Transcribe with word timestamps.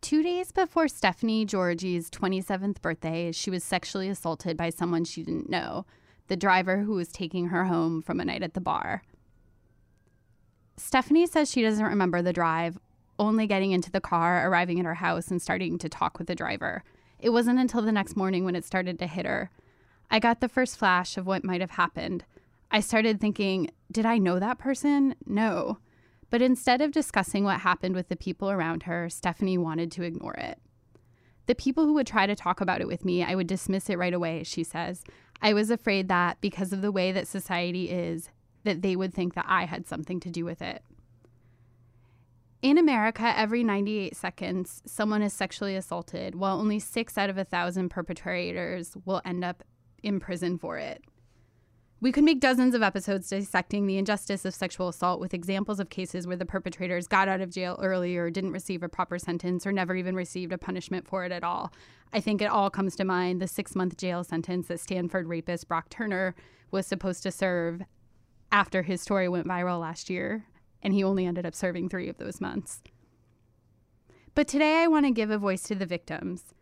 Two 0.00 0.22
days 0.22 0.52
before 0.52 0.86
Stephanie 0.86 1.44
Georgie's 1.44 2.08
27th 2.08 2.80
birthday, 2.80 3.32
she 3.32 3.50
was 3.50 3.64
sexually 3.64 4.08
assaulted 4.08 4.56
by 4.56 4.70
someone 4.70 5.04
she 5.04 5.24
didn't 5.24 5.50
know, 5.50 5.86
the 6.28 6.36
driver 6.36 6.78
who 6.78 6.92
was 6.92 7.08
taking 7.08 7.48
her 7.48 7.64
home 7.64 8.00
from 8.00 8.20
a 8.20 8.24
night 8.24 8.44
at 8.44 8.54
the 8.54 8.60
bar. 8.60 9.02
Stephanie 10.76 11.26
says 11.26 11.50
she 11.50 11.62
doesn't 11.62 11.84
remember 11.84 12.22
the 12.22 12.32
drive, 12.32 12.78
only 13.18 13.48
getting 13.48 13.72
into 13.72 13.90
the 13.90 14.00
car, 14.00 14.48
arriving 14.48 14.78
at 14.78 14.86
her 14.86 14.94
house, 14.94 15.28
and 15.28 15.42
starting 15.42 15.76
to 15.78 15.88
talk 15.88 16.16
with 16.16 16.28
the 16.28 16.34
driver. 16.36 16.84
It 17.18 17.30
wasn't 17.30 17.58
until 17.58 17.82
the 17.82 17.90
next 17.90 18.16
morning 18.16 18.44
when 18.44 18.54
it 18.54 18.64
started 18.64 19.00
to 19.00 19.08
hit 19.08 19.26
her. 19.26 19.50
I 20.10 20.20
got 20.20 20.40
the 20.40 20.48
first 20.48 20.78
flash 20.78 21.16
of 21.16 21.26
what 21.26 21.44
might 21.44 21.60
have 21.60 21.72
happened. 21.72 22.24
I 22.70 22.78
started 22.80 23.20
thinking, 23.20 23.70
did 23.90 24.06
I 24.06 24.18
know 24.18 24.38
that 24.38 24.58
person? 24.58 25.16
No. 25.26 25.78
But 26.30 26.42
instead 26.42 26.80
of 26.80 26.92
discussing 26.92 27.44
what 27.44 27.60
happened 27.60 27.94
with 27.94 28.08
the 28.08 28.16
people 28.16 28.50
around 28.50 28.84
her, 28.84 29.08
Stephanie 29.08 29.58
wanted 29.58 29.90
to 29.92 30.02
ignore 30.02 30.34
it. 30.34 30.58
The 31.46 31.54
people 31.54 31.86
who 31.86 31.94
would 31.94 32.06
try 32.06 32.26
to 32.26 32.36
talk 32.36 32.60
about 32.60 32.82
it 32.82 32.86
with 32.86 33.04
me, 33.04 33.24
I 33.24 33.34
would 33.34 33.46
dismiss 33.46 33.88
it 33.88 33.96
right 33.96 34.12
away, 34.12 34.42
she 34.44 34.62
says. 34.62 35.02
I 35.40 35.54
was 35.54 35.70
afraid 35.70 36.08
that 36.08 36.40
because 36.40 36.72
of 36.72 36.82
the 36.82 36.92
way 36.92 37.12
that 37.12 37.26
society 37.26 37.88
is, 37.88 38.28
that 38.64 38.82
they 38.82 38.96
would 38.96 39.14
think 39.14 39.34
that 39.34 39.46
I 39.48 39.64
had 39.64 39.86
something 39.86 40.20
to 40.20 40.30
do 40.30 40.44
with 40.44 40.60
it. 40.60 40.82
In 42.60 42.76
America, 42.76 43.32
every 43.36 43.62
98 43.62 44.16
seconds, 44.16 44.82
someone 44.84 45.22
is 45.22 45.32
sexually 45.32 45.76
assaulted, 45.76 46.34
while 46.34 46.58
only 46.58 46.80
six 46.80 47.16
out 47.16 47.30
of 47.30 47.38
a 47.38 47.44
thousand 47.44 47.88
perpetrators 47.88 48.96
will 49.04 49.22
end 49.24 49.44
up 49.44 49.62
in 50.02 50.18
prison 50.20 50.58
for 50.58 50.76
it. 50.76 51.02
We 52.00 52.12
could 52.12 52.22
make 52.22 52.38
dozens 52.38 52.76
of 52.76 52.82
episodes 52.82 53.28
dissecting 53.28 53.86
the 53.86 53.98
injustice 53.98 54.44
of 54.44 54.54
sexual 54.54 54.86
assault 54.86 55.18
with 55.18 55.34
examples 55.34 55.80
of 55.80 55.90
cases 55.90 56.28
where 56.28 56.36
the 56.36 56.46
perpetrators 56.46 57.08
got 57.08 57.26
out 57.26 57.40
of 57.40 57.50
jail 57.50 57.76
early 57.82 58.16
or 58.16 58.30
didn't 58.30 58.52
receive 58.52 58.84
a 58.84 58.88
proper 58.88 59.18
sentence 59.18 59.66
or 59.66 59.72
never 59.72 59.96
even 59.96 60.14
received 60.14 60.52
a 60.52 60.58
punishment 60.58 61.08
for 61.08 61.24
it 61.24 61.32
at 61.32 61.42
all. 61.42 61.72
I 62.12 62.20
think 62.20 62.40
it 62.40 62.50
all 62.50 62.70
comes 62.70 62.94
to 62.96 63.04
mind 63.04 63.42
the 63.42 63.48
six 63.48 63.74
month 63.74 63.96
jail 63.96 64.22
sentence 64.22 64.68
that 64.68 64.78
Stanford 64.78 65.26
rapist 65.26 65.66
Brock 65.66 65.90
Turner 65.90 66.36
was 66.70 66.86
supposed 66.86 67.24
to 67.24 67.32
serve 67.32 67.82
after 68.52 68.82
his 68.82 69.02
story 69.02 69.28
went 69.28 69.48
viral 69.48 69.80
last 69.80 70.08
year, 70.08 70.46
and 70.80 70.94
he 70.94 71.02
only 71.02 71.26
ended 71.26 71.44
up 71.44 71.54
serving 71.54 71.88
three 71.88 72.08
of 72.08 72.18
those 72.18 72.40
months. 72.40 72.80
But 74.36 74.46
today 74.46 74.84
I 74.84 74.86
want 74.86 75.04
to 75.06 75.10
give 75.10 75.32
a 75.32 75.38
voice 75.38 75.64
to 75.64 75.74
the 75.74 75.84
victims. 75.84 76.54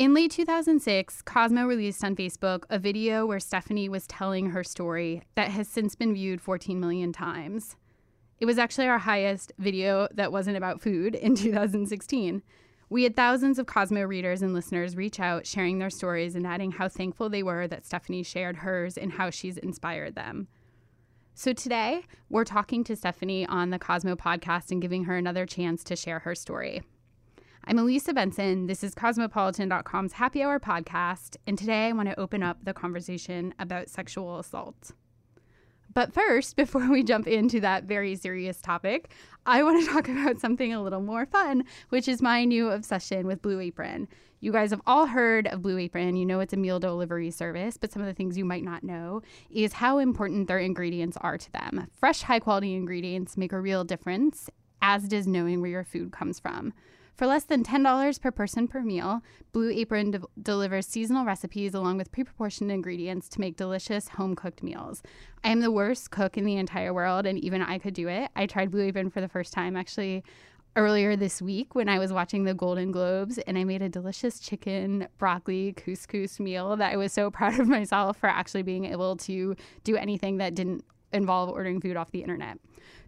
In 0.00 0.14
late 0.14 0.30
2006, 0.30 1.20
Cosmo 1.20 1.66
released 1.66 2.02
on 2.02 2.16
Facebook 2.16 2.64
a 2.70 2.78
video 2.78 3.26
where 3.26 3.38
Stephanie 3.38 3.90
was 3.90 4.06
telling 4.06 4.48
her 4.48 4.64
story 4.64 5.24
that 5.34 5.50
has 5.50 5.68
since 5.68 5.94
been 5.94 6.14
viewed 6.14 6.40
14 6.40 6.80
million 6.80 7.12
times. 7.12 7.76
It 8.38 8.46
was 8.46 8.56
actually 8.56 8.86
our 8.86 9.00
highest 9.00 9.52
video 9.58 10.08
that 10.14 10.32
wasn't 10.32 10.56
about 10.56 10.80
food 10.80 11.14
in 11.14 11.34
2016. 11.36 12.42
We 12.88 13.02
had 13.02 13.14
thousands 13.14 13.58
of 13.58 13.66
Cosmo 13.66 14.04
readers 14.04 14.40
and 14.40 14.54
listeners 14.54 14.96
reach 14.96 15.20
out, 15.20 15.46
sharing 15.46 15.78
their 15.80 15.90
stories 15.90 16.34
and 16.34 16.46
adding 16.46 16.72
how 16.72 16.88
thankful 16.88 17.28
they 17.28 17.42
were 17.42 17.68
that 17.68 17.84
Stephanie 17.84 18.22
shared 18.22 18.56
hers 18.56 18.96
and 18.96 19.12
how 19.12 19.28
she's 19.28 19.58
inspired 19.58 20.14
them. 20.14 20.48
So 21.34 21.52
today, 21.52 22.04
we're 22.30 22.44
talking 22.44 22.84
to 22.84 22.96
Stephanie 22.96 23.44
on 23.44 23.68
the 23.68 23.78
Cosmo 23.78 24.16
podcast 24.16 24.70
and 24.70 24.80
giving 24.80 25.04
her 25.04 25.16
another 25.16 25.44
chance 25.44 25.84
to 25.84 25.94
share 25.94 26.20
her 26.20 26.34
story. 26.34 26.80
I'm 27.64 27.78
Elisa 27.78 28.14
Benson. 28.14 28.66
This 28.66 28.82
is 28.82 28.94
Cosmopolitan.com's 28.94 30.14
Happy 30.14 30.42
Hour 30.42 30.58
podcast, 30.58 31.36
and 31.46 31.58
today 31.58 31.88
I 31.88 31.92
want 31.92 32.08
to 32.08 32.18
open 32.18 32.42
up 32.42 32.64
the 32.64 32.72
conversation 32.72 33.54
about 33.58 33.90
sexual 33.90 34.38
assault. 34.38 34.92
But 35.92 36.12
first, 36.12 36.56
before 36.56 36.90
we 36.90 37.04
jump 37.04 37.28
into 37.28 37.60
that 37.60 37.84
very 37.84 38.16
serious 38.16 38.60
topic, 38.60 39.12
I 39.44 39.62
want 39.62 39.84
to 39.84 39.90
talk 39.92 40.08
about 40.08 40.40
something 40.40 40.72
a 40.72 40.82
little 40.82 41.02
more 41.02 41.26
fun, 41.26 41.64
which 41.90 42.08
is 42.08 42.22
my 42.22 42.44
new 42.44 42.70
obsession 42.70 43.26
with 43.26 43.42
Blue 43.42 43.60
Apron. 43.60 44.08
You 44.40 44.52
guys 44.52 44.70
have 44.70 44.80
all 44.86 45.06
heard 45.06 45.46
of 45.46 45.60
Blue 45.60 45.76
Apron. 45.76 46.16
You 46.16 46.24
know 46.24 46.40
it's 46.40 46.54
a 46.54 46.56
meal 46.56 46.80
delivery 46.80 47.30
service, 47.30 47.76
but 47.76 47.92
some 47.92 48.00
of 48.00 48.08
the 48.08 48.14
things 48.14 48.38
you 48.38 48.44
might 48.44 48.64
not 48.64 48.82
know 48.82 49.20
is 49.50 49.74
how 49.74 49.98
important 49.98 50.48
their 50.48 50.58
ingredients 50.58 51.18
are 51.20 51.36
to 51.36 51.52
them. 51.52 51.86
Fresh, 51.92 52.22
high 52.22 52.40
quality 52.40 52.74
ingredients 52.74 53.36
make 53.36 53.52
a 53.52 53.60
real 53.60 53.84
difference, 53.84 54.48
as 54.80 55.06
does 55.06 55.26
knowing 55.26 55.60
where 55.60 55.70
your 55.70 55.84
food 55.84 56.10
comes 56.10 56.40
from. 56.40 56.72
For 57.20 57.26
less 57.26 57.44
than 57.44 57.62
$10 57.62 58.18
per 58.18 58.30
person 58.30 58.66
per 58.66 58.80
meal, 58.80 59.20
Blue 59.52 59.68
Apron 59.68 60.10
de- 60.10 60.22
delivers 60.42 60.86
seasonal 60.86 61.26
recipes 61.26 61.74
along 61.74 61.98
with 61.98 62.10
pre 62.10 62.24
proportioned 62.24 62.72
ingredients 62.72 63.28
to 63.28 63.40
make 63.40 63.58
delicious 63.58 64.08
home 64.08 64.34
cooked 64.34 64.62
meals. 64.62 65.02
I 65.44 65.50
am 65.50 65.60
the 65.60 65.70
worst 65.70 66.10
cook 66.10 66.38
in 66.38 66.46
the 66.46 66.56
entire 66.56 66.94
world, 66.94 67.26
and 67.26 67.38
even 67.38 67.60
I 67.60 67.76
could 67.76 67.92
do 67.92 68.08
it. 68.08 68.30
I 68.36 68.46
tried 68.46 68.70
Blue 68.70 68.84
Apron 68.84 69.10
for 69.10 69.20
the 69.20 69.28
first 69.28 69.52
time 69.52 69.76
actually 69.76 70.24
earlier 70.76 71.14
this 71.14 71.42
week 71.42 71.74
when 71.74 71.90
I 71.90 71.98
was 71.98 72.10
watching 72.10 72.44
the 72.44 72.54
Golden 72.54 72.90
Globes, 72.90 73.36
and 73.36 73.58
I 73.58 73.64
made 73.64 73.82
a 73.82 73.90
delicious 73.90 74.40
chicken, 74.40 75.06
broccoli, 75.18 75.74
couscous 75.74 76.40
meal 76.40 76.74
that 76.78 76.90
I 76.90 76.96
was 76.96 77.12
so 77.12 77.30
proud 77.38 77.60
of 77.60 77.68
myself 77.68 78.16
for 78.16 78.30
actually 78.30 78.62
being 78.62 78.86
able 78.86 79.18
to 79.18 79.56
do 79.84 79.94
anything 79.94 80.38
that 80.38 80.54
didn't 80.54 80.86
involve 81.12 81.50
ordering 81.50 81.82
food 81.82 81.98
off 81.98 82.12
the 82.12 82.22
internet. 82.22 82.58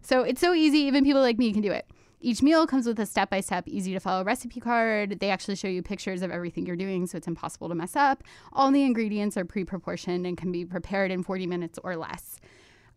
So 0.03 0.21
it's 0.21 0.39
so 0.39 0.53
easy, 0.53 0.81
even 0.81 1.03
people 1.03 1.21
like 1.21 1.39
me 1.39 1.51
can 1.51 1.63
do 1.63 1.71
it. 1.71 1.87
Each 2.23 2.41
meal 2.41 2.65
comes 2.65 2.87
with 2.87 2.97
a 3.01 3.05
step 3.05 3.29
by 3.29 3.41
step, 3.41 3.67
easy 3.67 3.91
to 3.91 3.99
follow 3.99 4.23
recipe 4.23 4.61
card. 4.61 5.19
They 5.19 5.29
actually 5.29 5.57
show 5.57 5.67
you 5.67 5.83
pictures 5.83 6.21
of 6.21 6.31
everything 6.31 6.65
you're 6.65 6.77
doing, 6.77 7.05
so 7.05 7.17
it's 7.17 7.27
impossible 7.27 7.67
to 7.67 7.75
mess 7.75 7.97
up. 7.97 8.23
All 8.53 8.71
the 8.71 8.83
ingredients 8.83 9.35
are 9.35 9.43
pre 9.43 9.65
proportioned 9.65 10.25
and 10.25 10.37
can 10.37 10.49
be 10.49 10.63
prepared 10.63 11.11
in 11.11 11.21
40 11.21 11.47
minutes 11.47 11.77
or 11.83 11.97
less. 11.97 12.39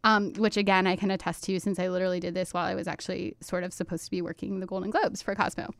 Um, 0.04 0.32
which 0.34 0.56
again, 0.56 0.86
I 0.86 0.94
can 0.94 1.10
attest 1.10 1.42
to 1.44 1.58
since 1.58 1.80
I 1.80 1.88
literally 1.88 2.20
did 2.20 2.34
this 2.34 2.54
while 2.54 2.66
I 2.66 2.76
was 2.76 2.86
actually 2.86 3.34
sort 3.40 3.64
of 3.64 3.72
supposed 3.72 4.04
to 4.04 4.10
be 4.12 4.22
working 4.22 4.60
the 4.60 4.66
Golden 4.66 4.90
Globes 4.90 5.22
for 5.22 5.34
Cosmo. 5.34 5.70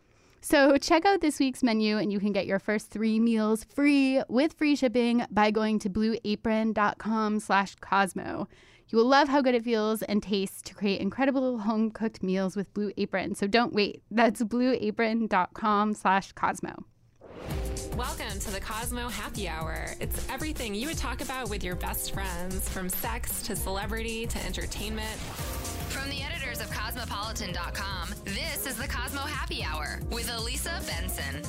So 0.40 0.76
check 0.78 1.04
out 1.04 1.20
this 1.20 1.38
week's 1.38 1.62
menu 1.62 1.98
and 1.98 2.12
you 2.12 2.18
can 2.18 2.32
get 2.32 2.46
your 2.46 2.58
first 2.58 2.90
three 2.90 3.20
meals 3.20 3.64
free 3.64 4.22
with 4.28 4.54
free 4.54 4.74
shipping 4.74 5.24
by 5.30 5.52
going 5.52 5.78
to 5.80 5.90
blueapron.com 5.90 7.38
slash 7.38 7.76
Cosmo. 7.76 8.48
You 8.88 8.98
will 8.98 9.06
love 9.06 9.28
how 9.28 9.42
good 9.42 9.56
it 9.56 9.64
feels 9.64 10.02
and 10.02 10.22
tastes 10.22 10.62
to 10.62 10.74
create 10.74 11.00
incredible 11.00 11.58
home 11.58 11.90
cooked 11.90 12.22
meals 12.22 12.54
with 12.54 12.72
Blue 12.72 12.92
Apron. 12.96 13.34
So 13.34 13.48
don't 13.48 13.72
wait. 13.72 14.02
That's 14.12 14.42
blueapron.com 14.44 15.94
slash 15.94 16.32
Cosmo. 16.32 16.84
Welcome 17.96 18.38
to 18.38 18.50
the 18.52 18.60
Cosmo 18.60 19.08
Happy 19.08 19.48
Hour. 19.48 19.88
It's 20.00 20.28
everything 20.30 20.74
you 20.74 20.86
would 20.86 20.98
talk 20.98 21.20
about 21.20 21.50
with 21.50 21.64
your 21.64 21.74
best 21.74 22.12
friends, 22.12 22.68
from 22.68 22.88
sex 22.88 23.42
to 23.42 23.56
celebrity 23.56 24.26
to 24.26 24.44
entertainment. 24.44 25.18
From 25.88 26.08
the 26.10 26.22
editors 26.22 26.60
of 26.60 26.70
Cosmopolitan.com, 26.70 28.10
this 28.24 28.66
is 28.66 28.76
the 28.76 28.86
Cosmo 28.86 29.22
Happy 29.22 29.64
Hour 29.64 30.00
with 30.10 30.30
Elisa 30.32 30.80
Benson. 30.86 31.42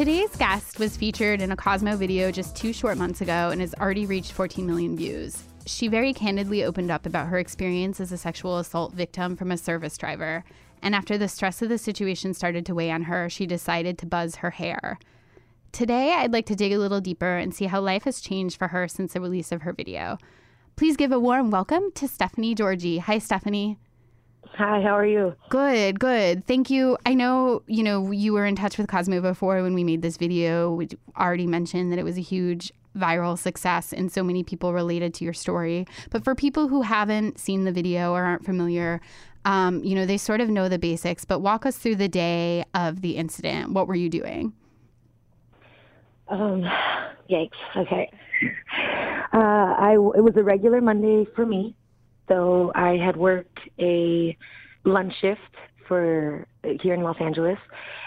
Today's 0.00 0.34
guest 0.36 0.78
was 0.78 0.96
featured 0.96 1.42
in 1.42 1.52
a 1.52 1.56
Cosmo 1.56 1.94
video 1.94 2.32
just 2.32 2.56
two 2.56 2.72
short 2.72 2.96
months 2.96 3.20
ago 3.20 3.50
and 3.50 3.60
has 3.60 3.74
already 3.74 4.06
reached 4.06 4.32
14 4.32 4.66
million 4.66 4.96
views. 4.96 5.42
She 5.66 5.88
very 5.88 6.14
candidly 6.14 6.64
opened 6.64 6.90
up 6.90 7.04
about 7.04 7.26
her 7.26 7.38
experience 7.38 8.00
as 8.00 8.10
a 8.10 8.16
sexual 8.16 8.56
assault 8.56 8.94
victim 8.94 9.36
from 9.36 9.52
a 9.52 9.58
service 9.58 9.98
driver. 9.98 10.42
And 10.80 10.94
after 10.94 11.18
the 11.18 11.28
stress 11.28 11.60
of 11.60 11.68
the 11.68 11.76
situation 11.76 12.32
started 12.32 12.64
to 12.64 12.74
weigh 12.74 12.90
on 12.90 13.02
her, 13.02 13.28
she 13.28 13.44
decided 13.44 13.98
to 13.98 14.06
buzz 14.06 14.36
her 14.36 14.52
hair. 14.52 14.98
Today, 15.70 16.14
I'd 16.14 16.32
like 16.32 16.46
to 16.46 16.56
dig 16.56 16.72
a 16.72 16.78
little 16.78 17.02
deeper 17.02 17.36
and 17.36 17.54
see 17.54 17.66
how 17.66 17.82
life 17.82 18.04
has 18.04 18.22
changed 18.22 18.56
for 18.56 18.68
her 18.68 18.88
since 18.88 19.12
the 19.12 19.20
release 19.20 19.52
of 19.52 19.60
her 19.60 19.74
video. 19.74 20.16
Please 20.76 20.96
give 20.96 21.12
a 21.12 21.20
warm 21.20 21.50
welcome 21.50 21.92
to 21.96 22.08
Stephanie 22.08 22.54
Georgie. 22.54 23.00
Hi, 23.00 23.18
Stephanie. 23.18 23.76
Hi, 24.54 24.82
how 24.82 24.96
are 24.96 25.06
you? 25.06 25.34
Good, 25.48 25.98
good. 26.00 26.46
Thank 26.46 26.70
you. 26.70 26.98
I 27.06 27.14
know, 27.14 27.62
you 27.66 27.82
know, 27.82 28.10
you 28.10 28.32
were 28.32 28.44
in 28.44 28.56
touch 28.56 28.78
with 28.78 28.88
Cosmo 28.88 29.20
before 29.20 29.62
when 29.62 29.74
we 29.74 29.84
made 29.84 30.02
this 30.02 30.16
video. 30.16 30.74
We 30.74 30.88
already 31.16 31.46
mentioned 31.46 31.92
that 31.92 31.98
it 31.98 32.04
was 32.04 32.18
a 32.18 32.22
huge 32.22 32.72
viral 32.96 33.38
success 33.38 33.92
and 33.92 34.10
so 34.10 34.22
many 34.22 34.42
people 34.42 34.72
related 34.72 35.14
to 35.14 35.24
your 35.24 35.32
story. 35.32 35.86
But 36.10 36.24
for 36.24 36.34
people 36.34 36.68
who 36.68 36.82
haven't 36.82 37.38
seen 37.38 37.64
the 37.64 37.72
video 37.72 38.12
or 38.12 38.24
aren't 38.24 38.44
familiar, 38.44 39.00
um, 39.44 39.82
you 39.84 39.94
know, 39.94 40.04
they 40.04 40.18
sort 40.18 40.40
of 40.40 40.48
know 40.50 40.68
the 40.68 40.78
basics, 40.78 41.24
but 41.24 41.40
walk 41.40 41.64
us 41.64 41.78
through 41.78 41.96
the 41.96 42.08
day 42.08 42.64
of 42.74 43.00
the 43.00 43.16
incident. 43.16 43.72
What 43.72 43.86
were 43.86 43.94
you 43.94 44.10
doing? 44.10 44.52
Um, 46.28 46.62
yikes. 47.30 47.50
Okay. 47.76 48.10
Uh, 49.32 49.38
I 49.78 49.92
it 49.92 50.22
was 50.22 50.36
a 50.36 50.42
regular 50.42 50.80
Monday 50.80 51.24
for 51.36 51.46
me. 51.46 51.76
So 52.30 52.70
I 52.76 52.96
had 52.96 53.16
worked 53.16 53.58
a 53.80 54.36
lunch 54.84 55.12
shift 55.20 55.40
for 55.88 56.46
here 56.80 56.94
in 56.94 57.02
Los 57.02 57.16
Angeles. 57.20 57.58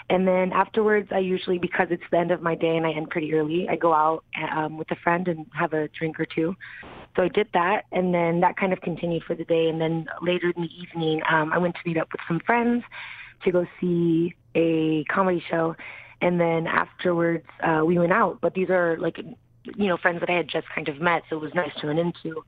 And 0.08 0.26
then 0.26 0.50
afterwards, 0.52 1.08
I 1.12 1.18
usually, 1.18 1.58
because 1.58 1.88
it's 1.90 2.02
the 2.10 2.16
end 2.16 2.30
of 2.30 2.40
my 2.40 2.54
day 2.54 2.76
and 2.78 2.86
I 2.86 2.92
end 2.92 3.10
pretty 3.10 3.34
early, 3.34 3.68
I 3.68 3.76
go 3.76 3.92
out 3.92 4.24
um, 4.56 4.78
with 4.78 4.90
a 4.90 4.96
friend 4.96 5.28
and 5.28 5.44
have 5.52 5.74
a 5.74 5.88
drink 5.88 6.18
or 6.18 6.24
two. 6.24 6.56
So 7.14 7.22
I 7.22 7.28
did 7.28 7.48
that, 7.52 7.84
and 7.92 8.12
then 8.12 8.40
that 8.40 8.56
kind 8.56 8.72
of 8.72 8.80
continued 8.80 9.22
for 9.24 9.34
the 9.34 9.44
day. 9.44 9.68
And 9.68 9.78
then 9.78 10.06
later 10.22 10.52
in 10.56 10.62
the 10.62 10.70
evening, 10.82 11.20
um, 11.30 11.52
I 11.52 11.58
went 11.58 11.74
to 11.74 11.80
meet 11.84 11.98
up 11.98 12.08
with 12.10 12.22
some 12.26 12.40
friends 12.40 12.82
to 13.44 13.52
go 13.52 13.66
see 13.80 14.34
a 14.54 15.04
comedy 15.04 15.44
show. 15.50 15.76
And 16.22 16.40
then 16.40 16.66
afterwards, 16.66 17.46
uh, 17.62 17.82
we 17.84 17.98
went 17.98 18.12
out. 18.12 18.38
But 18.40 18.54
these 18.54 18.70
are 18.70 18.96
like, 18.98 19.18
you 19.18 19.86
know, 19.86 19.98
friends 19.98 20.20
that 20.20 20.30
I 20.30 20.36
had 20.36 20.48
just 20.48 20.66
kind 20.74 20.88
of 20.88 21.00
met, 21.00 21.22
so 21.28 21.36
it 21.36 21.42
was 21.42 21.54
nice 21.54 21.74
to 21.80 21.88
run 21.88 21.98
into. 21.98 22.42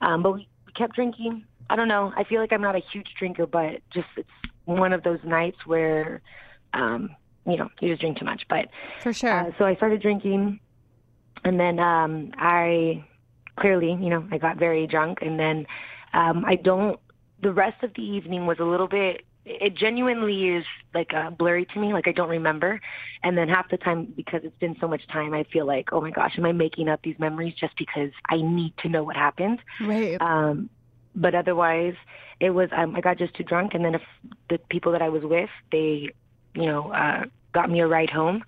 Um, 0.00 0.22
but 0.22 0.32
we, 0.32 0.48
we 0.68 0.72
kept 0.72 0.94
drinking. 0.94 1.44
I 1.70 1.76
don't 1.76 1.88
know. 1.88 2.12
I 2.16 2.24
feel 2.24 2.40
like 2.40 2.52
I'm 2.52 2.60
not 2.60 2.76
a 2.76 2.82
huge 2.92 3.08
drinker, 3.18 3.46
but 3.46 3.80
just 3.90 4.06
it's 4.16 4.28
one 4.66 4.92
of 4.92 5.02
those 5.02 5.18
nights 5.24 5.58
where, 5.66 6.20
um, 6.74 7.10
you 7.46 7.56
know, 7.56 7.68
you 7.80 7.88
just 7.88 8.00
drink 8.00 8.18
too 8.18 8.24
much. 8.24 8.42
But 8.48 8.68
For 9.02 9.12
sure. 9.12 9.32
uh, 9.32 9.50
so 9.58 9.64
I 9.64 9.74
started 9.76 10.02
drinking, 10.02 10.60
and 11.44 11.58
then 11.58 11.78
um, 11.78 12.32
I 12.36 13.04
clearly, 13.58 13.88
you 13.92 14.10
know, 14.10 14.26
I 14.30 14.38
got 14.38 14.58
very 14.58 14.86
drunk, 14.86 15.18
and 15.22 15.38
then 15.40 15.66
um, 16.12 16.44
I 16.46 16.56
don't. 16.56 17.00
The 17.40 17.52
rest 17.52 17.82
of 17.82 17.94
the 17.94 18.02
evening 18.02 18.46
was 18.46 18.58
a 18.60 18.64
little 18.64 18.88
bit. 18.88 19.22
It 19.48 19.74
genuinely 19.74 20.48
is 20.48 20.64
like 20.94 21.14
uh, 21.14 21.30
blurry 21.30 21.64
to 21.66 21.78
me. 21.78 21.92
Like 21.92 22.06
I 22.06 22.12
don't 22.12 22.28
remember, 22.28 22.80
and 23.22 23.36
then 23.36 23.48
half 23.48 23.70
the 23.70 23.78
time 23.78 24.12
because 24.16 24.42
it's 24.44 24.58
been 24.58 24.76
so 24.80 24.86
much 24.86 25.06
time, 25.08 25.32
I 25.32 25.44
feel 25.44 25.66
like, 25.66 25.92
oh 25.92 26.00
my 26.00 26.10
gosh, 26.10 26.34
am 26.36 26.44
I 26.44 26.52
making 26.52 26.88
up 26.88 27.00
these 27.02 27.18
memories 27.18 27.54
just 27.58 27.76
because 27.78 28.10
I 28.28 28.36
need 28.36 28.74
to 28.78 28.88
know 28.88 29.02
what 29.02 29.16
happened? 29.16 29.60
right. 29.80 30.20
Um, 30.20 30.70
but 31.14 31.34
otherwise, 31.34 31.94
it 32.40 32.50
was 32.50 32.68
um, 32.76 32.94
I 32.94 33.00
got 33.00 33.18
just 33.18 33.34
too 33.34 33.44
drunk, 33.44 33.74
and 33.74 33.84
then 33.84 33.94
if 33.94 34.02
the 34.50 34.58
people 34.70 34.92
that 34.92 35.02
I 35.02 35.08
was 35.08 35.22
with, 35.22 35.50
they, 35.72 36.10
you 36.54 36.66
know, 36.66 36.92
uh, 36.92 37.24
got 37.52 37.70
me 37.70 37.80
a 37.80 37.86
ride 37.86 38.10
home. 38.10 38.44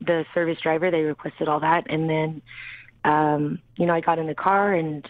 The 0.00 0.24
service 0.32 0.58
driver, 0.62 0.90
they 0.90 1.02
requested 1.02 1.48
all 1.48 1.60
that, 1.60 1.90
and 1.90 2.08
then, 2.08 2.42
um, 3.04 3.58
you 3.76 3.86
know, 3.86 3.94
I 3.94 4.00
got 4.00 4.18
in 4.18 4.26
the 4.26 4.34
car, 4.34 4.72
and 4.72 5.06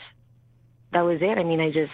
that 0.92 1.02
was 1.02 1.18
it. 1.20 1.38
I 1.38 1.44
mean, 1.44 1.60
I 1.60 1.70
just 1.70 1.92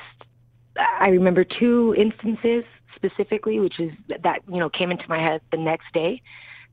I 0.76 1.08
remember 1.08 1.44
two 1.44 1.94
instances 1.97 2.64
specifically, 3.05 3.61
which 3.61 3.79
is 3.81 3.93
that 4.09 4.41
you 4.49 4.59
know 4.59 4.69
came 4.69 4.91
into 4.91 5.05
my 5.09 5.19
head 5.19 5.41
the 5.51 5.59
next 5.59 5.93
day, 5.93 6.23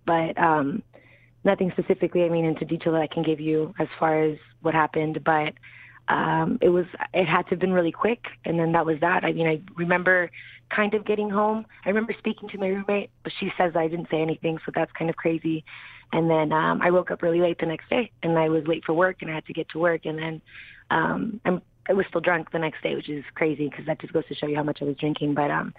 but 0.06 0.38
um, 0.38 0.84
nothing 1.44 1.72
specifically. 1.72 2.24
I 2.24 2.30
mean, 2.30 2.46
into 2.46 2.66
detail 2.66 2.94
that 2.94 3.02
I 3.02 3.08
can 3.08 3.24
give 3.24 3.40
you 3.40 3.74
as 3.80 3.88
far 4.00 4.22
as 4.24 4.38
what 4.62 4.74
happened, 4.74 5.24
but 5.24 5.54
um, 6.08 6.58
it 6.62 6.70
was 6.70 6.86
it 7.14 7.26
had 7.26 7.44
to 7.44 7.50
have 7.52 7.60
been 7.60 7.74
really 7.74 7.92
quick, 7.92 8.26
and 8.46 8.60
then 8.60 8.72
that 8.74 8.86
was 8.86 9.00
that. 9.02 9.24
I 9.24 9.34
mean, 9.34 9.48
I 9.48 9.62
remember 9.76 10.30
kind 10.70 10.94
of 10.94 11.06
getting 11.06 11.30
home. 11.30 11.66
I 11.86 11.90
remember 11.90 12.14
speaking 12.18 12.50
to 12.50 12.58
my 12.58 12.68
roommate, 12.68 13.12
but 13.24 13.34
she 13.40 13.52
says 13.58 13.74
I 13.76 13.88
didn't 13.88 14.10
say 14.10 14.22
anything, 14.22 14.58
so 14.66 14.72
that's 14.74 14.92
kind 14.94 15.10
of 15.10 15.16
crazy. 15.16 15.64
And 16.14 16.30
then 16.30 16.52
um, 16.52 16.82
I 16.82 16.92
woke 16.92 17.12
up 17.12 17.22
really 17.22 17.40
late 17.40 17.60
the 17.60 17.66
next 17.66 17.90
day, 17.90 18.12
and 18.24 18.38
I 18.38 18.50
was 18.50 18.68
late 18.68 18.84
for 18.86 18.94
work, 18.94 19.18
and 19.22 19.32
I 19.32 19.36
had 19.36 19.46
to 19.46 19.54
get 19.54 19.70
to 19.70 19.80
work, 19.80 20.06
and 20.06 20.18
then 20.18 20.42
um, 20.90 21.40
I'm 21.46 21.62
I 21.90 21.94
was 21.94 22.06
still 22.08 22.22
drunk 22.22 22.52
the 22.52 22.60
next 22.60 22.82
day, 22.84 22.96
which 22.96 23.10
is 23.10 23.24
crazy 23.36 23.70
because 23.70 23.86
that 23.86 24.00
just 24.00 24.14
goes 24.14 24.26
to 24.28 24.36
show 24.36 24.48
you 24.48 24.56
how 24.56 24.64
much 24.64 24.80
I 24.82 24.86
was 24.86 24.96
drinking. 24.98 25.34
But 25.34 25.52
um, 25.52 25.74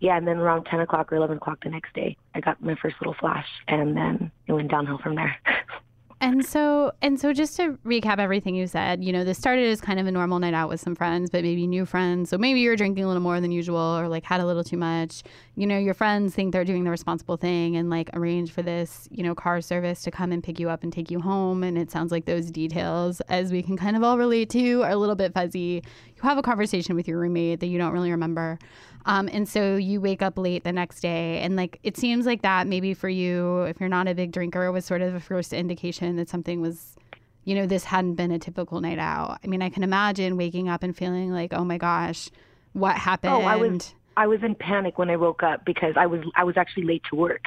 yeah, 0.00 0.16
and 0.16 0.26
then 0.26 0.38
around 0.38 0.64
10 0.64 0.80
o'clock 0.80 1.12
or 1.12 1.16
11 1.16 1.38
o'clock 1.38 1.58
the 1.64 1.70
next 1.70 1.94
day, 1.94 2.16
I 2.34 2.40
got 2.40 2.62
my 2.62 2.74
first 2.80 2.96
little 3.00 3.16
flash, 3.18 3.46
and 3.68 3.96
then 3.96 4.30
it 4.46 4.52
went 4.52 4.70
downhill 4.70 4.98
from 4.98 5.14
there. 5.14 5.36
And 6.26 6.44
so, 6.44 6.90
and 7.02 7.20
so, 7.20 7.32
just 7.32 7.54
to 7.58 7.78
recap 7.86 8.18
everything 8.18 8.56
you 8.56 8.66
said, 8.66 9.04
you 9.04 9.12
know, 9.12 9.22
this 9.22 9.38
started 9.38 9.70
as 9.70 9.80
kind 9.80 10.00
of 10.00 10.08
a 10.08 10.10
normal 10.10 10.40
night 10.40 10.54
out 10.54 10.68
with 10.68 10.80
some 10.80 10.96
friends, 10.96 11.30
but 11.30 11.44
maybe 11.44 11.68
new 11.68 11.86
friends. 11.86 12.30
So 12.30 12.36
maybe 12.36 12.58
you're 12.58 12.74
drinking 12.74 13.04
a 13.04 13.06
little 13.06 13.22
more 13.22 13.40
than 13.40 13.52
usual, 13.52 13.78
or 13.78 14.08
like 14.08 14.24
had 14.24 14.40
a 14.40 14.44
little 14.44 14.64
too 14.64 14.76
much. 14.76 15.22
You 15.54 15.68
know, 15.68 15.78
your 15.78 15.94
friends 15.94 16.34
think 16.34 16.52
they're 16.52 16.64
doing 16.64 16.82
the 16.82 16.90
responsible 16.90 17.36
thing 17.36 17.76
and 17.76 17.90
like 17.90 18.10
arrange 18.12 18.50
for 18.50 18.62
this, 18.62 19.08
you 19.12 19.22
know, 19.22 19.36
car 19.36 19.60
service 19.60 20.02
to 20.02 20.10
come 20.10 20.32
and 20.32 20.42
pick 20.42 20.58
you 20.58 20.68
up 20.68 20.82
and 20.82 20.92
take 20.92 21.12
you 21.12 21.20
home. 21.20 21.62
And 21.62 21.78
it 21.78 21.92
sounds 21.92 22.10
like 22.10 22.24
those 22.24 22.50
details, 22.50 23.20
as 23.28 23.52
we 23.52 23.62
can 23.62 23.76
kind 23.76 23.96
of 23.96 24.02
all 24.02 24.18
relate 24.18 24.50
to, 24.50 24.82
are 24.82 24.90
a 24.90 24.96
little 24.96 25.14
bit 25.14 25.32
fuzzy. 25.32 25.80
You 26.16 26.22
have 26.22 26.38
a 26.38 26.42
conversation 26.42 26.96
with 26.96 27.06
your 27.06 27.20
roommate 27.20 27.60
that 27.60 27.68
you 27.68 27.78
don't 27.78 27.92
really 27.92 28.10
remember. 28.10 28.58
Um, 29.06 29.28
and 29.32 29.48
so 29.48 29.76
you 29.76 30.00
wake 30.00 30.20
up 30.20 30.36
late 30.36 30.64
the 30.64 30.72
next 30.72 31.00
day, 31.00 31.38
and 31.38 31.54
like 31.54 31.78
it 31.84 31.96
seems 31.96 32.26
like 32.26 32.42
that 32.42 32.66
maybe 32.66 32.92
for 32.92 33.08
you, 33.08 33.62
if 33.62 33.78
you're 33.78 33.88
not 33.88 34.08
a 34.08 34.14
big 34.14 34.32
drinker, 34.32 34.70
was 34.72 34.84
sort 34.84 35.00
of 35.00 35.14
a 35.14 35.20
first 35.20 35.52
indication 35.52 36.16
that 36.16 36.28
something 36.28 36.60
was, 36.60 36.96
you 37.44 37.54
know, 37.54 37.66
this 37.66 37.84
hadn't 37.84 38.16
been 38.16 38.32
a 38.32 38.38
typical 38.40 38.80
night 38.80 38.98
out. 38.98 39.38
I 39.44 39.46
mean, 39.46 39.62
I 39.62 39.70
can 39.70 39.84
imagine 39.84 40.36
waking 40.36 40.68
up 40.68 40.82
and 40.82 40.94
feeling 40.94 41.30
like, 41.30 41.52
oh 41.52 41.64
my 41.64 41.78
gosh, 41.78 42.30
what 42.72 42.96
happened? 42.96 43.32
Oh, 43.32 43.42
I 43.42 43.54
was 43.54 43.94
I 44.16 44.26
was 44.26 44.42
in 44.42 44.56
panic 44.56 44.98
when 44.98 45.08
I 45.08 45.16
woke 45.16 45.44
up 45.44 45.64
because 45.64 45.94
I 45.96 46.06
was 46.06 46.22
I 46.34 46.42
was 46.42 46.56
actually 46.56 46.84
late 46.84 47.04
to 47.10 47.16
work, 47.16 47.44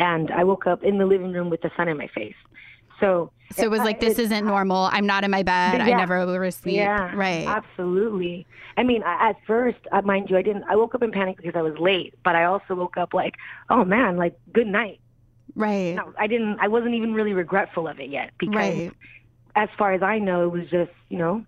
and 0.00 0.32
I 0.32 0.42
woke 0.42 0.66
up 0.66 0.82
in 0.82 0.98
the 0.98 1.06
living 1.06 1.32
room 1.32 1.50
with 1.50 1.62
the 1.62 1.70
sun 1.76 1.86
in 1.86 1.96
my 1.96 2.08
face. 2.08 2.34
So 3.00 3.30
so 3.52 3.62
it 3.64 3.70
was 3.70 3.80
like 3.80 4.00
this 4.00 4.18
isn't 4.18 4.44
normal. 4.46 4.88
I'm 4.92 5.06
not 5.06 5.22
in 5.24 5.30
my 5.30 5.42
bed. 5.42 5.80
I 5.80 5.90
never 5.90 6.16
oversleep. 6.16 6.74
Yeah, 6.74 7.14
right. 7.14 7.46
Absolutely. 7.46 8.46
I 8.76 8.82
mean, 8.82 9.02
I- 9.04 9.30
at 9.30 9.36
first, 9.46 9.78
uh, 9.92 10.02
mind 10.02 10.30
you, 10.30 10.36
I 10.36 10.42
didn't. 10.42 10.64
I 10.68 10.76
woke 10.76 10.94
up 10.94 11.02
in 11.02 11.12
panic 11.12 11.36
because 11.36 11.54
I 11.54 11.62
was 11.62 11.78
late, 11.78 12.14
but 12.24 12.34
I 12.34 12.44
also 12.44 12.74
woke 12.74 12.96
up 12.96 13.14
like, 13.14 13.36
oh 13.70 13.84
man, 13.84 14.16
like 14.16 14.36
good 14.52 14.66
night. 14.66 15.00
Right. 15.54 15.94
No, 15.94 16.12
I 16.18 16.26
didn't. 16.26 16.58
I 16.60 16.68
wasn't 16.68 16.94
even 16.94 17.14
really 17.14 17.32
regretful 17.32 17.86
of 17.88 18.00
it 18.00 18.10
yet 18.10 18.32
because, 18.38 18.56
Right. 18.56 18.92
as 19.54 19.68
far 19.78 19.92
as 19.94 20.02
I 20.02 20.18
know, 20.18 20.44
it 20.44 20.52
was 20.52 20.68
just 20.68 20.90
you 21.08 21.18
know, 21.18 21.44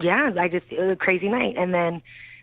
yeah, 0.00 0.30
I 0.38 0.48
just 0.48 0.66
it 0.70 0.80
was 0.80 0.90
a 0.92 0.96
crazy 0.96 1.28
night, 1.28 1.56
and 1.58 1.74
then, 1.74 2.00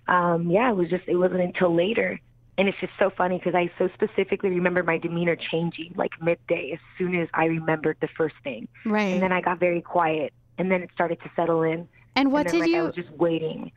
um, 0.07 0.49
yeah, 0.51 0.69
it 0.69 0.75
was 0.75 0.89
just 0.89 1.03
it 1.07 1.15
wasn't 1.15 1.41
until 1.41 1.73
later. 1.73 2.19
And 2.59 2.67
it's 2.67 2.77
just 2.81 2.91
so 2.99 3.09
funny 3.09 3.37
because 3.37 3.55
I 3.55 3.71
so 3.77 3.89
specifically 3.93 4.49
remember 4.49 4.83
my 4.83 4.97
demeanor 4.97 5.37
changing 5.37 5.93
like 5.95 6.11
midday 6.21 6.71
as 6.73 6.79
soon 6.97 7.15
as 7.15 7.29
I 7.33 7.45
remembered 7.45 7.95
the 8.01 8.09
first 8.17 8.35
thing. 8.43 8.67
Right. 8.85 9.13
And 9.13 9.23
then 9.23 9.31
I 9.31 9.39
got 9.39 9.61
very 9.61 9.81
quiet 9.81 10.33
and 10.57 10.69
then 10.69 10.83
it 10.83 10.89
started 10.93 11.21
to 11.21 11.31
settle 11.37 11.63
in. 11.63 11.87
And 12.17 12.33
what 12.33 12.47
and 12.47 12.49
then, 12.49 12.53
did 12.55 12.59
like, 12.59 12.69
I 12.69 12.77
you 12.77 12.83
was 12.87 12.95
just 12.95 13.11
waiting. 13.11 13.71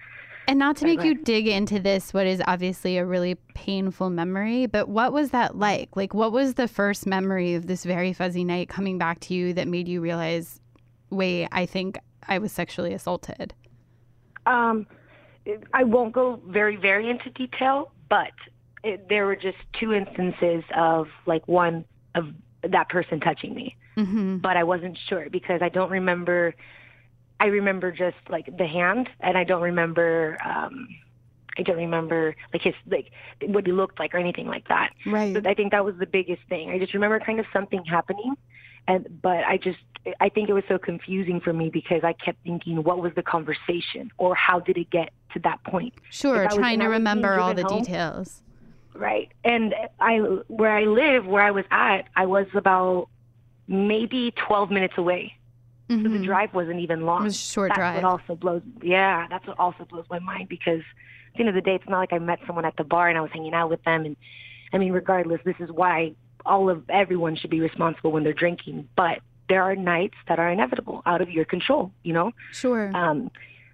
And 0.49 0.59
not 0.59 0.75
to 0.79 0.85
make 0.85 1.05
you 1.05 1.15
dig 1.15 1.47
into 1.47 1.79
this, 1.79 2.13
what 2.13 2.27
is 2.27 2.43
obviously 2.49 2.99
a 2.99 3.07
really 3.07 3.37
painful 3.55 4.11
memory, 4.11 4.67
but 4.67 4.89
what 4.89 5.13
was 5.13 5.31
that 5.31 5.57
like? 5.57 5.95
Like, 5.95 6.13
what 6.13 6.33
was 6.33 6.55
the 6.55 6.67
first 6.67 7.07
memory 7.07 7.55
of 7.55 7.69
this 7.69 7.85
very 7.85 8.13
fuzzy 8.13 8.43
night 8.43 8.69
coming 8.69 8.99
back 8.99 9.21
to 9.21 9.35
you 9.35 9.53
that 9.53 9.69
made 9.69 9.87
you 9.87 10.01
realize, 10.01 10.61
wait, 11.11 11.47
I 11.53 11.67
think 11.67 12.01
I 12.27 12.39
was 12.39 12.51
sexually 12.51 12.95
assaulted? 12.95 13.55
Um, 14.45 14.89
I 15.73 15.85
won't 15.85 16.13
go 16.13 16.43
very, 16.49 16.75
very 16.75 17.09
into 17.09 17.31
detail, 17.31 17.93
but 18.09 18.33
it, 18.85 19.09
there 19.09 19.27
were 19.27 19.37
just 19.37 19.59
two 19.79 19.93
instances 19.93 20.65
of 20.77 21.09
like 21.27 21.47
one 21.47 21.85
of 22.15 22.29
that 22.63 22.89
person 22.89 23.21
touching 23.21 23.55
me, 23.55 23.77
Mm-hmm. 23.97 24.39
but 24.39 24.57
I 24.57 24.65
wasn't 24.65 24.97
sure 25.09 25.29
because 25.31 25.61
I 25.63 25.69
don't 25.69 25.91
remember. 25.91 26.55
I 27.39 27.47
remember 27.47 27.93
just 27.93 28.17
like 28.31 28.47
the 28.57 28.67
hand, 28.67 29.09
and 29.21 29.37
I 29.37 29.45
don't 29.45 29.63
remember. 29.63 30.39
Um, 30.45 30.89
I 31.59 31.63
don't 31.63 31.77
remember 31.77 32.35
like 32.55 32.63
his 32.63 32.75
like 32.91 33.11
what 33.43 33.67
he 33.67 33.73
looked 33.73 33.99
like 33.99 34.15
or 34.15 34.19
anything 34.19 34.47
like 34.47 34.69
that. 34.69 34.93
Right. 35.05 35.35
So 35.37 35.43
I 35.49 35.53
think 35.53 35.73
that 35.73 35.85
was 35.85 35.95
the 35.99 36.07
biggest 36.07 36.41
thing. 36.49 36.71
I 36.71 36.79
just 36.79 36.95
remember 36.95 37.21
kind 37.21 37.39
of 37.41 37.47
something 37.53 37.85
happening, 37.85 38.35
and 38.89 39.07
but 39.21 39.45
I 39.45 39.59
just 39.59 39.79
I 40.21 40.31
think 40.31 40.49
it 40.49 40.55
was 40.55 40.65
so 40.69 40.79
confusing 40.79 41.41
for 41.41 41.53
me 41.53 41.69
because 41.69 42.03
I 42.03 42.15
kept 42.15 42.43
thinking, 42.45 42.83
what 42.83 42.99
was 43.03 43.13
the 43.15 43.23
conversation, 43.23 44.11
or 44.17 44.35
how 44.35 44.59
did 44.61 44.79
it 44.79 44.89
get 44.89 45.11
to 45.35 45.39
that 45.41 45.63
point? 45.65 45.93
Sure. 46.11 46.49
Trying 46.49 46.49
to 46.49 46.55
I 46.55 46.57
was 46.57 46.71
being 46.71 46.91
remember 46.93 47.39
all 47.39 47.53
the 47.53 47.65
home, 47.65 47.83
details. 47.83 48.43
Right. 48.95 49.31
And 49.45 49.75
I 50.01 50.17
where 50.49 50.71
I 50.77 50.85
live, 50.85 51.27
where 51.27 51.43
I 51.43 51.51
was 51.51 51.65
at, 51.71 52.03
I 52.17 52.27
was 52.27 52.47
about 52.55 53.09
maybe 53.69 54.33
12 54.37 54.71
minutes 54.71 54.95
away. 54.97 55.35
So 55.89 55.97
the 55.97 56.09
Mhm. 56.09 56.25
drive 56.25 56.55
wasn't 56.55 56.81
even 56.81 57.05
long. 57.05 57.21
It 57.23 57.25
was 57.25 57.35
a 57.37 57.39
short 57.39 57.69
that's 57.71 57.79
drive. 57.79 57.97
what 57.97 58.05
also 58.05 58.35
blows. 58.35 58.63
Yeah, 58.81 59.27
that's 59.29 59.47
what 59.47 59.59
also 59.59 59.85
blows 59.85 60.07
my 60.09 60.21
mind 60.21 60.49
because 60.49 60.81
at 60.81 61.35
the 61.35 61.41
end 61.41 61.49
of 61.51 61.55
the 61.55 61.61
day, 61.61 61.75
it's 61.75 61.89
not 61.89 61.99
like 61.99 62.13
I 62.15 62.19
met 62.19 62.39
someone 62.47 62.65
at 62.65 62.77
the 62.77 62.85
bar 62.85 63.09
and 63.09 63.19
I 63.19 63.21
was 63.21 63.31
hanging 63.31 63.53
out 63.53 63.69
with 63.69 63.83
them. 63.85 64.05
And 64.07 64.17
I 64.73 64.79
mean, 64.79 64.93
regardless, 64.93 65.41
this 65.45 65.57
is 65.61 65.71
why 65.71 66.15
all 66.47 66.71
of 66.71 66.89
everyone 66.89 67.37
should 67.37 67.51
be 67.51 67.61
responsible 67.61 68.11
when 68.11 68.25
they're 68.25 68.33
drinking. 68.33 68.89
But 68.97 69.21
there 69.49 69.63
are 69.63 69.77
nights 69.77 70.17
that 70.29 70.39
are 70.39 70.49
inevitable, 70.51 71.03
out 71.05 71.21
of 71.21 71.29
your 71.31 71.45
control. 71.45 71.93
You 72.05 72.15
know. 72.15 72.33
Sure. 72.53 72.91
Um, 72.97 73.31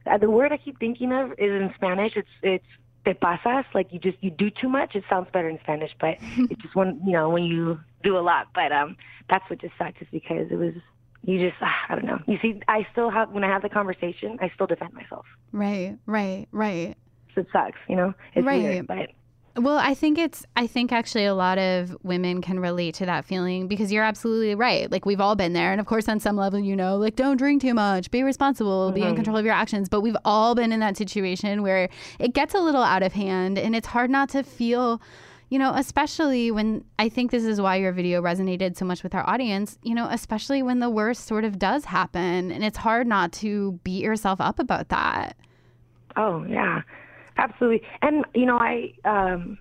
uh, 0.06 0.18
the 0.18 0.30
word 0.30 0.50
I 0.52 0.56
keep 0.56 0.78
thinking 0.80 1.12
of 1.12 1.32
is 1.38 1.52
in 1.52 1.72
Spanish. 1.76 2.16
It's 2.16 2.28
it's 2.42 2.64
te 3.04 3.14
pasas. 3.14 3.64
Like 3.74 3.88
you 3.92 3.98
just 3.98 4.18
you 4.20 4.30
do 4.30 4.50
too 4.50 4.68
much. 4.68 4.94
It 4.94 5.04
sounds 5.08 5.28
better 5.32 5.48
in 5.48 5.58
Spanish, 5.62 5.90
but 6.00 6.18
it's 6.50 6.60
just 6.62 6.74
when 6.74 7.00
you 7.04 7.12
know 7.12 7.30
when 7.30 7.44
you 7.44 7.78
do 8.02 8.16
a 8.18 8.20
lot. 8.20 8.48
But 8.54 8.72
um, 8.72 8.96
that's 9.28 9.48
what 9.50 9.60
just 9.60 9.74
sucks 9.78 10.00
is 10.00 10.08
because 10.12 10.48
it 10.50 10.56
was 10.56 10.74
you 11.22 11.38
just 11.38 11.56
ah, 11.60 11.74
I 11.88 11.94
don't 11.94 12.04
know. 12.06 12.18
You 12.26 12.38
see, 12.40 12.60
I 12.68 12.86
still 12.92 13.10
have 13.10 13.30
when 13.30 13.44
I 13.44 13.48
have 13.48 13.62
the 13.62 13.68
conversation, 13.68 14.38
I 14.40 14.50
still 14.54 14.66
defend 14.66 14.92
myself. 14.94 15.26
right. 15.52 15.96
Right. 16.06 16.46
Right. 16.52 16.96
So 17.34 17.42
it 17.42 17.48
sucks, 17.52 17.78
you 17.88 17.96
know. 17.96 18.14
It's 18.34 18.46
Right. 18.46 18.62
weird, 18.62 18.86
but 18.86 19.10
Well, 19.56 19.78
I 19.78 19.94
think 19.94 20.18
it's, 20.18 20.46
I 20.54 20.68
think 20.68 20.92
actually 20.92 21.24
a 21.24 21.34
lot 21.34 21.58
of 21.58 21.96
women 22.04 22.40
can 22.42 22.60
relate 22.60 22.94
to 22.96 23.06
that 23.06 23.24
feeling 23.24 23.66
because 23.66 23.90
you're 23.90 24.04
absolutely 24.04 24.54
right. 24.54 24.90
Like, 24.90 25.04
we've 25.04 25.20
all 25.20 25.34
been 25.34 25.52
there. 25.52 25.72
And 25.72 25.80
of 25.80 25.86
course, 25.86 26.08
on 26.08 26.20
some 26.20 26.36
level, 26.36 26.60
you 26.60 26.76
know, 26.76 26.96
like, 26.96 27.16
don't 27.16 27.36
drink 27.36 27.62
too 27.62 27.74
much, 27.74 28.10
be 28.12 28.22
responsible, 28.22 28.92
be 28.92 29.00
in 29.00 29.08
mm-hmm. 29.08 29.16
control 29.16 29.36
of 29.36 29.44
your 29.44 29.54
actions. 29.54 29.88
But 29.88 30.02
we've 30.02 30.16
all 30.24 30.54
been 30.54 30.70
in 30.70 30.78
that 30.80 30.96
situation 30.96 31.62
where 31.62 31.88
it 32.20 32.34
gets 32.34 32.54
a 32.54 32.60
little 32.60 32.82
out 32.82 33.02
of 33.02 33.14
hand 33.14 33.58
and 33.58 33.74
it's 33.74 33.88
hard 33.88 34.10
not 34.10 34.28
to 34.30 34.42
feel. 34.44 35.00
You 35.50 35.58
know, 35.58 35.72
especially 35.74 36.50
when 36.50 36.84
I 36.98 37.08
think 37.08 37.30
this 37.30 37.44
is 37.44 37.58
why 37.58 37.76
your 37.76 37.90
video 37.90 38.20
resonated 38.20 38.76
so 38.76 38.84
much 38.84 39.02
with 39.02 39.14
our 39.14 39.26
audience, 39.26 39.78
you 39.82 39.94
know, 39.94 40.06
especially 40.10 40.62
when 40.62 40.80
the 40.80 40.90
worst 40.90 41.26
sort 41.26 41.44
of 41.44 41.58
does 41.58 41.86
happen. 41.86 42.52
And 42.52 42.62
it's 42.62 42.76
hard 42.76 43.06
not 43.06 43.32
to 43.32 43.80
beat 43.82 44.04
yourself 44.04 44.42
up 44.42 44.58
about 44.58 44.90
that. 44.90 45.38
Oh 46.16 46.44
yeah, 46.46 46.82
absolutely. 47.38 47.82
And 48.02 48.24
you 48.34 48.46
know, 48.46 48.58
I 48.58 48.92
um, 49.04 49.58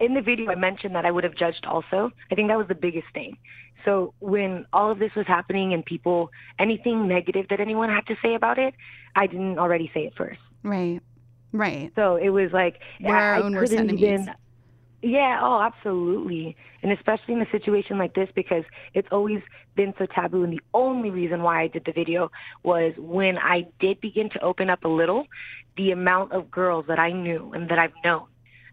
in 0.00 0.14
the 0.14 0.20
video 0.22 0.50
I 0.50 0.54
mentioned 0.56 0.94
that 0.94 1.04
I 1.06 1.10
would 1.10 1.24
have 1.24 1.34
judged 1.36 1.64
also. 1.66 2.10
I 2.30 2.34
think 2.34 2.48
that 2.48 2.58
was 2.58 2.68
the 2.68 2.74
biggest 2.74 3.06
thing. 3.14 3.36
So 3.84 4.14
when 4.20 4.64
all 4.72 4.90
of 4.90 4.98
this 4.98 5.14
was 5.14 5.26
happening 5.26 5.74
and 5.74 5.84
people 5.84 6.30
anything 6.58 7.06
negative 7.06 7.46
that 7.50 7.60
anyone 7.60 7.90
had 7.90 8.06
to 8.06 8.16
say 8.22 8.34
about 8.34 8.58
it, 8.58 8.74
I 9.14 9.26
didn't 9.26 9.58
already 9.58 9.90
say 9.92 10.06
it 10.06 10.14
first. 10.16 10.40
Right. 10.62 11.00
Right. 11.52 11.92
So 11.94 12.16
it 12.16 12.30
was 12.30 12.50
like 12.52 12.80
We're 13.00 13.14
our 13.14 13.34
I 13.36 13.40
own 13.42 13.54
worst 13.54 13.70
couldn't 13.72 13.90
enemies. 13.90 14.20
even- 14.22 14.34
yeah, 15.04 15.38
oh, 15.42 15.60
absolutely. 15.60 16.56
And 16.82 16.90
especially 16.92 17.34
in 17.34 17.42
a 17.42 17.50
situation 17.50 17.98
like 17.98 18.14
this 18.14 18.28
because 18.34 18.64
it's 18.94 19.08
always 19.12 19.42
been 19.74 19.94
so 19.98 20.06
taboo. 20.06 20.44
And 20.44 20.52
the 20.52 20.62
only 20.72 21.10
reason 21.10 21.42
why 21.42 21.62
I 21.62 21.68
did 21.68 21.84
the 21.84 21.92
video 21.92 22.30
was 22.62 22.94
when 22.96 23.38
I 23.38 23.66
did 23.80 24.00
begin 24.00 24.30
to 24.30 24.40
open 24.42 24.70
up 24.70 24.84
a 24.84 24.88
little, 24.88 25.26
the 25.76 25.90
amount 25.90 26.32
of 26.32 26.50
girls 26.50 26.86
that 26.88 26.98
I 26.98 27.12
knew 27.12 27.52
and 27.52 27.68
that 27.68 27.78
I've 27.78 27.92
known 28.04 28.26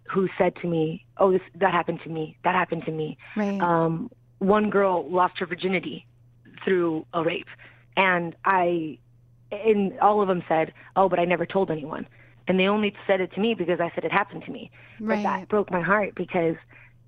who 0.10 0.28
said 0.38 0.56
to 0.58 0.68
me, 0.68 1.06
oh, 1.18 1.32
this, 1.32 1.42
that 1.56 1.72
happened 1.72 2.00
to 2.04 2.10
me. 2.10 2.38
That 2.44 2.56
happened 2.56 2.84
to 2.86 2.92
me. 2.92 3.18
Right. 3.36 3.62
Um, 3.62 4.10
one 4.40 4.70
girl 4.70 5.10
lost 5.10 5.40
her 5.40 5.46
virginity 5.46 6.06
through 6.64 7.06
a 7.14 7.24
rape. 7.24 7.48
And 7.96 8.36
I, 8.44 9.00
and 9.52 9.98
all 10.00 10.22
of 10.22 10.28
them 10.28 10.44
said, 10.48 10.74
oh, 10.96 11.08
but 11.10 11.20
I 11.20 11.26
never 11.26 11.46
told 11.46 11.72
anyone. 11.72 12.08
And 12.48 12.60
they 12.60 12.68
only 12.68 12.94
said 13.08 13.22
it 13.22 13.32
to 13.34 13.40
me 13.40 13.54
because 13.54 13.80
I 13.80 13.92
said 13.94 14.04
it 14.04 14.12
happened 14.12 14.44
to 14.46 14.52
me. 14.52 14.72
But 15.00 15.06
Right. 15.08 15.24
that 15.24 15.48
broke 15.50 15.72
my 15.72 15.82
heart 15.82 16.16
because 16.16 16.56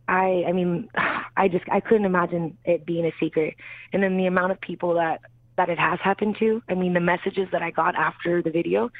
I, 0.08 0.44
I 0.48 0.52
mean, 0.52 0.90
I 1.38 1.48
just, 1.48 1.66
I 1.72 1.80
couldn't 1.80 2.06
imagine 2.06 2.58
it 2.66 2.86
being 2.86 3.06
a 3.06 3.12
secret. 3.20 3.56
And 3.92 4.04
then 4.04 4.18
the 4.18 4.28
amount 4.28 4.52
of 4.52 4.62
people 4.62 4.94
that, 4.96 5.22
that 5.58 5.70
it 5.70 5.80
has 5.80 6.00
happened 6.02 6.38
to, 6.40 6.62
I 6.70 6.75
mean, 6.75 6.94
the 6.94 7.00
messages 7.00 7.48
that 7.52 7.62
I 7.62 7.72
got 7.72 7.96
after 7.96 8.42
the 8.42 8.52
video, 8.52 8.92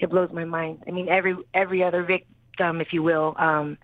it 0.00 0.10
blows 0.10 0.30
my 0.32 0.44
mind. 0.44 0.82
I 0.86 0.90
mean, 0.90 1.08
every, 1.08 1.36
every 1.54 1.82
other 1.82 2.02
victim, 2.02 2.80
if 2.80 2.92
you 2.92 3.02
will, 3.02 3.34
um, 3.38 3.78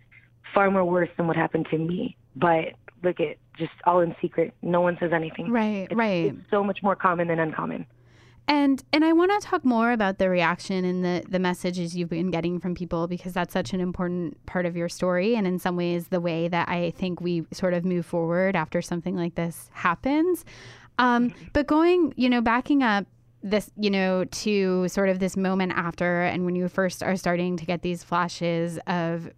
far 0.54 0.70
more 0.70 0.84
worse 0.84 1.08
than 1.16 1.26
what 1.26 1.36
happened 1.36 1.66
to 1.70 1.78
me. 1.78 2.16
But 2.36 2.74
look 3.02 3.20
at 3.20 3.36
just 3.58 3.72
all 3.84 4.00
in 4.00 4.14
secret. 4.20 4.54
No 4.62 4.80
one 4.80 4.96
says 5.00 5.12
anything. 5.12 5.50
Right, 5.50 5.86
It's, 5.90 5.94
right. 5.94 6.26
It's 6.26 6.50
so 6.50 6.62
much 6.64 6.82
more 6.82 6.96
common 6.96 7.28
than 7.28 7.38
uncommon. 7.38 7.86
And 8.46 8.82
and 8.92 9.04
I 9.04 9.12
want 9.12 9.30
to 9.40 9.46
talk 9.46 9.64
more 9.64 9.92
about 9.92 10.18
the 10.18 10.28
reaction 10.28 10.84
and 10.84 11.04
the 11.04 11.24
the 11.28 11.38
messages 11.38 11.96
you've 11.96 12.10
been 12.10 12.30
getting 12.30 12.60
from 12.60 12.74
people 12.74 13.06
because 13.06 13.32
that's 13.32 13.52
such 13.52 13.72
an 13.72 13.80
important 13.80 14.44
part 14.44 14.66
of 14.66 14.76
your 14.76 14.88
story 14.88 15.34
and 15.34 15.46
in 15.46 15.58
some 15.58 15.76
ways 15.76 16.08
the 16.08 16.20
way 16.20 16.48
that 16.48 16.68
I 16.68 16.90
think 16.90 17.20
we 17.20 17.46
sort 17.52 17.72
of 17.72 17.84
move 17.84 18.04
forward 18.04 18.54
after 18.54 18.82
something 18.82 19.16
like 19.16 19.34
this 19.34 19.70
happens. 19.72 20.44
Um, 20.98 21.34
but 21.52 21.66
going, 21.66 22.12
you 22.16 22.28
know, 22.28 22.40
backing 22.40 22.82
up 22.82 23.06
this, 23.42 23.70
you 23.76 23.90
know, 23.90 24.24
to 24.24 24.88
sort 24.88 25.08
of 25.08 25.18
this 25.18 25.36
moment 25.36 25.72
after 25.74 26.22
and 26.22 26.44
when 26.44 26.54
you 26.54 26.68
first 26.68 27.02
are 27.02 27.16
starting 27.16 27.56
to 27.56 27.64
get 27.64 27.82
these 27.82 28.04
flashes 28.04 28.78
of 28.86 29.30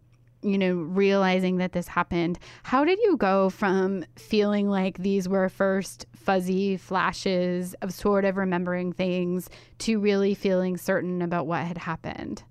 you 0.46 0.56
know, 0.58 0.74
realizing 0.74 1.56
that 1.58 1.72
this 1.72 1.88
happened, 1.88 2.38
how 2.62 2.84
did 2.84 2.98
you 3.00 3.16
go 3.16 3.50
from 3.50 4.04
feeling 4.16 4.68
like 4.68 4.98
these 4.98 5.28
were 5.28 5.48
first 5.48 6.06
fuzzy 6.14 6.76
flashes 6.76 7.74
of 7.82 7.92
sort 7.92 8.24
of 8.24 8.36
remembering 8.36 8.92
things 8.92 9.50
to 9.78 9.98
really 9.98 10.34
feeling 10.34 10.76
certain 10.76 11.20
about 11.22 11.46
what 11.46 11.64
had 11.64 11.78
happened? 11.78 12.42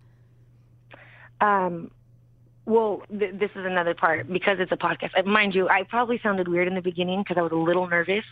Um, 1.41 1.91
well, 2.65 3.03
th- 3.09 3.35
this 3.35 3.51
is 3.55 3.65
another 3.65 3.93
part 3.93 4.31
because 4.31 4.57
it's 4.59 4.71
a 4.71 4.77
podcast. 4.77 5.11
Uh, 5.17 5.23
Mind 5.23 5.53
you, 5.55 5.67
I 5.69 5.83
probably 5.83 6.19
sounded 6.21 6.47
weird 6.47 6.67
in 6.67 6.75
the 6.75 6.81
beginning 6.81 7.21
because 7.23 7.37
I 7.37 7.41
was 7.41 7.51
a 7.51 7.55
little 7.55 7.87
nervous. 7.87 8.25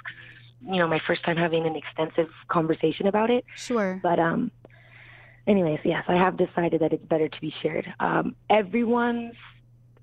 you 0.62 0.78
know, 0.78 0.88
my 0.88 1.00
first 1.06 1.24
time 1.24 1.38
having 1.38 1.66
an 1.66 1.76
extensive 1.76 2.30
conversation 2.48 3.08
about 3.08 3.30
it. 3.30 3.44
Sure. 3.56 4.00
But 4.02 4.20
um, 4.20 4.50
anyways, 5.46 5.80
yes, 5.84 6.06
I 6.08 6.16
have 6.16 6.38
decided 6.38 6.82
that 6.82 6.94
it's 6.94 7.06
better 7.06 7.28
to 7.28 7.42
be 7.42 7.54
shared. 7.62 7.94
Um, 8.00 8.36
everyone's 8.50 9.36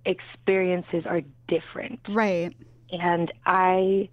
experiences 0.04 1.04
are 1.06 1.22
different. 1.48 2.00
Right. 2.08 2.54
And 2.92 3.32
I, 3.46 4.08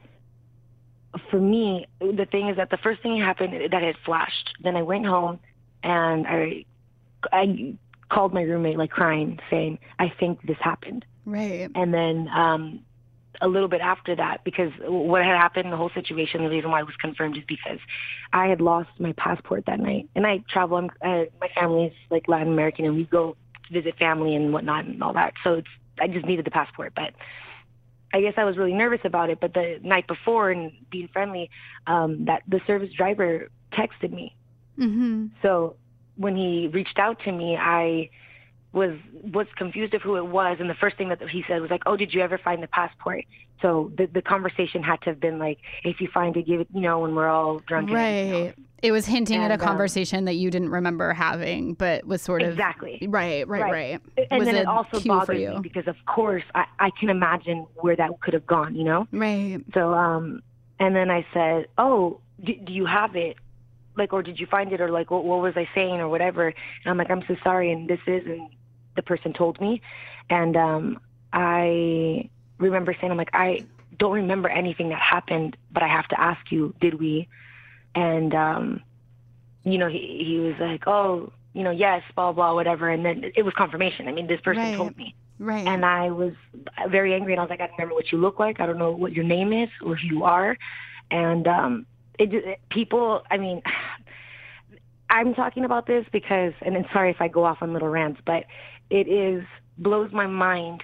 for 1.31 1.39
me, 1.39 1.87
the 1.99 2.27
thing 2.29 2.49
is 2.49 2.57
that 2.57 2.69
the 2.69 2.77
first 2.77 3.01
thing 3.01 3.19
happened 3.19 3.53
that 3.71 3.83
it 3.83 3.95
flashed. 4.05 4.53
Then 4.61 4.75
I 4.75 4.83
went 4.83 5.05
home 5.05 5.39
and 5.83 6.27
I, 6.27 6.65
I 7.31 7.75
called 8.09 8.33
my 8.33 8.41
roommate 8.41 8.77
like 8.77 8.91
crying, 8.91 9.39
saying, 9.49 9.79
"I 9.99 10.13
think 10.19 10.41
this 10.43 10.57
happened." 10.59 11.05
Right. 11.25 11.69
And 11.75 11.93
then 11.93 12.29
um, 12.29 12.81
a 13.41 13.47
little 13.47 13.67
bit 13.67 13.81
after 13.81 14.15
that, 14.15 14.43
because 14.43 14.71
what 14.79 15.23
had 15.23 15.35
happened, 15.35 15.71
the 15.71 15.77
whole 15.77 15.91
situation, 15.93 16.43
the 16.43 16.49
reason 16.49 16.71
why 16.71 16.79
it 16.79 16.85
was 16.85 16.95
confirmed 16.95 17.37
is 17.37 17.43
because 17.47 17.79
I 18.33 18.47
had 18.47 18.61
lost 18.61 18.89
my 18.99 19.13
passport 19.13 19.65
that 19.67 19.79
night, 19.79 20.09
and 20.15 20.25
I 20.25 20.43
travel. 20.49 20.77
I'm, 20.77 20.89
uh, 21.01 21.25
my 21.39 21.49
family's 21.53 21.93
like 22.09 22.27
Latin 22.27 22.53
American, 22.53 22.85
and 22.85 22.95
we 22.95 23.05
go 23.05 23.35
visit 23.71 23.97
family 23.97 24.35
and 24.35 24.53
whatnot 24.53 24.85
and 24.85 25.01
all 25.03 25.13
that. 25.13 25.33
So 25.43 25.55
it's 25.55 25.67
I 25.99 26.07
just 26.07 26.25
needed 26.25 26.45
the 26.45 26.51
passport, 26.51 26.93
but 26.95 27.13
I 28.13 28.21
guess 28.21 28.33
I 28.37 28.43
was 28.43 28.57
really 28.57 28.73
nervous 28.73 29.01
about 29.03 29.29
it. 29.29 29.39
But 29.39 29.53
the 29.53 29.79
night 29.83 30.07
before, 30.07 30.51
and 30.51 30.71
being 30.89 31.09
friendly, 31.11 31.49
um, 31.87 32.25
that 32.25 32.43
the 32.47 32.61
service 32.65 32.91
driver 32.93 33.49
texted 33.73 34.11
me. 34.11 34.35
Mm-hmm. 34.79 35.27
So 35.41 35.75
when 36.15 36.35
he 36.35 36.69
reached 36.71 36.99
out 36.99 37.19
to 37.25 37.31
me, 37.31 37.57
I 37.57 38.09
was 38.73 38.97
was 39.23 39.47
confused 39.55 39.93
of 39.93 40.01
who 40.01 40.17
it 40.17 40.25
was, 40.27 40.57
and 40.59 40.69
the 40.69 40.75
first 40.75 40.97
thing 40.97 41.09
that 41.09 41.21
he 41.29 41.43
said 41.47 41.61
was 41.61 41.71
like, 41.71 41.83
"Oh, 41.85 41.95
did 41.97 42.13
you 42.13 42.21
ever 42.21 42.37
find 42.37 42.61
the 42.61 42.67
passport?" 42.67 43.23
So 43.61 43.91
the 43.97 44.05
the 44.07 44.21
conversation 44.21 44.83
had 44.83 45.01
to 45.01 45.09
have 45.11 45.19
been 45.19 45.39
like, 45.39 45.59
"If 45.83 46.01
you 46.01 46.07
find 46.13 46.35
it, 46.37 46.45
give 46.45 46.59
it," 46.59 46.67
you 46.73 46.81
know, 46.81 46.99
when 46.99 47.15
we're 47.15 47.29
all 47.29 47.59
drunk. 47.59 47.89
and 47.89 47.95
Right. 47.95 48.53
It 48.83 48.91
was 48.91 49.07
hinting 49.07 49.37
at 49.41 49.49
a 49.49 49.53
And, 49.53 49.61
um, 49.63 49.67
conversation 49.67 50.25
that 50.25 50.35
you 50.35 50.51
didn't 50.51 50.69
remember 50.69 51.11
having, 51.13 51.73
but 51.73 52.05
was 52.05 52.21
sort 52.21 52.43
of 52.43 52.49
Exactly. 52.51 52.99
Right. 53.07 53.47
Right. 53.47 53.63
Right. 53.63 54.01
And 54.29 54.37
was 54.39 54.45
then 54.47 54.55
it 54.55 54.67
also 54.67 54.99
bothered 54.99 55.39
you. 55.39 55.49
me 55.55 55.59
because, 55.61 55.87
of 55.87 55.95
course, 56.05 56.43
I, 56.53 56.65
I 56.79 56.91
can 56.99 57.09
imagine 57.09 57.65
where 57.77 57.95
that 57.95 58.11
could 58.21 58.35
have 58.35 58.45
gone. 58.45 58.75
You 58.75 58.83
know. 58.83 59.07
Right. 59.11 59.59
So, 59.73 59.93
um, 59.95 60.43
and 60.79 60.95
then 60.95 61.09
I 61.09 61.25
said, 61.33 61.67
"Oh, 61.79 62.19
do, 62.43 62.53
do 62.53 62.71
you 62.73 62.85
have 62.85 63.15
it? 63.15 63.37
Like, 63.97 64.13
or 64.13 64.21
did 64.21 64.39
you 64.39 64.45
find 64.45 64.71
it, 64.71 64.79
or 64.81 64.89
like, 64.89 65.11
what, 65.11 65.25
what 65.25 65.41
was 65.41 65.53
I 65.55 65.67
saying, 65.75 65.95
or 65.95 66.09
whatever?" 66.09 66.47
And 66.47 66.55
I'm 66.85 66.97
like, 66.97 67.09
"I'm 67.09 67.23
so 67.27 67.35
sorry," 67.43 67.71
and 67.71 67.89
this 67.89 67.99
is, 68.07 68.25
and 68.25 68.49
the 68.95 69.01
person 69.01 69.33
told 69.33 69.59
me, 69.59 69.81
and 70.29 70.55
um, 70.55 70.99
I 71.33 72.29
remember 72.59 72.95
saying, 72.99 73.11
"I'm 73.11 73.17
like, 73.17 73.31
I 73.33 73.65
don't 73.97 74.13
remember 74.13 74.49
anything 74.49 74.89
that 74.89 74.99
happened, 74.99 75.57
but 75.71 75.83
I 75.83 75.87
have 75.87 76.07
to 76.09 76.19
ask 76.19 76.51
you, 76.51 76.73
did 76.79 76.99
we?" 76.99 77.27
And 77.95 78.33
um, 78.35 78.81
you 79.63 79.77
know, 79.77 79.87
he 79.89 80.23
he 80.27 80.39
was 80.39 80.55
like, 80.59 80.83
"Oh, 80.87 81.31
you 81.53 81.63
know, 81.63 81.71
yes, 81.71 82.03
blah 82.15 82.31
blah, 82.31 82.53
whatever," 82.53 82.89
and 82.89 83.03
then 83.05 83.31
it 83.35 83.43
was 83.43 83.53
confirmation. 83.55 84.07
I 84.07 84.11
mean, 84.11 84.27
this 84.27 84.41
person 84.41 84.63
Right. 84.63 84.77
told 84.77 84.97
me. 84.97 85.15
Right. 85.39 85.67
And 85.67 85.85
I 85.85 86.09
was 86.09 86.33
very 86.89 87.13
angry, 87.13 87.33
and 87.33 87.39
I 87.39 87.43
was 87.43 87.49
like, 87.49 87.61
I 87.61 87.67
don't 87.67 87.77
remember 87.77 87.93
what 87.93 88.11
you 88.11 88.17
look 88.17 88.39
like. 88.39 88.59
I 88.59 88.65
don't 88.65 88.79
know 88.79 88.91
what 88.91 89.13
your 89.13 89.23
name 89.23 89.53
is 89.53 89.69
or 89.85 89.95
who 89.95 90.07
you 90.07 90.23
are. 90.23 90.57
And 91.11 91.47
um, 91.47 91.85
it, 92.17 92.33
it 92.33 92.59
people, 92.69 93.23
I 93.29 93.37
mean, 93.37 93.61
I'm 95.09 95.33
talking 95.33 95.63
about 95.63 95.87
this 95.87 96.05
because, 96.11 96.53
and 96.61 96.75
I'm 96.75 96.85
sorry 96.91 97.11
if 97.11 97.21
I 97.21 97.29
go 97.29 97.45
off 97.45 97.59
on 97.61 97.71
little 97.71 97.87
rants, 97.87 98.19
but 98.25 98.43
it 98.89 99.07
is 99.07 99.43
blows 99.77 100.11
my 100.11 100.27
mind 100.27 100.83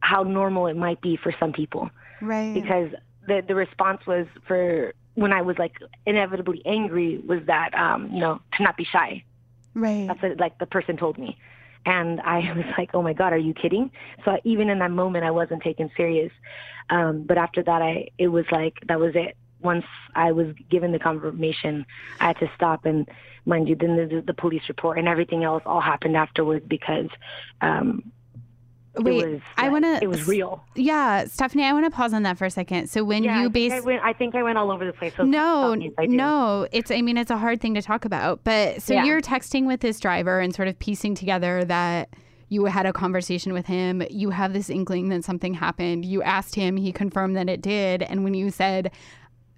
how 0.00 0.22
normal 0.22 0.66
it 0.66 0.76
might 0.76 1.00
be 1.00 1.16
for 1.16 1.34
some 1.40 1.52
people 1.52 1.88
right. 2.20 2.52
because 2.52 2.90
the 3.26 3.42
the 3.46 3.54
response 3.54 4.06
was 4.06 4.26
for 4.46 4.92
when 5.14 5.32
I 5.32 5.40
was 5.42 5.56
like 5.58 5.76
inevitably 6.04 6.60
angry 6.66 7.18
was 7.18 7.40
that 7.46 7.74
um, 7.74 8.10
you 8.12 8.20
know 8.20 8.40
to 8.56 8.62
not 8.62 8.76
be 8.76 8.84
shy. 8.84 9.24
right. 9.74 10.06
That's 10.06 10.22
what, 10.22 10.38
like 10.38 10.58
the 10.58 10.66
person 10.66 10.96
told 10.96 11.18
me. 11.18 11.38
And 11.86 12.20
I 12.20 12.52
was 12.56 12.66
like, 12.76 12.90
oh 12.94 13.02
my 13.02 13.12
God, 13.12 13.32
are 13.32 13.38
you 13.38 13.54
kidding? 13.54 13.90
So 14.24 14.38
even 14.44 14.68
in 14.68 14.78
that 14.80 14.90
moment, 14.90 15.24
I 15.24 15.30
wasn't 15.30 15.62
taken 15.62 15.90
serious. 15.96 16.32
Um, 16.90 17.22
but 17.22 17.38
after 17.38 17.62
that, 17.62 17.82
I, 17.82 18.08
it 18.18 18.28
was 18.28 18.44
like, 18.50 18.78
that 18.88 19.00
was 19.00 19.12
it. 19.14 19.36
Once 19.64 19.84
I 20.14 20.30
was 20.32 20.54
given 20.70 20.92
the 20.92 20.98
confirmation, 20.98 21.84
I 22.20 22.28
had 22.28 22.38
to 22.38 22.50
stop. 22.54 22.84
And 22.84 23.08
mind 23.46 23.68
you, 23.68 23.74
then 23.74 23.96
the, 23.96 24.22
the 24.24 24.34
police 24.34 24.62
report 24.68 24.98
and 24.98 25.08
everything 25.08 25.42
else 25.42 25.62
all 25.66 25.80
happened 25.80 26.16
afterwards 26.16 26.64
because, 26.68 27.08
um, 27.60 28.12
Wait, 28.96 29.24
it 29.24 29.28
was, 29.32 29.40
I 29.56 29.70
want 29.70 29.84
to. 29.84 29.98
it 30.00 30.06
was 30.08 30.28
real. 30.28 30.62
Yeah, 30.76 31.24
Stephanie, 31.24 31.64
I 31.64 31.72
want 31.72 31.84
to 31.84 31.90
pause 31.90 32.12
on 32.14 32.22
that 32.22 32.38
for 32.38 32.44
a 32.44 32.50
second. 32.50 32.88
So 32.88 33.02
when 33.02 33.24
yeah, 33.24 33.42
you 33.42 33.50
think, 33.50 33.72
I 33.72 34.10
I 34.10 34.12
think 34.12 34.36
I 34.36 34.44
went 34.44 34.56
all 34.56 34.70
over 34.70 34.84
the 34.86 34.92
place. 34.92 35.12
So 35.16 35.24
no, 35.24 35.70
stop 35.72 35.78
me 35.78 35.86
if 35.88 35.94
I 35.98 36.06
do. 36.06 36.12
no, 36.16 36.68
it's. 36.70 36.92
I 36.92 37.02
mean, 37.02 37.16
it's 37.16 37.32
a 37.32 37.36
hard 37.36 37.60
thing 37.60 37.74
to 37.74 37.82
talk 37.82 38.04
about. 38.04 38.44
But 38.44 38.82
so 38.82 38.94
Yeah. 38.94 39.04
you're 39.04 39.20
texting 39.20 39.66
with 39.66 39.80
this 39.80 39.98
driver 39.98 40.38
and 40.38 40.54
sort 40.54 40.68
of 40.68 40.78
piecing 40.78 41.16
together 41.16 41.64
that 41.64 42.10
you 42.50 42.66
had 42.66 42.86
a 42.86 42.92
conversation 42.92 43.52
with 43.52 43.66
him, 43.66 44.00
you 44.10 44.30
have 44.30 44.52
this 44.52 44.70
inkling 44.70 45.08
that 45.08 45.24
something 45.24 45.54
happened. 45.54 46.04
You 46.04 46.22
asked 46.22 46.54
him, 46.54 46.76
he 46.76 46.92
confirmed 46.92 47.34
that 47.36 47.48
it 47.48 47.60
did. 47.62 48.02
And 48.02 48.22
when 48.22 48.34
you 48.34 48.50
said, 48.52 48.92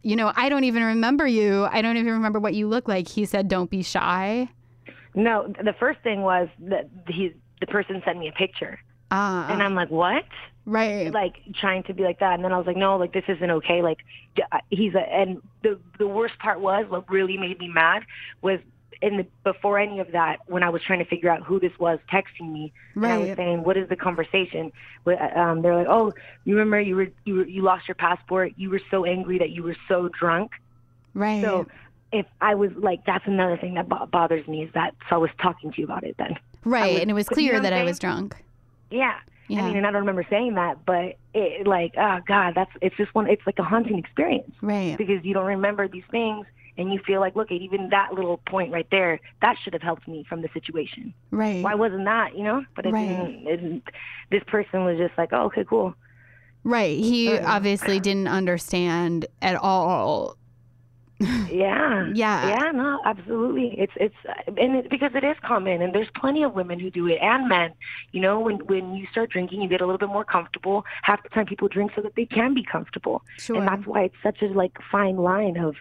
you 0.07 0.15
know, 0.15 0.33
I 0.37 0.49
don't 0.49 0.63
even 0.65 0.85
remember 0.85 1.27
you, 1.27 1.65
I 1.65 1.83
don't 1.83 1.97
even 1.97 2.13
remember 2.13 2.39
what 2.39 2.55
you 2.55 2.69
look 2.69 2.87
like, 2.87 3.09
he 3.09 3.25
said, 3.25 3.49
don't 3.49 3.69
be 3.69 3.83
shy. 3.83 4.49
No, 5.17 5.53
the 5.65 5.73
first 5.73 5.99
thing 6.01 6.23
was 6.23 6.49
that 6.61 6.89
he, 7.09 7.35
the 7.61 7.67
person 7.67 8.01
sent 8.05 8.19
me 8.19 8.29
a 8.29 8.33
picture. 8.33 8.79
Ah, 9.11 9.51
And 9.51 9.63
I'm 9.63 9.75
like, 9.75 9.91
what? 9.91 10.25
right. 10.65 11.13
like 11.13 11.35
trying 11.55 11.83
to 11.85 11.95
be 11.95 12.03
like 12.03 12.19
that 12.19 12.35
and 12.35 12.45
then 12.45 12.53
i 12.53 12.59
was 12.59 12.67
like 12.67 12.77
no 12.77 12.97
like 12.97 13.13
this 13.13 13.23
isn't 13.29 13.53
okay 13.53 13.83
like 13.83 13.99
uh, 14.51 14.59
he's 14.69 14.95
a 14.95 15.01
and 15.01 15.41
the 15.63 15.79
the 15.99 16.07
worst 16.09 16.37
part 16.41 16.61
was 16.61 16.85
what 16.89 17.09
really 17.09 17.39
made 17.39 17.57
me 17.61 17.69
mad 17.69 18.03
was 18.43 18.59
in 19.03 19.19
the 19.19 19.27
before 19.45 19.79
any 19.79 20.01
of 20.01 20.13
that 20.13 20.39
when 20.47 20.63
i 20.63 20.69
was 20.69 20.83
trying 20.83 20.99
to 20.99 21.05
figure 21.05 21.31
out 21.31 21.43
who 21.43 21.61
this 21.61 21.73
was 21.79 21.99
texting 22.13 22.53
me 22.53 22.73
and 22.95 23.07
i 23.07 23.19
was 23.19 23.37
saying 23.37 23.63
what 23.63 23.77
is 23.77 23.89
the 23.89 23.97
conversation 23.97 24.73
Wh- 25.07 25.21
um 25.37 25.63
they're 25.63 25.77
like 25.77 25.87
oh 25.89 26.13
you 26.45 26.55
remember 26.57 26.81
you 26.81 26.97
were 26.97 27.09
you 27.25 27.35
were, 27.37 27.47
you 27.47 27.63
lost 27.63 27.87
your 27.89 27.95
passport 27.95 28.53
you 28.57 28.71
were 28.71 28.81
so 28.91 29.05
angry 29.05 29.39
that 29.39 29.51
you 29.51 29.63
were 29.63 29.77
so 29.89 30.09
drunk 30.09 30.53
right. 31.15 31.43
so 31.43 31.67
if 32.13 32.27
i 32.41 32.55
was 32.55 32.71
like 32.77 33.05
that's 33.05 33.27
another 33.27 33.57
thing 33.57 33.75
that 33.75 33.89
bo- 33.89 34.07
bothers 34.07 34.47
me 34.49 34.63
is 34.63 34.71
that 34.75 34.95
so 35.09 35.17
i 35.17 35.19
was 35.19 35.31
talking 35.43 35.71
to 35.73 35.79
you 35.81 35.85
about 35.85 36.05
it 36.05 36.15
then 36.19 36.37
right. 36.65 36.93
was- 36.95 37.01
and 37.03 37.11
it 37.11 37.15
was 37.15 37.27
but 37.29 37.37
you 37.39 37.45
know 37.45 37.51
clear 37.59 37.61
that 37.61 37.73
I 37.73 37.85
was 37.85 37.99
drunk. 37.99 38.37
yeah 38.91 39.19
Yeah. 39.49 39.63
I 39.63 39.69
mean, 39.69 39.77
and 39.77 39.87
I 39.87 39.91
don't 39.93 40.01
remember 40.01 40.27
saying 40.29 40.55
that, 40.55 40.85
but 40.85 41.17
it 41.33 41.67
like, 41.69 41.95
oh 41.97 42.19
God, 42.27 42.55
that's 42.57 42.71
it's 42.83 42.97
just 42.97 43.15
one. 43.15 43.29
It's 43.29 43.47
like 43.47 43.61
a 43.61 43.63
haunting 43.63 43.97
experience 43.97 44.51
right. 44.61 44.99
because 44.99 45.25
you 45.25 45.35
don't 45.35 45.47
remember 45.47 45.87
these 45.87 46.03
things, 46.11 46.47
and 46.79 46.93
you 46.93 46.99
feel 47.07 47.21
like, 47.21 47.35
look, 47.37 47.51
at 47.51 47.61
even 47.61 47.89
that 47.91 48.13
little 48.15 48.39
point 48.47 48.73
right 48.73 48.87
there, 48.91 49.21
that 49.43 49.57
should 49.63 49.73
have 49.73 49.83
helped 49.83 50.07
me 50.07 50.25
from 50.29 50.43
the 50.43 50.49
situation. 50.53 51.15
Right. 51.31 51.63
Why 51.63 51.75
wasn't 51.75 52.05
that? 52.05 52.37
You 52.37 52.45
know? 52.45 52.65
But 52.75 52.87
it 52.87 52.93
Right. 52.93 53.09
didn't. 53.09 53.47
It 53.47 53.57
didn't. 53.57 53.83
This 54.31 54.43
person 54.47 54.85
was 54.85 54.99
just 54.99 55.17
like, 55.17 55.31
oh, 55.33 55.45
okay, 55.47 55.65
cool. 55.65 55.95
Right. 56.65 56.99
He 56.99 57.39
obviously 57.39 58.01
didn't 58.01 58.29
understand 58.29 59.27
at 59.41 59.55
all. 59.57 60.37
Yeah. 61.21 62.11
Yeah. 62.15 62.49
Yeah. 62.49 62.71
No, 62.73 63.01
absolutely. 63.05 63.79
It's 63.79 63.93
it's 63.97 64.15
and 64.47 64.77
it, 64.77 64.91
because 64.91 65.13
it 65.15 65.25
is 65.25 65.37
common, 65.43 65.81
and 65.81 65.95
there's 65.95 66.11
plenty 66.15 66.43
of 66.43 66.55
women 66.55 66.79
who 66.79 66.91
do 66.91 67.07
it, 67.07 67.19
and 67.23 67.49
men. 67.49 67.73
You 68.13 68.21
know, 68.21 68.41
when 68.41 68.57
when 68.67 68.95
you 68.95 69.07
start 69.11 69.31
drinking, 69.31 69.63
you 69.63 69.69
get 69.69 69.81
a 69.81 69.87
little 69.87 69.99
bit 69.99 70.09
more 70.11 70.25
comfortable. 70.25 70.85
Half 71.03 71.23
the 71.23 71.29
time, 71.31 71.47
people 71.47 71.69
drink 71.69 71.93
so 71.97 72.03
that 72.03 72.15
they 72.17 72.27
can 72.27 72.55
be 72.55 72.63
comfortable. 72.63 73.23
Sure. 73.39 73.57
and 73.57 73.67
that's 73.67 73.87
why 73.87 74.03
it's 74.05 74.17
such 74.23 74.43
a 74.43 74.47
like 74.47 74.77
fine 74.91 75.17
line 75.17 75.57
of 75.57 75.77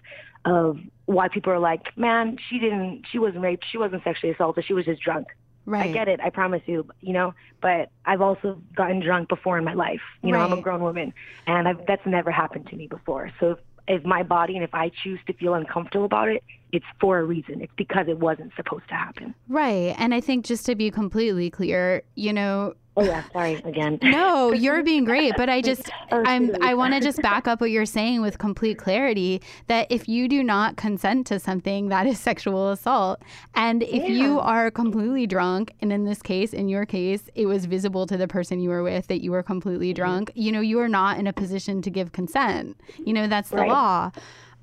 of 0.46 0.78
why 1.06 1.28
people 1.28 1.52
are 1.52 1.60
like, 1.60 1.96
man, 1.98 2.38
she 2.50 2.60
didn't, 2.60 3.06
she 3.12 3.18
wasn't 3.20 3.44
raped, 3.44 3.66
she 3.70 3.78
wasn't 3.80 4.04
sexually 4.04 4.32
assaulted, 4.32 4.64
she 4.66 4.74
was 4.74 4.86
just 4.86 5.02
drunk. 5.02 5.28
right. 5.66 5.90
I 5.90 5.92
get 5.92 6.08
it, 6.08 6.20
I 6.22 6.30
promise 6.30 6.62
you, 6.68 6.88
you 7.02 7.14
know. 7.14 7.34
But 7.62 7.90
I've 8.06 8.22
also 8.22 8.62
gotten 8.76 9.00
drunk 9.00 9.28
before 9.30 9.58
in 9.58 9.64
my 9.64 9.74
life. 9.74 10.02
You 10.22 10.32
know, 10.32 10.40
I'm 10.40 10.54
a 10.54 10.62
grown 10.62 10.82
woman, 10.82 11.14
and 11.48 11.68
I've, 11.68 11.86
that's 11.88 12.06
never 12.06 12.30
happened 12.32 12.68
to 12.68 12.76
me 12.76 12.86
before. 12.88 13.32
So 13.40 13.58
if, 13.88 14.04
my 14.04 14.24
body 14.24 14.56
and 14.56 14.64
if 14.64 14.74
I 14.74 14.92
choose 15.04 15.20
to 15.28 15.34
feel 15.34 15.54
uncomfortable 15.54 16.06
about 16.06 16.30
it, 16.30 16.44
it's 16.72 16.86
for 17.00 17.20
a 17.20 17.24
reason. 17.24 17.62
It's 17.62 17.74
because 17.78 18.08
it 18.08 18.20
wasn't 18.20 18.52
supposed 18.56 18.88
to 18.90 18.96
happen. 18.96 19.34
Right. 19.48 19.96
And 19.98 20.14
I 20.14 20.22
think 20.22 20.46
just 20.46 20.66
to 20.66 20.76
be 20.76 20.92
completely 20.92 21.50
clear, 21.50 22.04
you 22.16 22.34
know, 22.34 22.74
Oh 22.98 23.04
yeah, 23.04 23.24
sorry 23.34 23.62
again. 23.66 24.00
no, 24.04 24.54
you're 24.54 24.82
being 24.82 25.04
great, 25.04 25.36
but 25.36 25.50
I 25.50 25.60
just 25.70 25.92
Oh, 26.14 26.24
I'm. 26.26 26.56
I 26.62 26.76
want 26.76 26.94
to 26.94 27.02
just 27.02 27.22
back 27.22 27.46
up 27.46 27.60
what 27.60 27.70
you're 27.70 27.86
saying 27.86 28.22
with 28.22 28.38
complete 28.38 28.78
clarity 28.78 29.42
that 29.68 29.88
if 29.90 30.08
you 30.08 30.30
do 30.30 30.42
not 30.42 30.78
consent 30.78 31.28
to 31.28 31.38
something 31.40 31.90
that 31.90 32.08
is 32.08 32.20
sexual 32.22 32.72
assault 32.72 33.22
and 33.54 33.84
if 33.84 34.08
you 34.08 34.40
are 34.40 34.72
completely 34.72 35.28
drunk 35.28 35.74
and 35.82 35.92
in 35.92 36.06
this 36.06 36.22
case 36.22 36.54
in 36.54 36.70
your 36.70 36.86
case 36.86 37.28
it 37.36 37.48
was 37.48 37.66
visible 37.66 38.08
to 38.08 38.16
the 38.16 38.30
person 38.30 38.62
you 38.62 38.70
were 38.70 38.82
with 38.84 39.08
that 39.08 39.22
you 39.22 39.32
were 39.32 39.44
completely 39.44 39.90
Mm-hmm. 39.94 39.96
drunk, 40.02 40.32
you 40.36 40.54
know, 40.54 40.62
you 40.62 40.80
are 40.80 40.88
not 40.88 41.20
in 41.20 41.28
a 41.28 41.34
position 41.34 41.82
to 41.82 41.90
give 41.90 42.14
consent. 42.14 42.80
You 43.06 43.12
know, 43.12 43.28
that's 43.28 43.50
the 43.50 43.58
Right. 43.58 43.70
law. 43.70 44.12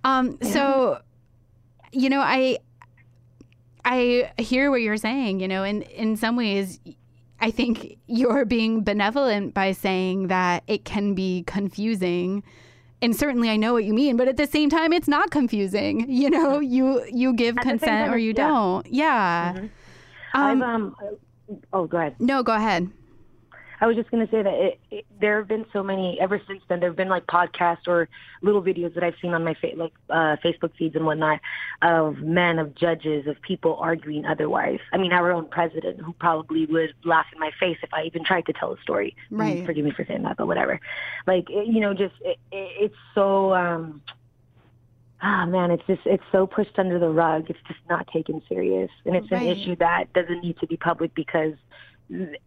Um 0.05 0.39
so 0.43 1.01
you 1.93 2.09
know, 2.09 2.21
I 2.21 2.59
I 3.85 4.31
hear 4.39 4.71
what 4.71 4.81
you're 4.83 4.97
saying, 4.97 5.41
you 5.41 5.49
know, 5.49 5.65
and 5.65 5.83
in 5.85 6.17
some 6.17 6.37
ways 6.37 6.81
I 7.41 7.51
think 7.51 7.99
you're 8.07 8.45
being 8.45 8.83
benevolent 8.85 9.55
by 9.55 9.73
saying 9.73 10.29
that 10.29 10.63
it 10.67 10.85
can 10.85 11.15
be 11.15 11.43
confusing. 11.47 12.43
And 13.01 13.17
certainly 13.17 13.51
I 13.51 13.57
know 13.57 13.73
what 13.73 13.85
you 13.85 13.93
mean, 13.93 14.17
but 14.17 14.29
at 14.29 14.37
the 14.37 14.47
same 14.47 14.71
time 14.71 14.93
it's 14.93 15.09
not 15.09 15.31
confusing. 15.31 16.07
You 16.23 16.31
know, 16.31 16.61
you 16.61 17.05
you 17.13 17.35
give 17.35 17.59
At 17.59 17.65
consent 17.65 18.07
time, 18.07 18.13
or 18.15 18.17
you 18.17 18.29
yeah. 18.29 18.49
don't. 18.49 18.87
Yeah. 18.87 19.55
I've 20.35 20.61
Um, 20.61 20.63
um. 20.63 20.97
Oh, 21.73 21.87
go 21.87 21.99
ahead. 21.99 22.15
no, 22.21 22.43
go 22.43 22.55
ahead. 22.55 22.91
I 23.83 23.87
was 23.87 23.97
just 23.97 24.11
going 24.13 24.25
to 24.25 24.31
say 24.31 24.43
that 24.45 24.55
it, 24.55 24.81
it, 24.93 25.07
there 25.21 25.39
have 25.39 25.49
been 25.49 25.67
so 25.73 25.83
many 25.83 26.17
ever 26.21 26.41
since 26.47 26.63
then. 26.69 26.79
There 26.79 26.89
have 26.89 26.97
been 26.97 27.09
like 27.09 27.27
podcasts 27.27 27.89
or 27.89 28.09
little 28.41 28.63
videos 28.63 28.95
that 28.95 29.03
I've 29.03 29.17
seen 29.21 29.35
on 29.35 29.43
my 29.43 29.55
fa- 29.55 29.77
like 29.77 29.93
uh, 30.09 30.37
Facebook 30.45 30.71
feeds 30.79 30.95
and 30.95 31.05
whatnot 31.05 31.41
of 31.83 32.19
men, 32.19 32.61
of 32.61 32.77
judges, 32.77 33.27
of 33.27 33.43
people 33.43 33.75
arguing 33.81 34.25
otherwise. 34.25 34.79
I 34.93 34.99
mean, 34.99 35.13
our 35.13 35.33
own 35.33 35.49
president, 35.49 36.01
who 36.01 36.13
probably 36.13 36.65
would 36.67 36.95
laugh 37.05 37.27
in 37.35 37.41
my 37.41 37.51
face 37.59 37.77
if 37.83 37.93
I 37.93 38.05
even 38.05 38.25
tried 38.25 38.47
to 38.47 38.53
tell 38.53 38.73
a 38.73 38.81
story. 38.83 39.17
Right. 39.33 39.67
Forgive 39.67 39.85
me 39.85 39.91
for 39.91 40.05
saying 40.07 40.23
that, 40.23 40.37
but 40.37 40.47
whatever. 40.47 40.79
Like 41.27 41.51
it, 41.51 41.67
you 41.67 41.81
know, 41.81 41.93
just 41.93 42.15
it, 42.21 42.39
it, 42.53 42.71
it's 42.85 42.97
so. 43.17 43.53
um 43.53 44.01
Ah 45.25 45.47
man, 45.47 45.71
it's 45.71 45.85
just 45.87 46.01
it's 46.05 46.25
so 46.33 46.49
pushed 46.49 46.77
under 46.79 46.99
the 46.99 47.09
rug. 47.09 47.47
It's 47.49 47.59
just 47.69 47.79
not 47.89 48.09
taken 48.09 48.43
serious, 48.49 48.91
and 49.07 49.15
it's 49.15 49.31
Right. 49.31 49.43
an 49.43 49.49
issue 49.49 49.77
that 49.77 50.13
doesn't 50.15 50.43
need 50.43 50.59
to 50.59 50.67
be 50.67 50.77
public 50.77 51.15
because 51.15 51.55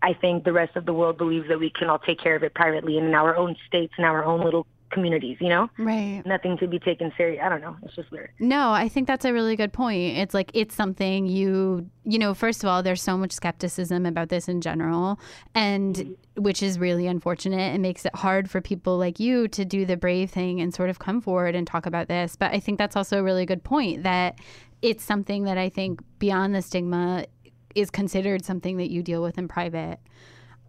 I 0.01 0.13
think 0.13 0.43
the 0.43 0.53
rest 0.53 0.75
of 0.75 0.85
the 0.85 0.93
world 0.93 1.17
believes 1.17 1.47
that 1.47 1.59
we 1.59 1.69
can 1.69 1.89
all 1.89 1.99
take 1.99 2.19
care 2.19 2.35
of 2.35 2.43
it 2.43 2.53
privately 2.53 2.97
and 2.97 3.07
in 3.07 3.15
our 3.15 3.35
own 3.35 3.55
states 3.67 3.93
and 3.97 4.05
our 4.05 4.23
own 4.23 4.43
little 4.43 4.67
communities, 4.91 5.37
you 5.41 5.49
know? 5.49 5.69
Right. 5.77 6.21
Nothing 6.25 6.57
to 6.59 6.67
be 6.67 6.79
taken 6.79 7.11
serious. 7.17 7.41
I 7.43 7.49
don't 7.49 7.61
know. 7.61 7.75
It's 7.83 7.95
just 7.95 8.11
weird. 8.11 8.29
No, 8.39 8.71
I 8.71 8.87
think 8.87 9.07
that's 9.07 9.25
a 9.25 9.33
really 9.33 9.55
good 9.55 9.73
point. 9.73 10.17
It's 10.17 10.33
like 10.33 10.51
it's 10.53 10.75
something 10.75 11.25
you, 11.25 11.89
you 12.03 12.19
know, 12.19 12.33
first 12.33 12.63
of 12.63 12.69
all, 12.69 12.83
there's 12.83 13.01
so 13.01 13.17
much 13.17 13.31
skepticism 13.31 14.05
about 14.05 14.29
this 14.29 14.47
in 14.47 14.61
general, 14.61 15.19
and 15.53 16.15
which 16.37 16.61
is 16.63 16.79
really 16.79 17.07
unfortunate. 17.07 17.75
It 17.75 17.79
makes 17.79 18.05
it 18.05 18.15
hard 18.15 18.49
for 18.49 18.61
people 18.61 18.97
like 18.97 19.19
you 19.19 19.47
to 19.49 19.65
do 19.65 19.85
the 19.85 19.97
brave 19.97 20.29
thing 20.29 20.61
and 20.61 20.73
sort 20.73 20.89
of 20.89 20.99
come 20.99 21.19
forward 21.19 21.55
and 21.55 21.65
talk 21.65 21.85
about 21.85 22.07
this. 22.07 22.35
But 22.35 22.53
I 22.53 22.59
think 22.59 22.77
that's 22.77 22.95
also 22.95 23.19
a 23.19 23.23
really 23.23 23.45
good 23.45 23.63
point 23.63 24.03
that 24.03 24.39
it's 24.81 25.03
something 25.03 25.45
that 25.45 25.57
I 25.57 25.67
think 25.67 26.01
beyond 26.19 26.53
the 26.53 26.61
stigma 26.61 27.25
is 27.75 27.91
considered 27.91 28.43
something 28.43 28.77
that 28.77 28.89
you 28.89 29.03
deal 29.03 29.21
with 29.21 29.37
in 29.37 29.47
private. 29.47 29.99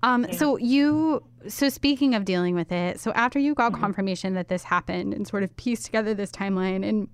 Um, 0.03 0.27
So 0.33 0.57
you, 0.59 1.23
so 1.49 1.69
speaking 1.69 2.15
of 2.15 2.25
dealing 2.25 2.55
with 2.55 2.71
it, 2.71 3.01
so 3.01 3.13
after 3.13 3.39
you 3.39 3.55
got 3.55 3.73
confirmation 3.73 4.35
that 4.35 4.49
this 4.49 4.65
happened 4.65 5.15
and 5.15 5.27
sort 5.27 5.43
of 5.43 5.57
pieced 5.57 5.87
together 5.87 6.15
this 6.15 6.31
timeline 6.31 6.87
and 6.87 7.09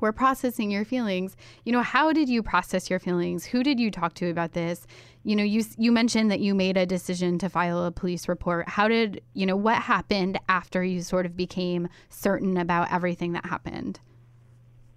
were 0.00 0.12
processing 0.12 0.70
your 0.70 0.84
feelings, 0.84 1.36
you 1.64 1.72
know, 1.72 1.82
how 1.82 2.12
did 2.12 2.28
you 2.28 2.42
process 2.42 2.88
your 2.88 2.98
feelings? 2.98 3.44
Who 3.46 3.62
did 3.62 3.80
you 3.80 3.90
talk 3.90 4.14
to 4.14 4.30
about 4.30 4.52
this? 4.52 4.86
You 5.24 5.34
know, 5.34 5.42
you 5.42 5.64
you 5.76 5.90
mentioned 5.90 6.30
that 6.30 6.40
you 6.40 6.54
made 6.54 6.76
a 6.76 6.86
decision 6.86 7.38
to 7.38 7.48
file 7.48 7.84
a 7.84 7.90
police 7.90 8.28
report. 8.28 8.68
How 8.68 8.86
did 8.86 9.20
you 9.34 9.44
know 9.44 9.56
what 9.56 9.76
happened 9.76 10.38
after 10.48 10.84
you 10.84 11.02
sort 11.02 11.26
of 11.26 11.36
became 11.36 11.88
certain 12.10 12.56
about 12.56 12.92
everything 12.92 13.32
that 13.32 13.46
happened? 13.46 13.98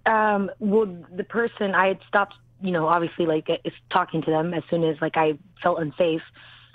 Um, 0.06 0.50
well, 0.58 0.86
the 1.14 1.24
person 1.24 1.74
I 1.74 1.88
had 1.88 1.98
stopped, 2.08 2.34
you 2.62 2.70
know, 2.70 2.86
obviously 2.88 3.26
like 3.26 3.48
is 3.64 3.72
talking 3.90 4.22
to 4.22 4.30
them 4.30 4.54
as 4.54 4.62
soon 4.70 4.84
as 4.84 4.96
like 5.00 5.16
I 5.16 5.38
felt 5.62 5.80
unsafe, 5.80 6.22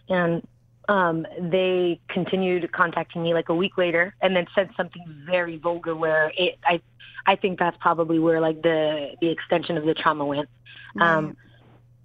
and 0.10 0.46
um, 0.90 1.26
they 1.40 2.00
continued 2.08 2.72
contacting 2.72 3.24
me 3.24 3.34
like 3.34 3.50
a 3.50 3.56
week 3.56 3.78
later, 3.78 4.16
and 4.22 4.36
then 4.36 4.46
said 4.56 4.70
something 4.78 5.04
very 5.26 5.58
vulgar 5.58 5.96
where 5.96 6.32
it 6.38 6.58
I 6.66 6.82
I 7.26 7.36
think 7.36 7.60
that's 7.60 7.78
probably 7.80 8.20
where 8.20 8.40
like 8.40 8.62
the 8.62 9.16
the 9.22 9.30
extension 9.30 9.78
of 9.78 9.86
the 9.86 9.94
trauma 9.94 10.26
went. 10.26 10.50
Um, 11.00 11.38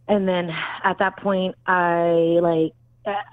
and 0.09 0.29
then 0.29 0.51
at 0.85 0.99
that 0.99 1.17
point, 1.19 1.55
I 1.67 2.39
like 2.43 2.73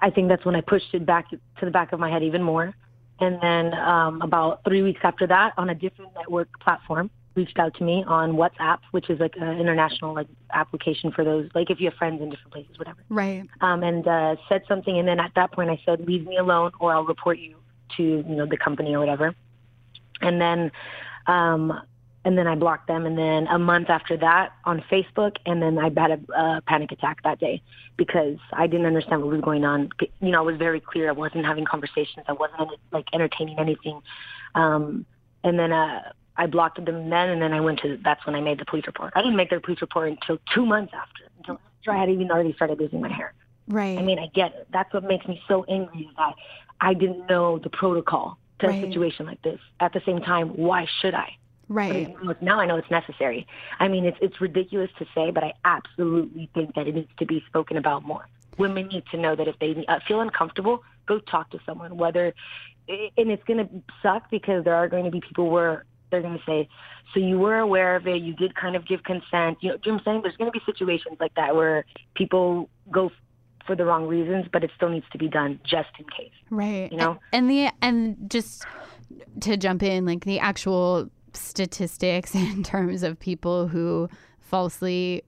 I 0.02 0.10
think 0.10 0.30
that's 0.30 0.46
when 0.46 0.56
I 0.56 0.62
pushed 0.62 0.94
it 0.94 1.06
back 1.06 1.30
to 1.30 1.40
the 1.62 1.72
back 1.72 1.92
of 1.94 2.00
my 2.00 2.10
head 2.10 2.24
even 2.24 2.44
more. 2.44 2.74
And 3.20 3.42
then 3.42 3.74
um, 3.74 4.22
about 4.22 4.64
three 4.64 4.82
weeks 4.82 5.02
after 5.04 5.28
that, 5.28 5.54
on 5.58 5.70
a 5.70 5.76
different 5.76 6.12
network 6.16 6.48
platform, 6.60 7.10
reached 7.40 7.58
out 7.58 7.74
to 7.76 7.84
me 7.84 8.04
on 8.06 8.34
WhatsApp, 8.34 8.80
which 8.92 9.10
is 9.10 9.20
like 9.20 9.36
an 9.38 9.60
international 9.60 10.14
like 10.14 10.28
application 10.54 11.12
for 11.12 11.24
those 11.24 11.50
like 11.56 11.70
if 11.70 11.80
you 11.80 11.90
have 11.90 11.98
friends 11.98 12.22
in 12.22 12.30
different 12.30 12.52
places, 12.52 12.78
whatever. 12.78 13.00
Right. 13.08 13.48
Um, 13.62 13.82
and 13.82 14.06
uh, 14.06 14.36
said 14.50 14.64
something, 14.68 15.00
and 15.00 15.08
then 15.08 15.20
at 15.20 15.32
that 15.36 15.54
point, 15.54 15.70
I 15.70 15.80
said, 15.86 16.06
"Leave 16.06 16.28
me 16.28 16.38
alone, 16.38 16.72
or 16.80 16.94
I'll 16.94 17.06
report 17.06 17.40
you 17.40 17.56
to 17.96 18.04
you 18.04 18.36
know 18.36 18.46
the 18.46 18.58
company 18.58 18.94
or 18.94 19.00
whatever." 19.00 19.34
And 20.22 20.42
then, 20.42 20.72
um, 21.28 21.82
and 22.26 22.38
then 22.38 22.46
I 22.46 22.56
blocked 22.56 22.88
them. 22.88 23.06
And 23.06 23.18
then 23.18 23.48
a 23.48 23.58
month 23.58 23.90
after 23.90 24.18
that, 24.18 24.52
on 24.66 24.84
Facebook, 24.92 25.38
and 25.46 25.62
then 25.62 25.78
I 25.78 25.86
had 25.86 26.12
a 26.12 26.38
uh, 26.38 26.62
panic 26.68 26.92
attack 26.92 27.24
that 27.24 27.40
day 27.40 27.62
because 27.96 28.38
I 28.52 28.68
didn't 28.68 28.86
understand 28.86 29.22
what 29.22 29.32
was 29.32 29.42
going 29.42 29.64
on. 29.64 29.90
You 30.20 30.32
know, 30.32 30.40
I 30.40 30.42
was 30.42 30.58
very 30.58 30.82
clear. 30.82 31.08
I 31.08 31.14
wasn't 31.14 31.46
having 31.46 31.64
conversations. 31.64 32.26
I 32.28 32.34
wasn't 32.34 32.70
like 32.92 33.06
entertaining 33.14 33.60
anything. 33.60 34.02
Um, 34.56 35.06
and 35.42 35.58
then 35.58 35.72
uh, 35.72 36.12
I 36.40 36.48
blocked 36.48 36.84
them 36.84 37.10
then, 37.10 37.30
and 37.30 37.42
then 37.42 37.52
I 37.52 37.60
went 37.60 37.80
to. 37.82 38.00
That's 38.02 38.26
when 38.26 38.34
I 38.34 38.40
made 38.40 38.60
the 38.60 38.66
police 38.66 38.88
report. 38.88 39.12
I 39.14 39.22
didn't 39.22 39.36
make 39.36 39.50
the 39.50 39.60
police 39.60 39.82
report 39.82 40.10
until 40.10 40.38
two 40.56 40.66
months 40.66 40.94
after, 40.96 41.24
until 41.38 41.60
after 41.80 41.92
I 41.92 42.00
had 42.00 42.10
even 42.10 42.32
already 42.32 42.54
started 42.54 42.80
losing 42.80 43.02
my 43.02 43.12
hair. 43.12 43.34
Right. 43.68 44.00
I 44.00 44.02
mean, 44.02 44.18
I 44.20 44.28
get 44.34 44.54
it. 44.56 44.68
That's 44.72 44.92
what 44.94 45.04
makes 45.04 45.28
me 45.28 45.42
so 45.50 45.66
angry 45.66 46.04
is 46.10 46.16
that 46.16 46.36
I 46.80 46.94
didn't 46.94 47.28
know 47.28 47.60
the 47.60 47.70
protocol 47.70 48.38
to 48.60 48.68
Right. 48.68 48.82
a 48.82 48.88
situation 48.88 49.26
like 49.26 49.42
this. 49.42 49.60
At 49.82 49.92
the 49.92 50.02
same 50.06 50.22
time, 50.22 50.48
why 50.50 50.88
should 51.02 51.14
I? 51.14 51.36
Right. 51.68 52.16
now 52.42 52.60
I 52.60 52.66
know 52.66 52.78
it's 52.78 52.90
necessary. 52.90 53.46
I 53.80 53.90
mean, 53.90 54.06
it's 54.06 54.18
it's 54.22 54.40
ridiculous 54.40 54.90
to 54.98 55.06
say, 55.14 55.32
but 55.32 55.44
I 55.44 55.54
absolutely 55.66 56.50
think 56.54 56.74
that 56.76 56.88
it 56.88 56.96
needs 56.96 57.12
to 57.20 57.26
be 57.26 57.44
spoken 57.48 57.76
about 57.76 58.04
more. 58.06 58.28
Women 58.58 58.88
need 58.88 59.04
to 59.12 59.18
know 59.18 59.36
that 59.36 59.48
if 59.50 59.60
they 59.60 59.86
uh, 59.88 60.00
feel 60.08 60.22
uncomfortable, 60.22 60.84
go 61.06 61.20
talk 61.20 61.52
to 61.52 61.60
someone. 61.66 61.98
Whether, 61.98 62.34
and 62.88 63.30
it's 63.30 63.44
going 63.44 63.60
to 63.66 63.70
suck 64.02 64.32
because 64.32 64.64
there 64.64 64.76
are 64.76 64.88
going 64.88 65.06
to 65.06 65.12
be 65.12 65.22
people 65.22 65.50
where 65.50 65.86
they're 66.12 66.22
going 66.22 66.38
to 66.38 66.44
say, 66.46 66.68
"So 67.14 67.20
you 67.20 67.38
were 67.40 67.58
aware 67.58 67.96
of 67.96 68.08
it? 68.08 68.22
You 68.22 68.34
did 68.34 68.56
kind 68.56 68.76
of 68.76 68.88
give 68.88 69.04
consent." 69.04 69.58
You 69.62 69.70
know, 69.72 69.78
do 69.78 69.82
you 69.86 69.92
know 69.92 69.94
what 69.94 70.00
I'm 70.00 70.00
saying? 70.06 70.22
There's 70.24 70.38
going 70.38 70.52
to 70.52 70.58
be 70.58 70.64
situations 70.66 71.18
like 71.20 71.34
that 71.36 71.56
where 71.56 71.86
people 72.16 72.70
go 72.92 73.12
for 73.66 73.76
the 73.76 73.86
wrong 73.86 74.08
reasons, 74.08 74.46
but 74.52 74.64
it 74.64 74.72
still 74.76 74.90
needs 74.90 75.06
to 75.12 75.18
be 75.18 75.28
done 75.28 75.60
just 75.64 75.90
in 76.00 76.06
case. 76.06 76.34
Right. 76.50 76.92
You 76.92 76.98
know? 76.98 77.20
And 77.32 77.50
the 77.50 77.70
and 77.82 78.30
just 78.30 78.66
to 79.42 79.58
jump 79.58 79.84
in, 79.84 80.06
like 80.06 80.26
the 80.26 80.40
actual 80.40 81.10
statistics 81.34 82.34
in 82.36 82.64
terms 82.64 83.04
of 83.04 83.20
people 83.20 83.68
who 83.68 84.10
falsely 84.40 85.24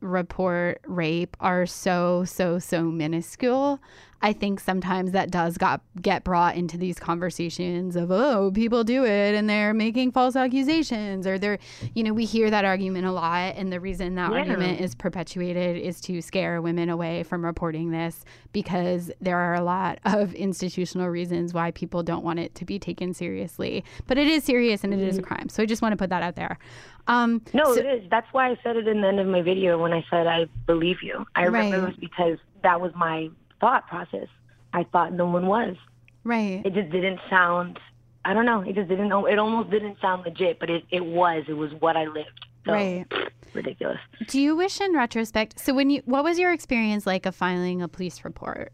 report 0.00 0.80
rape 0.86 1.36
are 1.40 1.64
so 1.64 2.24
so 2.24 2.58
so 2.58 2.82
minuscule. 2.82 3.80
I 4.22 4.32
think 4.32 4.60
sometimes 4.60 5.12
that 5.12 5.30
does 5.30 5.58
got 5.58 5.82
get 6.00 6.24
brought 6.24 6.56
into 6.56 6.76
these 6.78 6.98
conversations 6.98 7.96
of 7.96 8.10
oh 8.10 8.50
people 8.54 8.82
do 8.82 9.04
it 9.04 9.34
and 9.34 9.48
they're 9.48 9.74
making 9.74 10.12
false 10.12 10.34
accusations 10.36 11.26
or 11.26 11.38
they're 11.38 11.58
you 11.94 12.02
know 12.02 12.12
we 12.12 12.24
hear 12.24 12.50
that 12.50 12.64
argument 12.64 13.06
a 13.06 13.12
lot 13.12 13.54
and 13.56 13.72
the 13.72 13.78
reason 13.78 14.14
that 14.14 14.30
Yeah. 14.32 14.38
argument 14.38 14.80
is 14.80 14.94
perpetuated 14.94 15.76
is 15.76 16.00
to 16.02 16.20
scare 16.22 16.60
women 16.62 16.88
away 16.88 17.22
from 17.24 17.44
reporting 17.44 17.90
this 17.90 18.24
because 18.52 19.10
there 19.20 19.36
are 19.38 19.54
a 19.54 19.62
lot 19.62 19.98
of 20.04 20.32
institutional 20.34 21.08
reasons 21.08 21.52
why 21.54 21.70
people 21.70 22.02
don't 22.02 22.24
want 22.24 22.38
it 22.38 22.54
to 22.56 22.64
be 22.64 22.78
taken 22.78 23.12
seriously 23.14 23.84
but 24.06 24.16
it 24.18 24.26
is 24.26 24.44
serious 24.44 24.82
and 24.82 24.94
it 24.94 25.00
is 25.00 25.18
a 25.18 25.22
crime 25.22 25.48
so 25.48 25.62
I 25.62 25.66
just 25.66 25.82
want 25.82 25.92
to 25.92 25.96
put 25.96 26.10
that 26.10 26.22
out 26.22 26.36
there 26.36 26.58
um 27.06 27.42
No, 27.52 27.64
so- 27.74 27.80
it 27.80 27.86
is. 27.86 28.10
That's 28.10 28.26
why 28.32 28.50
I 28.50 28.56
said 28.62 28.76
it 28.76 28.88
in 28.88 29.02
the 29.02 29.08
end 29.08 29.20
of 29.20 29.26
my 29.26 29.42
video 29.42 29.78
when 29.80 29.92
I 29.92 30.04
said 30.10 30.26
I 30.26 30.46
believe 30.66 30.96
you. 31.02 31.24
I 31.36 31.42
remember 31.44 31.76
it 31.76 31.86
was 31.88 31.96
because 32.00 32.38
that 32.62 32.80
was 32.80 32.92
my 32.96 33.28
thought 33.60 33.86
process. 33.88 34.28
I 34.72 34.84
thought 34.84 35.12
no 35.12 35.26
one 35.26 35.46
was. 35.46 35.76
right 36.24 36.62
It 36.64 36.74
just 36.74 36.90
didn't 36.90 37.20
sound. 37.30 37.78
I 38.24 38.34
don't 38.34 38.44
know. 38.44 38.60
It 38.62 38.74
just 38.74 38.88
didn't. 38.88 39.12
It 39.12 39.38
almost 39.38 39.70
didn't 39.70 39.98
sound 40.00 40.24
legit, 40.24 40.58
but 40.58 40.68
it 40.70 40.84
it 40.90 41.04
was. 41.04 41.44
It 41.48 41.54
was 41.54 41.70
what 41.80 41.96
I 41.96 42.04
lived. 42.06 42.46
So, 42.64 42.72
Right. 42.72 43.06
Ridiculous. 43.54 43.98
Do 44.28 44.40
you 44.40 44.54
wish 44.54 44.80
in 44.80 44.92
retrospect? 44.92 45.58
So 45.58 45.72
when 45.72 45.88
you, 45.88 46.02
what 46.04 46.24
was 46.24 46.38
your 46.38 46.52
experience 46.52 47.06
like 47.06 47.24
of 47.24 47.34
filing 47.34 47.80
a 47.80 47.88
police 47.88 48.22
report? 48.22 48.72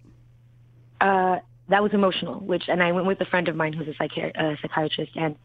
Uh, 1.00 1.36
that 1.68 1.82
was 1.82 1.92
emotional. 1.92 2.40
Which, 2.40 2.64
and 2.68 2.82
I 2.82 2.90
went 2.90 3.06
with 3.06 3.20
a 3.20 3.24
friend 3.26 3.46
of 3.48 3.54
mine 3.54 3.72
who's 3.74 3.86
a 3.86 3.92
psychi- 3.92 4.32
uh, 4.36 4.56
psychiatrist, 4.60 5.12
and 5.14 5.36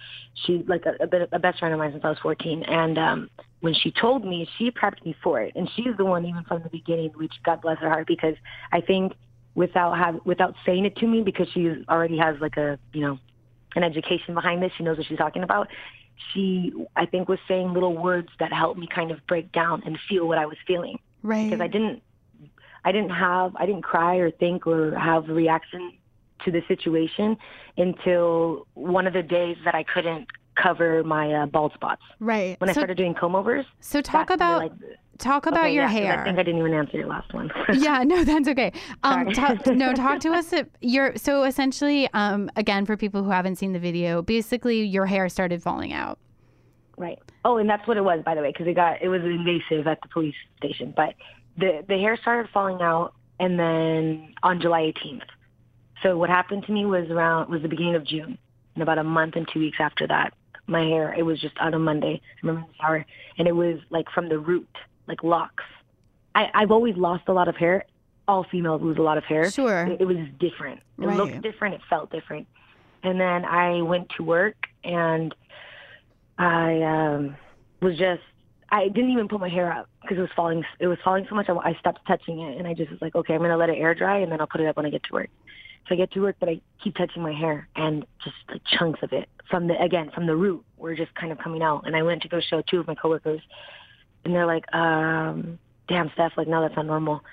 she 0.46 0.64
like 0.68 0.86
a, 0.86 1.04
a 1.04 1.08
bit 1.08 1.30
a 1.32 1.40
best 1.40 1.60
friend 1.60 1.74
of 1.74 1.80
mine 1.80 1.92
since 1.92 2.04
I 2.04 2.10
was 2.10 2.18
14. 2.24 2.64
And 2.64 2.98
um, 2.98 3.30
when 3.60 3.74
she 3.76 3.92
told 3.92 4.26
me, 4.26 4.50
she 4.58 4.72
prepped 4.72 5.06
me 5.06 5.16
for 5.24 5.40
it, 5.42 5.54
and 5.56 5.70
she's 5.76 5.96
the 5.98 6.06
one 6.06 6.26
even 6.26 6.44
from 6.46 6.64
the 6.64 6.70
beginning. 6.70 7.12
Which 7.16 7.34
God 7.44 7.62
bless 7.62 7.78
her 7.80 7.90
heart, 7.90 8.08
because 8.08 8.36
I 8.72 8.82
think 8.82 9.14
without 9.58 9.98
have 9.98 10.20
without 10.24 10.54
saying 10.66 10.86
it 10.86 10.96
to 10.98 11.08
me, 11.08 11.22
because 11.24 11.48
she 11.54 11.84
already 11.90 12.18
has 12.18 12.40
like 12.40 12.56
a 12.58 12.80
you 12.94 13.02
know 13.02 13.20
an 13.76 13.84
education 13.84 14.34
behind 14.34 14.62
this, 14.64 14.72
she 14.78 14.84
knows 14.84 14.98
what 14.98 15.06
she's 15.08 15.18
talking 15.18 15.44
about. 15.44 15.68
She, 16.34 16.74
I 16.96 17.06
think, 17.06 17.28
was 17.30 17.40
saying 17.48 17.74
little 17.74 17.96
words 17.96 18.30
that 18.40 18.52
helped 18.54 18.80
me 18.80 18.88
kind 18.88 19.12
of 19.12 19.20
break 19.28 19.52
down 19.52 19.84
and 19.86 20.00
feel 20.10 20.28
what 20.28 20.38
I 20.38 20.46
was 20.46 20.58
feeling 20.66 20.98
Right. 21.22 21.46
because 21.50 21.62
I 21.62 21.68
didn't 21.68 22.02
I 22.86 22.92
didn't 22.92 23.10
have 23.12 23.56
I 23.56 23.66
didn't 23.66 23.84
cry 23.84 24.16
or 24.18 24.32
think 24.32 24.66
or 24.68 24.96
have 24.98 25.30
a 25.30 25.34
reaction 25.34 25.94
to 26.46 26.52
the 26.52 26.62
situation 26.68 27.38
until 27.78 28.68
one 28.76 29.06
of 29.08 29.14
the 29.14 29.24
days 29.24 29.58
that 29.66 29.76
I 29.76 29.84
couldn't 29.84 30.28
cover 30.56 31.04
my 31.04 31.32
uh, 31.34 31.46
bald 31.46 31.74
spots. 31.74 32.02
right. 32.20 32.60
When 32.60 32.70
I 32.70 32.74
started 32.74 32.98
doing 32.98 33.14
comb 33.14 33.36
overs. 33.36 33.66
so 33.80 34.02
talk 34.02 34.30
about 34.32 34.60
like, 34.64 34.72
talk 35.18 35.46
about 35.46 35.66
okay, 35.66 35.74
your 35.74 35.84
yeah, 35.84 35.90
hair. 35.90 36.22
I 36.22 36.24
think 36.24 36.40
I 36.40 36.44
didn't 36.44 36.60
even 36.60 36.74
answer 36.74 36.98
your 36.98 37.08
last 37.08 37.34
one. 37.34 37.52
yeah, 37.74 38.04
no, 38.04 38.24
that's 38.24 38.48
okay. 38.48 38.72
Um, 39.04 39.30
no, 39.68 39.94
talk 39.96 40.20
to 40.22 40.32
us. 40.32 40.54
Your 40.82 41.16
so 41.16 41.44
essentially, 41.44 42.10
um, 42.14 42.50
again, 42.56 42.86
for 42.86 42.98
people 42.98 43.24
who 43.24 43.30
haven't 43.30 43.58
seen 43.58 43.74
the 43.74 43.80
video, 43.80 44.22
basically 44.22 44.84
your 44.84 45.06
hair 45.06 45.30
started 45.30 45.62
falling 45.62 45.94
out. 45.94 46.20
Right. 46.98 47.20
Oh, 47.46 47.58
and 47.58 47.70
that's 47.70 47.88
what 47.88 47.98
it 47.98 48.04
was, 48.04 48.24
by 48.26 48.36
the 48.36 48.42
way, 48.42 48.52
because 48.52 48.68
it 48.68 48.74
got 48.74 49.02
it 49.02 49.10
was 49.10 49.22
invasive 49.22 49.88
at 49.88 50.02
the 50.02 50.08
police 50.08 50.36
station. 50.58 50.94
But 50.96 51.14
the 51.58 51.84
the 51.88 51.98
hair 51.98 52.18
started 52.18 52.50
falling 52.52 52.82
out, 52.82 53.14
and 53.40 53.60
then 53.60 54.34
on 54.44 54.60
July 54.60 54.94
18th. 54.94 55.22
So 56.04 56.18
what 56.18 56.30
happened 56.30 56.64
to 56.66 56.72
me 56.72 56.86
was 56.86 57.10
around 57.10 57.50
was 57.50 57.62
the 57.62 57.68
beginning 57.68 57.96
of 57.96 58.06
June, 58.06 58.38
and 58.76 58.84
about 58.84 58.98
a 58.98 59.04
month 59.04 59.36
and 59.36 59.48
two 59.52 59.60
weeks 59.60 59.78
after 59.80 60.08
that, 60.08 60.34
my 60.68 60.82
hair 60.82 61.14
it 61.14 61.24
was 61.24 61.40
just 61.40 61.58
on 61.60 61.74
a 61.74 61.80
Monday. 61.80 62.22
I 62.24 62.46
remember 62.46 62.68
the 62.68 62.74
shower, 62.82 63.06
and 63.38 63.48
it 63.48 63.56
was 63.56 63.80
like 63.90 64.10
from 64.14 64.30
the 64.30 64.40
root, 64.40 64.70
like 65.08 65.24
locks. 65.24 65.64
I 66.36 66.50
I've 66.54 66.72
always 66.72 66.96
lost 66.96 67.24
a 67.28 67.34
lot 67.34 67.48
of 67.48 67.56
hair. 67.56 67.86
All 68.28 68.44
females 68.44 68.82
lose 68.82 68.98
a 68.98 69.02
lot 69.02 69.18
of 69.18 69.24
hair. 69.24 69.50
Sure. 69.52 69.86
It, 69.88 70.02
it 70.02 70.06
was 70.06 70.18
different. 70.40 70.82
It 71.02 71.06
Right. 71.06 71.18
looked 71.18 71.42
different. 71.42 71.76
It 71.76 71.82
felt 71.90 72.12
different. 72.12 72.48
And 73.04 73.20
then 73.20 73.46
I 73.46 73.82
went 73.82 74.10
to 74.18 74.24
work 74.24 74.56
and 74.84 75.34
I 76.38 76.82
um 76.82 77.36
was 77.82 77.98
just 77.98 78.22
I 78.70 78.90
didn't 78.90 79.12
even 79.12 79.28
put 79.30 79.40
my 79.40 79.48
hair 79.50 79.72
up 79.72 79.88
because 80.02 80.18
it 80.18 80.22
was 80.22 80.30
falling. 80.36 80.64
It 80.80 80.88
was 80.88 80.98
falling 81.04 81.26
so 81.30 81.36
much. 81.36 81.48
I, 81.50 81.54
I 81.54 81.74
stopped 81.80 82.06
touching 82.06 82.42
it, 82.42 82.58
and 82.58 82.68
I 82.68 82.74
just 82.74 82.92
was 82.92 83.02
like, 83.02 83.16
okay, 83.16 83.34
I'm 83.34 83.42
gonna 83.42 83.56
let 83.56 83.70
it 83.70 83.78
air 83.78 83.94
dry, 83.96 84.18
and 84.18 84.30
then 84.32 84.42
I'll 84.42 84.48
put 84.48 84.60
it 84.60 84.68
up 84.68 84.76
when 84.76 84.86
I 84.86 84.90
get 84.90 85.04
to 85.04 85.14
work. 85.14 85.30
So 85.88 85.96
I 85.96 85.98
get 85.98 86.12
to 86.12 86.22
work, 86.22 86.36
but 86.38 86.50
I 86.50 86.60
keep 86.84 86.96
touching 86.98 87.22
my 87.24 87.32
hair, 87.32 87.70
and 87.78 88.06
just 88.22 88.36
like 88.50 88.62
chunks 88.66 89.00
of 89.04 89.14
it 89.14 89.30
from 89.50 89.68
the 89.68 89.82
again 89.82 90.12
from 90.14 90.26
the 90.28 90.36
root 90.36 90.66
were 90.76 90.96
just 90.96 91.16
kind 91.16 91.32
of 91.32 91.38
coming 91.38 91.62
out. 91.62 91.84
And 91.88 91.96
I 91.96 92.04
went 92.04 92.24
to 92.24 92.28
go 92.28 92.42
show 92.42 92.62
two 92.62 92.82
of 92.82 92.88
my 92.88 92.96
coworkers, 92.96 93.40
and 94.28 94.36
they're 94.36 94.46
like, 94.46 94.66
um, 94.74 95.60
"Damn, 95.88 96.12
Steph, 96.14 96.34
like 96.38 96.48
no, 96.48 96.62
that's 96.62 96.76
not 96.76 96.86
normal." 96.86 97.24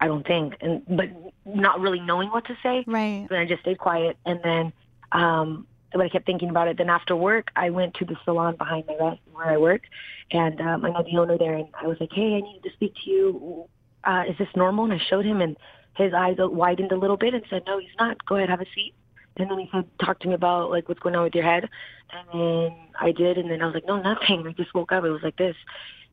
I 0.00 0.06
don't 0.06 0.26
think, 0.26 0.56
and 0.60 0.82
but 0.88 1.08
not 1.44 1.80
really 1.80 2.00
knowing 2.00 2.30
what 2.30 2.46
to 2.46 2.56
say. 2.62 2.84
Right. 2.86 3.26
So 3.28 3.36
I 3.36 3.46
just 3.46 3.62
stayed 3.62 3.78
quiet, 3.78 4.16
and 4.26 4.40
then 4.42 4.72
um, 5.12 5.66
but 5.92 6.02
I 6.02 6.08
kept 6.08 6.26
thinking 6.26 6.50
about 6.50 6.68
it. 6.68 6.76
Then 6.76 6.90
after 6.90 7.14
work, 7.14 7.50
I 7.56 7.70
went 7.70 7.94
to 7.94 8.04
the 8.04 8.16
salon 8.24 8.56
behind 8.56 8.84
my 8.86 8.96
rest 9.00 9.20
where 9.32 9.46
I 9.46 9.56
work, 9.56 9.82
and 10.30 10.60
um, 10.60 10.84
I 10.84 10.90
know 10.90 11.04
the 11.04 11.18
owner 11.18 11.38
there, 11.38 11.54
and 11.54 11.68
I 11.80 11.86
was 11.86 11.98
like, 12.00 12.12
"Hey, 12.12 12.34
I 12.34 12.40
need 12.40 12.60
to 12.64 12.70
speak 12.72 12.94
to 13.04 13.10
you. 13.10 13.68
Uh, 14.02 14.24
is 14.28 14.36
this 14.36 14.48
normal?" 14.56 14.84
And 14.84 14.92
I 14.92 14.98
showed 14.98 15.24
him, 15.24 15.40
and 15.40 15.56
his 15.96 16.12
eyes 16.12 16.36
widened 16.38 16.92
a 16.92 16.96
little 16.96 17.16
bit, 17.16 17.32
and 17.32 17.44
said, 17.48 17.62
"No, 17.66 17.78
he's 17.78 17.96
not. 17.98 18.24
Go 18.26 18.36
ahead, 18.36 18.50
have 18.50 18.60
a 18.60 18.66
seat." 18.74 18.94
And 19.36 19.50
then 19.50 19.58
he 19.58 19.68
said, 19.72 19.86
"Talk 20.04 20.18
to 20.20 20.28
me 20.28 20.34
about 20.34 20.70
like 20.70 20.88
what's 20.88 21.00
going 21.00 21.14
on 21.14 21.22
with 21.22 21.34
your 21.34 21.44
head." 21.44 21.68
And 22.12 22.40
then 22.40 22.76
I 23.00 23.12
did, 23.12 23.38
and 23.38 23.50
then 23.50 23.62
I 23.62 23.66
was 23.66 23.74
like, 23.74 23.86
"No, 23.86 24.00
nothing. 24.00 24.46
I 24.46 24.52
just 24.52 24.74
woke 24.74 24.92
up. 24.92 25.04
It 25.04 25.10
was 25.10 25.22
like 25.22 25.36
this." 25.36 25.56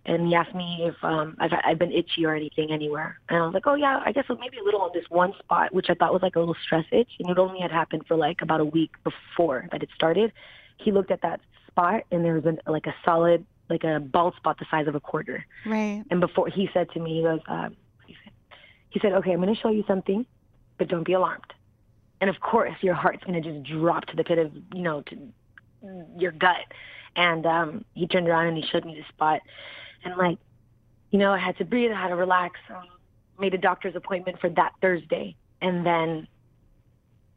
And 0.06 0.28
he 0.28 0.36
asked 0.36 0.56
me 0.56 0.80
if 0.82 0.96
um, 1.04 1.38
I've, 1.40 1.52
I've 1.64 1.80
been 1.80 1.92
itchy 1.92 2.26
or 2.26 2.34
anything 2.34 2.72
anywhere. 2.72 3.20
And 3.30 3.38
I 3.38 3.46
was 3.46 3.54
like, 3.54 3.68
oh, 3.68 3.76
yeah, 3.76 4.02
I 4.04 4.12
guess 4.12 4.26
maybe 4.30 4.58
a 4.58 4.64
little 4.64 4.82
on 4.82 4.90
this 4.94 5.06
one 5.10 5.34
spot, 5.38 5.74
which 5.74 5.90
I 5.90 5.94
thought 5.94 6.12
was 6.12 6.24
like 6.24 6.36
a 6.36 6.40
little 6.40 6.58
stress 6.64 6.86
itch. 6.92 7.10
And 7.20 7.30
it 7.30 7.38
only 7.38 7.60
had 7.60 7.72
happened 7.72 8.08
for 8.08 8.16
like 8.16 8.42
about 8.42 8.62
a 8.62 8.66
week 8.66 8.92
before 9.04 9.68
that 9.72 9.84
it 9.84 9.90
started. 9.94 10.34
He 10.78 10.92
looked 10.92 11.12
at 11.12 11.22
that 11.22 11.40
spot, 11.68 12.04
and 12.12 12.26
there 12.26 12.34
was 12.34 12.46
an, 12.46 12.60
like 12.66 12.88
a 12.88 12.96
solid, 13.06 13.46
like 13.70 13.84
a 13.84 14.00
bald 14.00 14.36
spot 14.38 14.58
the 14.58 14.66
size 14.72 14.88
of 14.88 14.96
a 14.96 15.00
quarter. 15.00 15.46
Right. 15.68 16.04
And 16.10 16.20
before 16.20 16.48
he 16.48 16.68
said 16.74 16.90
to 16.92 17.00
me, 17.00 17.18
he 17.18 17.22
goes, 17.22 17.40
um, 17.48 17.76
he 18.08 18.16
said, 18.24 18.34
he 18.90 19.00
said, 19.00 19.14
okay, 19.14 19.32
I'm 19.34 19.42
going 19.42 19.54
to 19.54 19.62
show 19.62 19.70
you 19.70 19.84
something, 19.88 20.26
but 20.80 20.88
don't 20.88 21.06
be 21.06 21.14
alarmed. 21.14 21.54
And 22.20 22.30
of 22.30 22.40
course, 22.40 22.74
your 22.82 22.96
heart's 22.96 23.24
going 23.24 23.42
to 23.42 23.52
just 23.52 23.70
drop 23.72 24.06
to 24.08 24.16
the 24.16 24.24
pit 24.24 24.40
of, 24.40 24.52
you 24.74 24.82
know, 24.82 25.02
to 25.02 25.18
your 26.18 26.32
gut. 26.32 26.66
And 27.16 27.46
um, 27.46 27.86
he 27.94 28.08
turned 28.08 28.28
around 28.28 28.48
and 28.48 28.58
he 28.58 28.64
showed 28.64 28.86
me 28.86 28.96
the 28.96 29.04
spot. 29.10 29.42
And 30.04 30.16
like, 30.18 30.38
you 31.12 31.20
know, 31.20 31.32
I 31.32 31.38
had 31.40 31.58
to 31.58 31.66
breathe, 31.66 31.92
I 31.92 32.00
had 32.02 32.10
to 32.10 32.16
relax. 32.16 32.60
Um, 32.70 32.84
made 33.40 33.54
a 33.54 33.58
doctor's 33.58 33.96
appointment 33.96 34.40
for 34.40 34.50
that 34.52 34.74
Thursday. 34.82 35.36
And 35.62 35.86
then, 35.86 36.28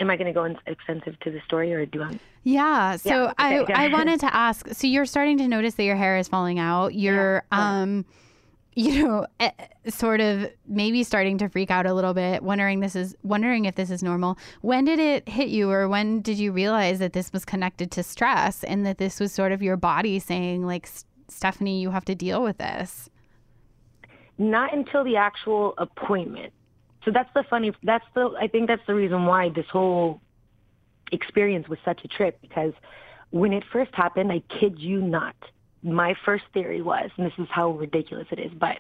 am 0.01 0.11
I 0.11 0.17
going 0.17 0.27
to 0.27 0.33
go 0.33 0.45
in 0.45 0.59
extensive 0.67 1.19
to 1.21 1.31
the 1.31 1.41
story 1.47 1.73
or 1.73 1.87
do 1.87 2.03
I? 2.03 2.19
Yeah. 2.43 2.97
So 2.97 3.25
Yeah, 3.25 3.33
I 3.39 3.59
okay. 3.61 3.73
I 3.73 3.89
wanted 3.93 4.21
to 4.21 4.35
ask. 4.35 4.69
So 4.73 4.87
you're 4.87 5.07
starting 5.07 5.39
to 5.39 5.49
notice 5.49 5.75
that 5.75 5.85
your 5.85 5.97
hair 5.97 6.19
is 6.19 6.29
falling 6.29 6.59
out. 6.59 6.95
You're 6.95 7.43
Yeah. 7.53 7.81
um, 7.83 8.05
you 8.77 9.05
know, 9.05 9.27
eh, 9.39 9.53
sort 9.89 10.21
of 10.21 10.51
maybe 10.67 11.05
starting 11.05 11.39
to 11.39 11.49
freak 11.49 11.71
out 11.71 11.87
a 11.87 11.95
little 11.95 12.13
bit, 12.13 12.43
wondering 12.43 12.81
this 12.81 12.97
is 12.97 13.15
wondering 13.23 13.67
if 13.67 13.77
this 13.77 13.89
is 13.89 14.03
normal. 14.03 14.37
When 14.63 14.85
did 14.85 14.99
it 14.99 15.29
hit 15.29 15.49
you, 15.49 15.71
or 15.71 15.89
when 15.89 16.21
did 16.23 16.39
you 16.39 16.51
realize 16.51 16.99
that 16.99 17.13
this 17.13 17.33
was 17.33 17.45
connected 17.45 17.93
to 17.93 18.03
stress 18.03 18.65
and 18.65 18.85
that 18.85 18.99
this 18.99 19.21
was 19.21 19.33
sort 19.33 19.53
of 19.53 19.63
your 19.63 19.77
body 19.77 20.19
saying, 20.19 20.67
like, 20.67 20.89
Stephanie, 21.35 21.81
you 21.81 21.91
have 21.91 22.05
to 22.07 22.15
deal 22.15 22.43
with 22.43 22.59
this? 22.59 23.11
not 24.37 24.75
until 24.75 25.05
the 25.05 25.17
actual 25.17 25.75
appointment. 25.79 26.53
So 27.05 27.13
that's 27.13 27.31
the 27.35 27.45
funny. 27.49 27.73
That's 27.85 28.05
the. 28.15 28.35
I 28.41 28.49
think 28.49 28.67
that's 28.67 28.83
the 28.87 28.95
reason 28.95 29.27
why 29.27 29.51
this 29.51 29.67
whole 29.71 30.21
experience 31.13 31.69
was 31.69 31.79
such 31.85 32.01
a 32.05 32.09
trip 32.09 32.41
because 32.41 32.73
when 33.31 33.53
it 33.53 33.63
first 33.73 33.95
happened, 33.95 34.33
I 34.33 34.43
kid 34.49 34.79
you 34.79 35.01
not, 35.01 35.37
my 35.83 36.15
first 36.25 36.45
theory 36.53 36.83
was, 36.83 37.11
and 37.17 37.27
this 37.27 37.33
is 37.39 37.47
how 37.51 37.73
ridiculous 37.73 38.27
it 38.33 38.41
is, 38.41 38.51
but 38.59 38.79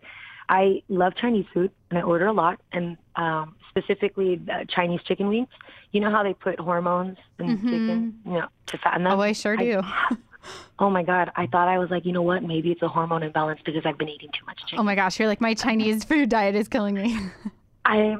I 0.48 0.82
love 0.88 1.14
Chinese 1.14 1.46
food 1.54 1.70
and 1.90 1.98
I 1.98 2.02
order 2.02 2.26
a 2.26 2.32
lot, 2.32 2.60
and 2.72 2.96
um, 3.16 3.54
specifically 3.68 4.40
uh, 4.52 4.64
Chinese 4.68 5.02
chicken 5.06 5.28
wings. 5.28 5.48
You 5.92 6.00
know 6.00 6.10
how 6.10 6.22
they 6.24 6.34
put 6.34 6.58
hormones 6.58 7.18
in 7.38 7.58
Mhm. 7.58 7.62
chicken, 7.70 8.22
you 8.24 8.32
know, 8.32 8.48
to 8.66 8.78
fatten 8.78 9.04
them. 9.04 9.12
Oh, 9.12 9.20
I 9.20 9.32
sure 9.32 9.56
do. 9.56 9.80
oh 10.78 10.90
my 10.90 11.02
god, 11.02 11.30
I 11.36 11.46
thought 11.46 11.68
I 11.68 11.78
was 11.78 11.90
like, 11.90 12.04
you 12.04 12.12
know 12.12 12.22
what? 12.22 12.42
Maybe 12.42 12.70
it's 12.72 12.82
a 12.82 12.88
hormone 12.88 13.22
imbalance 13.22 13.60
because 13.64 13.84
I've 13.86 13.98
been 13.98 14.08
eating 14.08 14.30
too 14.38 14.44
much 14.46 14.58
chicken. 14.66 14.78
oh 14.78 14.82
my 14.82 14.94
gosh, 14.94 15.18
you're 15.18 15.28
like 15.28 15.40
my 15.40 15.54
Chinese 15.54 16.04
food 16.10 16.28
diet 16.28 16.54
is 16.54 16.68
killing 16.68 16.94
me. 16.94 17.18
I, 17.86 18.16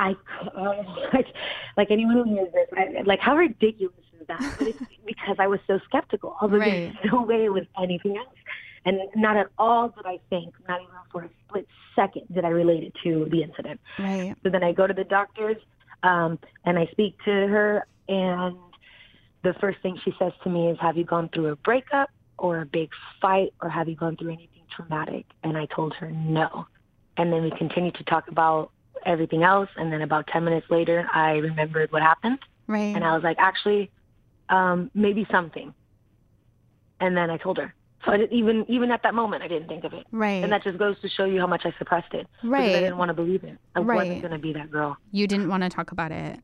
I, 0.00 0.16
uh, 0.56 0.82
like, 1.12 1.26
like 1.76 1.90
anyone 1.92 2.16
who 2.16 2.24
hears 2.34 2.52
this, 2.52 2.66
I, 2.76 3.02
like, 3.04 3.20
how 3.20 3.36
ridiculous 3.36 3.94
is 4.20 4.26
that? 4.26 4.40
But 4.58 4.68
it's 4.68 4.78
because 5.06 5.36
I 5.38 5.46
was 5.46 5.60
so 5.68 5.78
skeptical. 5.84 6.36
Although 6.40 6.56
Right. 6.58 6.92
there's 7.00 7.12
no 7.12 7.22
way 7.22 7.44
it 7.44 7.52
was 7.52 7.62
anything 7.80 8.16
else. 8.16 8.26
And 8.84 8.98
not 9.14 9.36
at 9.36 9.46
all 9.56 9.88
did 9.90 10.04
I 10.04 10.18
think, 10.30 10.52
not 10.68 10.80
even 10.82 10.94
for 11.12 11.22
a 11.22 11.30
split 11.48 11.68
second, 11.94 12.22
did 12.34 12.44
I 12.44 12.48
relate 12.48 12.82
it 12.82 12.92
to 13.04 13.28
the 13.30 13.42
incident. 13.44 13.80
right. 14.00 14.34
So 14.42 14.50
then 14.50 14.64
I 14.64 14.72
go 14.72 14.86
to 14.88 14.92
the 14.92 15.04
doctors, 15.04 15.56
um, 16.02 16.38
and 16.64 16.76
I 16.78 16.86
speak 16.86 17.16
to 17.24 17.30
her, 17.30 17.86
and 18.08 18.56
the 19.44 19.54
first 19.60 19.78
thing 19.82 19.96
she 20.04 20.12
says 20.18 20.32
to 20.42 20.50
me 20.50 20.70
is, 20.70 20.78
"Have 20.80 20.96
you 20.96 21.04
gone 21.04 21.28
through 21.32 21.48
a 21.48 21.56
breakup 21.56 22.10
or 22.38 22.60
a 22.60 22.66
big 22.66 22.90
fight, 23.20 23.50
or 23.62 23.68
have 23.68 23.88
you 23.88 23.94
gone 23.96 24.16
through 24.16 24.32
anything 24.32 24.64
traumatic?" 24.74 25.26
And 25.44 25.56
I 25.56 25.66
told 25.66 25.94
her 25.94 26.10
no. 26.10 26.66
And 27.16 27.32
then 27.32 27.42
we 27.44 27.50
continued 27.52 27.94
to 27.96 28.04
talk 28.04 28.26
about 28.28 28.72
everything 29.06 29.42
else, 29.44 29.68
and 29.76 29.92
then 29.92 30.02
about 30.02 30.26
ten 30.26 30.44
minutes 30.44 30.66
later, 30.70 31.06
I 31.12 31.32
remembered 31.36 31.92
what 31.92 32.02
happened, 32.02 32.38
Right. 32.66 32.94
and 32.96 33.04
I 33.04 33.14
was 33.14 33.22
like, 33.22 33.36
"Actually, 33.38 33.90
um, 34.48 34.90
maybe 34.94 35.26
something." 35.30 35.74
And 37.00 37.16
then 37.16 37.30
I 37.30 37.36
told 37.36 37.58
her. 37.58 37.74
So 38.04 38.12
I 38.12 38.18
didn't, 38.18 38.32
even 38.36 38.64
even 38.68 38.90
at 38.90 39.02
that 39.02 39.14
moment, 39.14 39.42
I 39.42 39.48
didn't 39.48 39.68
think 39.68 39.84
of 39.84 39.92
it. 39.94 40.06
right. 40.12 40.42
And 40.42 40.52
that 40.52 40.62
just 40.62 40.78
goes 40.78 41.00
to 41.00 41.08
show 41.08 41.24
you 41.24 41.40
how 41.40 41.46
much 41.46 41.62
I 41.64 41.72
suppressed 41.78 42.12
it. 42.12 42.26
Because 42.42 42.74
I 42.74 42.80
didn't 42.80 42.98
want 42.98 43.08
to 43.08 43.14
believe 43.14 43.44
it. 43.44 43.58
I 43.74 43.80
Right. 43.80 43.96
wasn't 43.96 44.20
going 44.22 44.32
to 44.32 44.38
be 44.38 44.52
that 44.54 44.70
girl. 44.70 44.96
you 45.10 45.26
didn't 45.26 45.48
want 45.48 45.62
to 45.62 45.68
talk 45.70 45.90
about 45.92 46.12
it. 46.12 46.40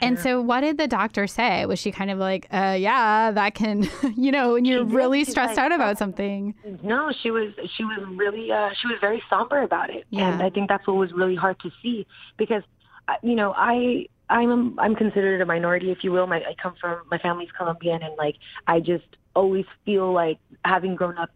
And 0.00 0.18
so, 0.18 0.40
what 0.40 0.60
did 0.60 0.78
the 0.78 0.86
doctor 0.86 1.26
say? 1.26 1.66
Was 1.66 1.78
she 1.78 1.90
kind 1.90 2.10
of 2.10 2.18
like, 2.18 2.46
uh, 2.52 2.76
yeah, 2.78 3.30
that 3.32 3.54
can, 3.54 3.88
you 4.16 4.30
know, 4.32 4.52
when 4.54 4.64
you're 4.64 4.84
really 4.84 5.24
stressed 5.24 5.56
like, 5.56 5.66
out 5.66 5.72
about 5.72 5.98
something? 5.98 6.54
No, 6.82 7.12
she 7.22 7.30
was 7.30 7.52
she 7.76 7.84
was 7.84 7.98
really 8.16 8.50
uh, 8.52 8.70
she 8.80 8.86
was 8.86 8.96
very 9.00 9.22
somber 9.28 9.62
about 9.62 9.90
it, 9.90 10.04
Yeah. 10.10 10.32
and 10.32 10.42
I 10.42 10.50
think 10.50 10.68
that's 10.68 10.86
what 10.86 10.96
was 10.96 11.12
really 11.12 11.36
hard 11.36 11.58
to 11.60 11.70
see 11.82 12.06
because 12.36 12.62
uh, 13.08 13.14
you 13.22 13.34
know 13.34 13.52
I 13.56 14.06
I'm 14.30 14.78
I'm 14.78 14.94
considered 14.94 15.40
a 15.40 15.46
minority, 15.46 15.90
if 15.90 16.04
you 16.04 16.12
will. 16.12 16.26
My 16.26 16.38
I 16.38 16.54
come 16.62 16.74
from 16.80 17.02
my 17.10 17.18
family's 17.18 17.50
Colombian, 17.56 18.02
and 18.02 18.16
like 18.16 18.36
I 18.66 18.80
just 18.80 19.06
always 19.34 19.64
feel 19.84 20.12
like 20.12 20.38
having 20.64 20.94
grown 20.94 21.18
up 21.18 21.30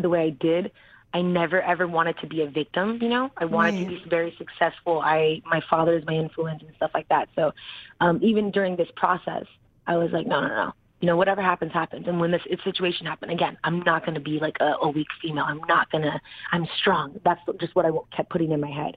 the 0.00 0.08
way 0.08 0.24
I 0.26 0.30
did, 0.30 0.72
I 1.14 1.22
never 1.22 1.62
ever 1.62 1.86
wanted 1.86 2.18
to 2.18 2.26
be 2.26 2.42
a 2.42 2.50
victim. 2.50 2.98
You 3.00 3.08
know, 3.08 3.30
I 3.36 3.44
wanted 3.44 3.78
to 3.78 3.86
be 3.86 4.02
very 4.10 4.34
successful. 4.36 5.00
I 5.00 5.40
my 5.46 5.62
father 5.70 5.96
is 5.96 6.04
my 6.04 6.14
influence 6.14 6.62
and 6.66 6.74
stuff 6.76 6.90
like 6.92 7.08
that. 7.08 7.28
So 7.36 7.52
um, 8.00 8.18
even 8.22 8.50
during 8.50 8.76
this 8.76 8.88
process, 8.96 9.44
I 9.86 9.96
was 9.96 10.10
like, 10.12 10.26
no, 10.26 10.40
no, 10.40 10.48
no. 10.48 10.72
You 11.00 11.06
know, 11.06 11.16
whatever 11.16 11.42
happens, 11.42 11.72
happens. 11.72 12.08
And 12.08 12.18
when 12.18 12.30
this 12.30 12.42
situation 12.64 13.06
happened, 13.06 13.30
again, 13.30 13.56
I'm 13.62 13.80
not 13.82 14.04
going 14.04 14.14
to 14.14 14.20
be 14.20 14.38
like 14.40 14.56
a, 14.60 14.74
a 14.82 14.88
weak 14.88 15.08
female. 15.20 15.44
I'm 15.46 15.60
not 15.68 15.90
going 15.92 16.02
to, 16.02 16.18
I'm 16.50 16.66
strong. 16.78 17.20
That's 17.24 17.40
just 17.60 17.76
what 17.76 17.84
I 17.84 17.90
kept 18.16 18.30
putting 18.30 18.52
in 18.52 18.60
my 18.60 18.70
head. 18.70 18.96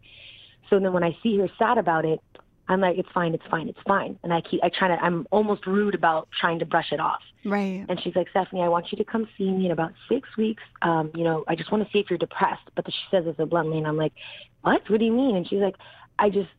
So 0.69 0.80
then 0.80 0.93
when 0.93 1.03
I 1.03 1.17
see 1.21 1.38
her 1.39 1.49
sad 1.60 1.77
about 1.77 2.06
it, 2.06 2.21
I'm 2.69 2.82
like, 2.82 2.97
it's 2.97 3.10
fine, 3.13 3.34
it's 3.34 3.45
fine, 3.49 3.69
it's 3.69 3.80
fine. 3.88 4.19
And 4.23 4.34
I 4.34 4.41
keep, 4.41 4.62
I 4.63 4.69
try 4.69 4.89
to, 4.89 4.95
I'm 4.95 5.25
almost 5.32 5.65
rude 5.65 5.95
about 5.95 6.27
trying 6.38 6.60
to 6.60 6.65
brush 6.65 6.91
it 6.91 6.99
off. 6.99 7.21
Right. 7.45 7.86
And 7.88 8.01
she's 8.01 8.15
like, 8.15 8.30
Stephanie, 8.30 8.62
I 8.62 8.67
want 8.67 8.91
you 8.91 8.97
to 8.97 9.06
come 9.06 9.27
see 9.38 9.49
me 9.49 9.67
in 9.67 9.71
about 9.71 9.93
six 10.10 10.27
weeks. 10.38 10.63
Um, 10.82 11.12
you 11.15 11.23
know, 11.23 11.45
I 11.47 11.56
just 11.56 11.71
want 11.71 11.86
to 11.86 11.89
see 11.91 11.99
if 11.99 12.10
you're 12.10 12.19
depressed. 12.19 12.69
But 12.75 12.86
she 12.88 12.99
says 13.10 13.25
it 13.25 13.36
so 13.38 13.45
bluntly, 13.45 13.77
and 13.77 13.88
I'm 13.88 13.95
like, 13.95 14.13
what? 14.62 14.82
What 14.89 14.99
do 14.99 15.06
you 15.06 15.13
mean? 15.13 15.38
And 15.38 15.47
she's 15.47 15.60
like, 15.60 15.75
I 16.19 16.30
just, 16.30 16.49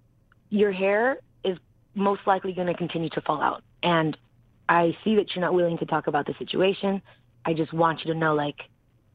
your 0.48 0.72
hair 0.72 1.18
is 1.44 1.58
most 1.94 2.22
likely 2.26 2.52
going 2.52 2.68
to 2.68 2.74
continue 2.74 3.10
to 3.10 3.20
fall 3.20 3.42
out. 3.42 3.62
And 3.82 4.16
I 4.68 4.96
see 5.04 5.16
that 5.16 5.34
you're 5.34 5.44
not 5.44 5.52
willing 5.52 5.78
to 5.78 5.86
talk 5.86 6.06
about 6.06 6.26
the 6.26 6.34
situation. 6.38 7.02
I 7.44 7.52
just 7.52 7.72
want 7.72 8.04
you 8.04 8.12
to 8.12 8.18
know, 8.18 8.34
like, 8.34 8.60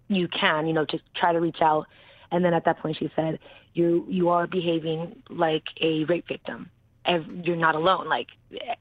you 0.09 0.27
can, 0.27 0.67
you 0.67 0.73
know, 0.73 0.85
just 0.85 1.03
try 1.15 1.33
to 1.33 1.39
reach 1.39 1.61
out. 1.61 1.87
And 2.31 2.45
then 2.45 2.53
at 2.53 2.65
that 2.65 2.79
point, 2.79 2.97
she 2.97 3.11
said, 3.15 3.39
you 3.73 4.05
you 4.07 4.29
are 4.29 4.45
behaving 4.45 5.23
like 5.29 5.63
a 5.81 6.03
rape 6.05 6.27
victim. 6.27 6.69
Ev- 7.05 7.25
You're 7.43 7.55
not 7.55 7.75
alone. 7.75 8.07
Like 8.07 8.27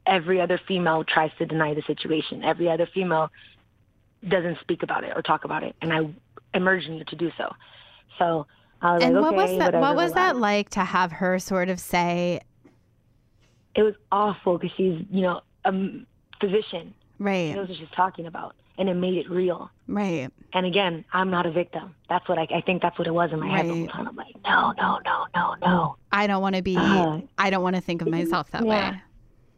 every 0.07 0.41
other 0.41 0.61
female 0.69 1.05
tries 1.05 1.31
to 1.39 1.47
deny 1.47 1.75
the 1.75 1.83
situation. 1.83 2.43
Every 2.45 2.69
other 2.71 2.87
female 2.93 3.31
doesn't 4.29 4.61
speak 4.61 4.83
about 4.83 5.05
it 5.05 5.13
or 5.17 5.23
talk 5.23 5.45
about 5.45 5.63
it, 5.65 5.75
and 5.83 5.93
I 5.93 6.09
am 6.55 6.69
urging 6.69 6.95
you 6.95 7.05
to 7.05 7.17
do 7.17 7.31
so. 7.37 7.53
So 8.19 8.47
I 8.81 8.95
was 8.95 9.03
And 9.03 9.15
like, 9.15 9.23
what 9.23 9.35
okay, 9.35 9.59
was 9.59 9.59
that? 9.73 9.81
What 9.81 9.97
was 9.97 10.13
that 10.13 10.37
like 10.37 10.71
to 10.71 10.81
have 10.85 11.13
her 11.13 11.39
sort 11.39 11.69
of 11.69 11.81
say, 11.81 12.41
It 13.75 13.83
was 13.83 13.95
awful 14.13 14.59
because 14.59 14.77
she's, 14.77 15.05
you 15.11 15.23
know, 15.23 15.41
a 15.65 15.73
physician. 16.41 16.95
She 17.19 17.25
right, 17.25 17.55
knows 17.55 17.69
what 17.69 17.79
she's 17.79 17.89
talking 17.97 18.27
about, 18.27 18.55
and 18.79 18.89
it 18.89 18.95
made 18.95 19.19
it 19.19 19.31
real. 19.31 19.71
right, 19.87 20.29
And 20.55 20.67
again, 20.67 21.05
I'm 21.13 21.31
not 21.31 21.47
a 21.47 21.51
victim. 21.51 21.95
That's 22.09 22.29
what 22.29 22.39
I, 22.39 22.47
I 22.55 22.61
think. 22.63 22.83
That's 22.83 22.99
what 22.99 23.07
it 23.07 23.15
was 23.15 23.33
in 23.33 23.41
my 23.41 23.49
head 23.49 23.69
the 23.69 23.75
whole 23.75 23.87
time. 23.89 24.09
I'm 24.09 24.17
like, 24.17 24.35
no, 24.45 24.73
no, 24.73 24.99
no, 25.05 25.27
no, 25.35 25.55
no. 25.61 25.97
I 26.11 26.27
don't 26.27 26.43
want 26.43 26.57
to 26.57 26.63
be, 26.63 26.77
Uh, 26.77 27.21
I 27.39 27.51
don't 27.51 27.63
want 27.63 27.77
to 27.77 27.83
think 27.83 28.03
of 28.03 28.09
myself 28.09 28.51
that 28.53 28.65
yeah. 28.65 28.93
way. 28.93 29.03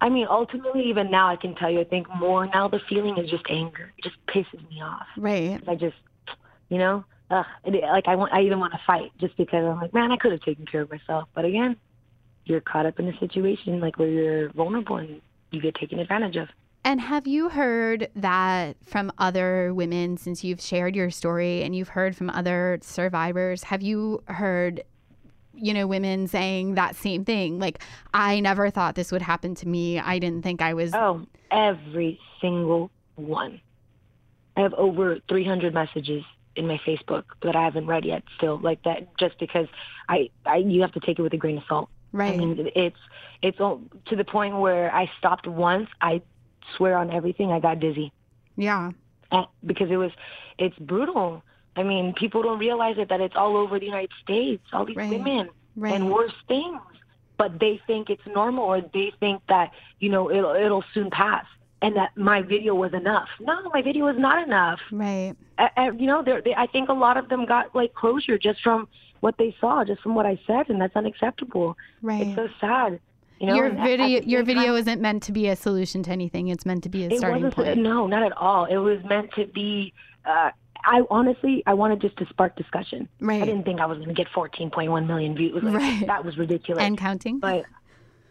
I 0.01 0.09
mean, 0.11 0.27
ultimately, 0.29 0.83
even 0.89 1.11
now, 1.11 1.29
I 1.29 1.37
can 1.37 1.55
tell 1.55 1.71
you, 1.71 1.81
I 1.81 1.85
think 1.85 2.07
more 2.17 2.47
now 2.47 2.69
the 2.69 2.81
feeling 2.89 3.17
is 3.17 3.31
just 3.31 3.45
anger. 3.49 3.93
It 3.97 4.05
just 4.05 4.17
pisses 4.27 4.69
me 4.69 4.83
off. 4.83 5.07
Right. 5.17 5.63
I 5.67 5.77
just, 5.77 5.97
you 6.69 6.79
know, 6.79 7.05
ugh, 7.31 7.47
it, 7.65 7.83
like 7.85 8.07
I 8.07 8.17
want, 8.17 8.33
I 8.33 8.43
even 8.43 8.59
want 8.59 8.73
to 8.73 8.81
fight 8.87 9.13
just 9.19 9.37
because 9.37 9.65
I'm 9.65 9.81
like, 9.81 9.95
man, 9.95 10.13
I 10.13 10.17
could 10.17 10.33
have 10.33 10.43
taken 10.43 10.67
care 10.67 10.83
of 10.83 10.91
myself. 10.91 11.29
But 11.35 11.45
again, 11.47 11.77
you're 12.45 12.61
caught 12.61 12.85
up 12.85 12.99
in 12.99 13.09
a 13.09 13.19
situation 13.19 13.81
like 13.81 13.99
where 13.99 14.09
you're 14.09 14.51
vulnerable 14.51 14.97
and 14.97 15.23
you 15.51 15.61
get 15.63 15.75
taken 15.77 15.99
advantage 15.99 16.37
of. 16.37 16.49
And 16.85 17.01
have 17.01 17.27
you 17.27 17.49
heard 17.49 18.09
that 18.15 18.77
from 18.85 19.11
other 19.17 19.73
women 19.73 20.19
since 20.19 20.45
you've 20.45 20.61
shared 20.61 20.95
your 20.95 21.11
story 21.11 21.63
and 21.63 21.75
you've 21.75 21.89
heard 21.89 22.15
from 22.15 22.29
other 22.29 22.79
survivors? 22.83 23.65
Have 23.65 23.81
you 23.81 24.23
heard, 24.29 24.85
you 25.55 25.73
know, 25.73 25.87
women 25.87 26.29
saying 26.29 26.75
that 26.75 26.95
same 26.95 27.25
thing? 27.25 27.59
Like, 27.59 27.83
I 28.13 28.41
never 28.41 28.69
thought 28.69 28.97
this 28.97 29.11
would 29.13 29.23
happen 29.23 29.55
to 29.57 29.69
me. 29.69 29.99
I 29.99 30.19
didn't 30.19 30.43
think 30.43 30.61
I 30.61 30.75
was. 30.75 30.95
Oh, 30.95 31.27
every 31.51 32.21
single 32.41 32.91
one. 33.15 33.61
I 34.57 34.61
have 34.61 34.75
over 34.75 35.19
300 35.27 35.73
messages 35.73 36.23
in 36.55 36.67
my 36.67 36.79
Facebook 36.87 37.25
that 37.43 37.57
I 37.57 37.65
haven't 37.65 37.87
read 37.87 38.05
yet. 38.05 38.25
Still, 38.37 38.59
like 38.59 38.83
that, 38.85 39.17
just 39.17 39.39
because 39.39 39.69
I, 40.09 40.29
I, 40.45 40.57
you 40.59 40.83
have 40.83 40.93
to 40.93 41.01
take 41.01 41.19
it 41.19 41.23
with 41.23 41.33
a 41.33 41.39
grain 41.39 41.57
of 41.59 41.65
salt. 41.67 41.89
right. 42.13 42.35
I 42.35 42.37
mean, 42.37 42.71
it's 42.77 42.99
it's 43.43 43.61
all, 43.61 43.81
to 44.07 44.17
the 44.17 44.25
point 44.25 44.57
where 44.59 44.95
I 44.95 45.11
stopped 45.19 45.47
once. 45.47 45.89
I 46.01 46.23
swear 46.77 46.97
on 46.97 47.11
everything. 47.11 47.53
I 47.53 47.61
got 47.61 47.81
dizzy 47.81 48.13
yeah. 48.57 48.93
Uh, 49.33 49.47
because 49.67 49.91
it 49.91 49.97
was 49.97 50.13
it's 50.59 50.79
brutal. 50.79 51.43
I 51.77 51.83
mean, 51.83 52.15
people 52.15 52.43
don't 52.43 52.59
realize 52.59 52.97
it 52.99 53.09
that 53.09 53.21
it's 53.21 53.35
all 53.35 53.57
over 53.57 53.79
the 53.81 53.87
United 53.87 54.13
States. 54.23 54.63
All 54.73 54.85
these 54.85 54.97
Right. 54.97 55.11
women 55.11 55.49
Right. 55.77 55.93
and 55.93 56.11
worse 56.13 56.33
things, 56.47 56.81
but 57.37 57.59
they 57.59 57.81
think 57.87 58.11
it's 58.11 58.25
normal, 58.27 58.65
or 58.65 58.81
they 58.81 59.13
think 59.19 59.43
that 59.49 59.73
you 59.99 60.09
know 60.09 60.31
it'll 60.31 60.55
it'll 60.55 60.85
soon 60.95 61.11
pass, 61.11 61.47
and 61.83 61.97
that 61.97 62.17
my 62.17 62.43
video 62.43 62.75
was 62.77 62.93
enough. 62.95 63.29
No, 63.41 63.69
my 63.73 63.83
video 63.83 64.05
was 64.05 64.17
not 64.19 64.47
enough. 64.47 64.79
right. 64.93 65.35
Uh, 65.59 65.69
uh, 65.77 65.91
you 65.99 66.07
know, 66.07 66.23
they're, 66.23 66.41
they, 66.43 66.55
I 66.55 66.67
think 66.67 66.89
a 66.89 66.93
lot 66.93 67.17
of 67.17 67.29
them 67.29 67.45
got 67.45 67.75
like 67.75 67.95
closure 67.95 68.39
just 68.39 68.61
from 68.63 68.87
what 69.21 69.37
they 69.39 69.55
saw, 69.61 69.85
just 69.85 70.01
from 70.03 70.15
what 70.15 70.27
I 70.27 70.39
said, 70.47 70.69
and 70.69 70.81
that's 70.81 70.95
unacceptable. 70.95 71.77
Right. 72.03 72.23
It's 72.23 72.37
so 72.37 72.49
sad. 72.61 73.01
You 73.41 73.49
know, 73.49 73.55
your 73.57 73.67
and 73.67 73.79
at- 73.79 73.87
at 73.87 73.99
video, 73.99 74.07
your 74.09 74.41
same 74.41 74.47
time- 74.47 74.47
video 74.47 74.75
isn't 74.77 75.01
meant 75.01 75.23
to 75.25 75.33
be 75.33 75.49
a 75.49 75.57
solution 75.57 76.03
to 76.05 76.11
anything. 76.11 76.49
It's 76.49 76.65
meant 76.65 76.83
to 76.85 76.89
be 76.89 77.05
a 77.05 77.17
starting 77.19 77.51
point. 77.51 77.79
no 77.79 78.07
not 78.07 78.23
at 78.23 78.37
all 78.37 78.65
it 78.67 78.77
was 78.77 79.03
meant 79.05 79.33
to 79.33 79.47
be 79.47 79.93
uh 80.25 80.51
i 80.87 81.03
honestly 81.11 81.63
i 81.67 81.75
wanted 81.75 82.01
just 82.01 82.17
to 82.19 82.27
spark 82.27 82.55
discussion 82.57 83.09
Right. 83.21 83.43
i 83.43 83.47
didn't 83.47 83.65
think 83.65 83.81
i 83.81 83.87
was 83.87 83.97
going 83.99 84.09
to 84.09 84.15
get 84.15 84.29
14.1 84.35 85.07
million 85.07 85.35
views 85.35 85.63
Like, 85.63 85.75
Right. 85.75 86.07
that 86.07 86.25
was 86.25 86.37
ridiculous 86.39 86.83
and 86.83 86.97
counting. 86.97 87.39
but 87.41 87.65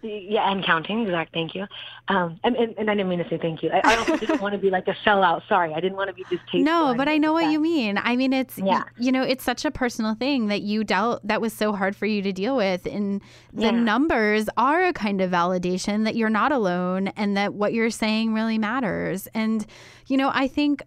yeah 0.03 0.51
and 0.51 0.63
counting 0.65 1.01
exact 1.03 1.33
thank 1.33 1.55
you 1.55 1.65
um 2.09 2.39
and, 2.43 2.55
and, 2.55 2.75
and 2.77 2.91
i 2.91 2.93
didn't 2.93 3.09
mean 3.09 3.19
to 3.23 3.29
say 3.29 3.37
thank 3.37 3.63
you 3.63 3.69
i, 3.71 3.81
I 3.83 3.95
also 3.95 4.17
didn't 4.17 4.41
want 4.41 4.53
to 4.53 4.57
be 4.59 4.69
like 4.69 4.87
a 4.87 4.95
sellout 5.05 5.41
sorry 5.47 5.73
i 5.73 5.79
didn't 5.79 5.95
want 5.97 6.09
to 6.09 6.13
be 6.13 6.23
distasteful 6.23 6.59
No, 6.63 6.93
but 6.95 7.07
I 7.07 7.17
know 7.17 7.33
like 7.33 7.43
what 7.43 7.47
that. 7.47 7.51
you 7.53 7.59
mean. 7.59 7.97
I 7.97 8.15
mean, 8.15 8.33
it's 8.33 8.57
Yeah. 8.57 8.83
you 8.97 9.11
know, 9.11 9.23
it's 9.23 9.43
such 9.43 9.65
a 9.65 9.71
personal 9.71 10.13
thing 10.15 10.47
that 10.47 10.61
you 10.61 10.83
dealt 10.83 11.25
that 11.27 11.39
was 11.41 11.53
so 11.53 11.71
hard 11.73 11.95
for 11.95 12.05
you 12.05 12.21
to 12.21 12.31
deal 12.33 12.55
with, 12.55 12.85
and 12.85 13.21
the 13.53 13.63
Yeah. 13.63 13.71
numbers 13.71 14.47
are 14.57 14.83
a 14.85 14.93
kind 14.93 15.21
of 15.21 15.31
validation 15.31 16.03
that 16.05 16.15
you're 16.15 16.29
not 16.29 16.51
alone 16.51 17.07
and 17.09 17.35
that 17.37 17.53
what 17.53 17.73
you're 17.73 17.89
saying 17.89 18.33
really 18.33 18.57
matters. 18.57 19.27
And 19.33 19.65
you 20.07 20.17
know, 20.17 20.31
I 20.33 20.47
think 20.47 20.83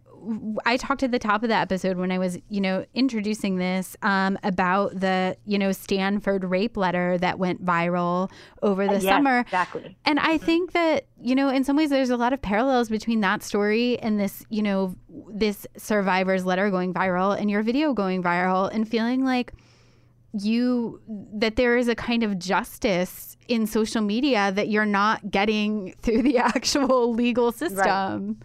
I 0.64 0.76
talked 0.76 1.02
at 1.02 1.12
the 1.12 1.18
top 1.18 1.42
of 1.42 1.48
the 1.48 1.54
episode 1.54 1.96
when 1.96 2.10
I 2.10 2.18
was, 2.18 2.38
you 2.48 2.60
know, 2.60 2.84
introducing 2.94 3.56
this 3.56 3.96
um, 4.02 4.38
about 4.42 4.98
the, 4.98 5.36
you 5.44 5.58
know, 5.58 5.72
Stanford 5.72 6.44
rape 6.44 6.76
letter 6.76 7.16
that 7.18 7.38
went 7.38 7.64
viral 7.64 8.30
over 8.62 8.86
the 8.86 8.94
Yes, 8.94 9.04
summer. 9.04 9.40
exactly 9.40 9.96
And 10.04 10.18
I 10.18 10.38
think 10.38 10.72
that, 10.72 11.06
you 11.20 11.34
know, 11.34 11.48
in 11.48 11.64
some 11.64 11.76
ways 11.76 11.90
there's 11.90 12.10
a 12.10 12.16
lot 12.16 12.32
of 12.32 12.42
parallels 12.42 12.88
between 12.88 13.20
that 13.20 13.42
story 13.42 13.98
and 14.00 14.18
this, 14.18 14.44
you 14.50 14.62
know, 14.62 14.96
this 15.28 15.66
survivor's 15.76 16.44
letter 16.44 16.70
going 16.70 16.92
viral 16.92 17.38
and 17.38 17.50
your 17.50 17.62
video 17.62 17.92
going 17.94 18.22
viral 18.22 18.70
and 18.72 18.88
feeling 18.88 19.24
like 19.24 19.52
you 20.32 21.00
that 21.34 21.56
there 21.56 21.76
is 21.76 21.88
a 21.88 21.94
kind 21.94 22.22
of 22.22 22.38
justice 22.38 23.36
in 23.48 23.66
social 23.66 24.02
media 24.02 24.52
that 24.52 24.68
you're 24.68 24.84
not 24.84 25.30
getting 25.30 25.94
through 26.02 26.22
the 26.22 26.38
actual 26.56 27.12
legal 27.14 27.52
system. 27.52 28.40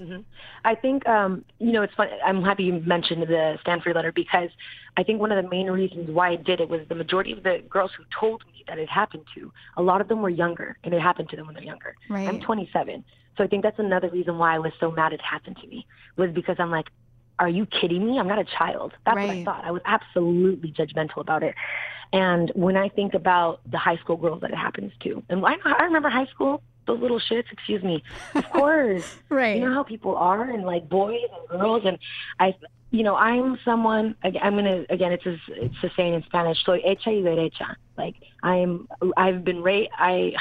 Mm-hmm. 0.00 0.20
I 0.64 0.74
think 0.74 1.08
um, 1.08 1.44
you 1.58 1.72
know 1.72 1.82
it's 1.82 1.94
fun. 1.94 2.08
I'm 2.24 2.42
happy 2.42 2.64
you 2.64 2.74
mentioned 2.74 3.22
the 3.22 3.58
Stanford 3.62 3.96
letter 3.96 4.12
because 4.12 4.50
I 4.96 5.02
think 5.02 5.20
one 5.20 5.32
of 5.32 5.42
the 5.42 5.48
main 5.48 5.68
reasons 5.68 6.10
why 6.10 6.30
I 6.30 6.36
did 6.36 6.60
it 6.60 6.68
was 6.68 6.80
the 6.88 6.94
majority 6.94 7.32
of 7.32 7.42
the 7.42 7.62
girls 7.68 7.90
who 7.96 8.04
told 8.18 8.44
me 8.46 8.64
that 8.68 8.78
it 8.78 8.88
happened 8.88 9.24
to, 9.34 9.52
a 9.76 9.82
lot 9.82 10.00
of 10.00 10.08
them 10.08 10.22
were 10.22 10.30
younger, 10.30 10.76
and 10.84 10.94
it 10.94 11.00
happened 11.00 11.28
to 11.30 11.36
them 11.36 11.46
when 11.46 11.54
they're 11.54 11.64
younger. 11.64 11.94
Right. 12.08 12.28
I'm 12.28 12.40
27, 12.40 13.04
so 13.36 13.44
I 13.44 13.46
think 13.46 13.62
that's 13.62 13.78
another 13.78 14.08
reason 14.08 14.38
why 14.38 14.54
I 14.54 14.58
was 14.58 14.72
so 14.78 14.90
mad 14.90 15.12
it 15.12 15.20
happened 15.20 15.56
to 15.62 15.66
me 15.66 15.86
was 16.16 16.30
because 16.30 16.56
I'm 16.58 16.70
like, 16.70 16.86
are 17.38 17.48
you 17.48 17.66
kidding 17.66 18.06
me? 18.06 18.18
I'm 18.18 18.28
not 18.28 18.38
a 18.38 18.44
child. 18.44 18.92
That's 19.04 19.16
what 19.16 19.30
I 19.30 19.44
thought. 19.44 19.64
I 19.64 19.70
was 19.70 19.82
absolutely 19.84 20.70
judgmental 20.70 21.18
about 21.18 21.42
it. 21.42 21.54
And 22.12 22.52
when 22.54 22.76
I 22.76 22.88
think 22.88 23.14
about 23.14 23.60
the 23.70 23.78
high 23.78 23.96
school 23.96 24.16
girls 24.16 24.42
that 24.42 24.50
it 24.50 24.56
happens 24.56 24.92
to, 25.00 25.22
and 25.28 25.44
I, 25.44 25.56
I 25.64 25.82
remember 25.84 26.10
high 26.10 26.26
school, 26.26 26.62
those 26.86 27.00
little 27.00 27.20
shits, 27.20 27.50
excuse 27.52 27.82
me. 27.82 28.02
Of 28.34 28.48
course. 28.50 29.18
Right. 29.28 29.56
You 29.56 29.66
know 29.68 29.74
how 29.74 29.82
people 29.82 30.14
are, 30.16 30.42
and 30.50 30.64
like 30.64 30.88
boys 30.88 31.20
and 31.50 31.60
girls, 31.60 31.82
and 31.86 31.98
I, 32.38 32.54
you 32.90 33.02
know, 33.02 33.16
I'm 33.16 33.58
someone. 33.64 34.14
I'm 34.22 34.54
gonna 34.56 34.84
again. 34.90 35.10
It's 35.12 35.24
a, 35.24 35.36
it's 35.48 35.74
a 35.82 35.90
saying 35.96 36.12
in 36.14 36.22
Spanish. 36.24 36.62
Soy 36.64 36.80
hecha 36.82 37.06
y 37.06 37.22
derecha. 37.22 37.76
Like 37.96 38.16
I'm. 38.42 38.86
I've 39.16 39.42
been 39.44 39.62
raised. 39.62 39.90
I. 39.96 40.32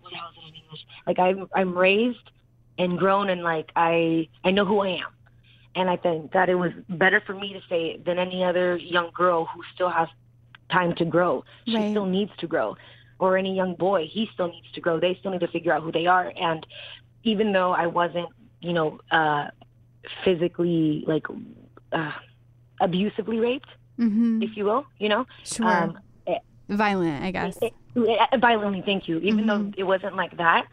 What 0.00 0.12
how 0.14 0.28
is 0.30 0.36
it 0.38 0.48
in 0.48 0.54
English? 0.62 0.86
Like 1.06 1.18
I'm. 1.18 1.48
I'm 1.54 1.76
raised 1.76 2.30
and 2.78 2.98
grown, 2.98 3.28
and 3.28 3.42
like 3.42 3.70
I. 3.76 4.28
I 4.44 4.50
know 4.50 4.64
who 4.64 4.80
I 4.80 4.88
am. 4.88 5.10
And 5.74 5.90
I 5.90 5.96
think 5.96 6.32
that 6.32 6.48
it 6.48 6.54
was 6.54 6.72
better 6.88 7.20
for 7.26 7.34
me 7.34 7.52
to 7.54 7.60
say 7.68 7.90
it 7.92 8.04
than 8.06 8.18
any 8.18 8.42
other 8.44 8.76
young 8.76 9.10
girl 9.14 9.46
who 9.54 9.62
still 9.74 9.88
has 9.90 10.08
time 10.70 10.94
to 10.96 11.04
grow. 11.04 11.44
She 11.66 11.76
Right. 11.76 11.90
still 11.90 12.06
needs 12.06 12.30
to 12.38 12.46
grow. 12.46 12.76
Or 13.22 13.36
any 13.36 13.54
young 13.54 13.74
boy, 13.76 14.08
he 14.10 14.28
still 14.34 14.48
needs 14.48 14.70
to 14.74 14.80
grow. 14.80 14.98
They 14.98 15.14
still 15.20 15.30
need 15.30 15.42
to 15.42 15.52
figure 15.56 15.72
out 15.72 15.82
who 15.84 15.92
they 15.92 16.06
are. 16.06 16.32
And 16.48 16.66
even 17.22 17.52
though 17.52 17.70
I 17.70 17.86
wasn't, 17.86 18.28
you 18.60 18.72
know, 18.72 18.98
uh, 19.12 19.44
physically 20.24 21.04
like 21.06 21.26
uh, 21.92 22.12
abusively 22.80 23.38
raped, 23.38 23.68
hmm 23.96 24.42
if 24.42 24.56
you 24.56 24.64
will, 24.64 24.84
you 24.98 25.08
know, 25.08 25.24
Sure. 25.44 25.68
um, 25.68 25.98
Violent, 26.68 27.22
I 27.22 27.30
guess. 27.30 27.56
it- 27.62 27.74
it- 27.94 28.40
violently. 28.40 28.82
Thank 28.84 29.06
you. 29.06 29.18
Even 29.18 29.46
though 29.46 29.58
Mhm. 29.58 29.74
it 29.76 29.84
wasn't 29.84 30.16
like 30.16 30.34
that, 30.38 30.66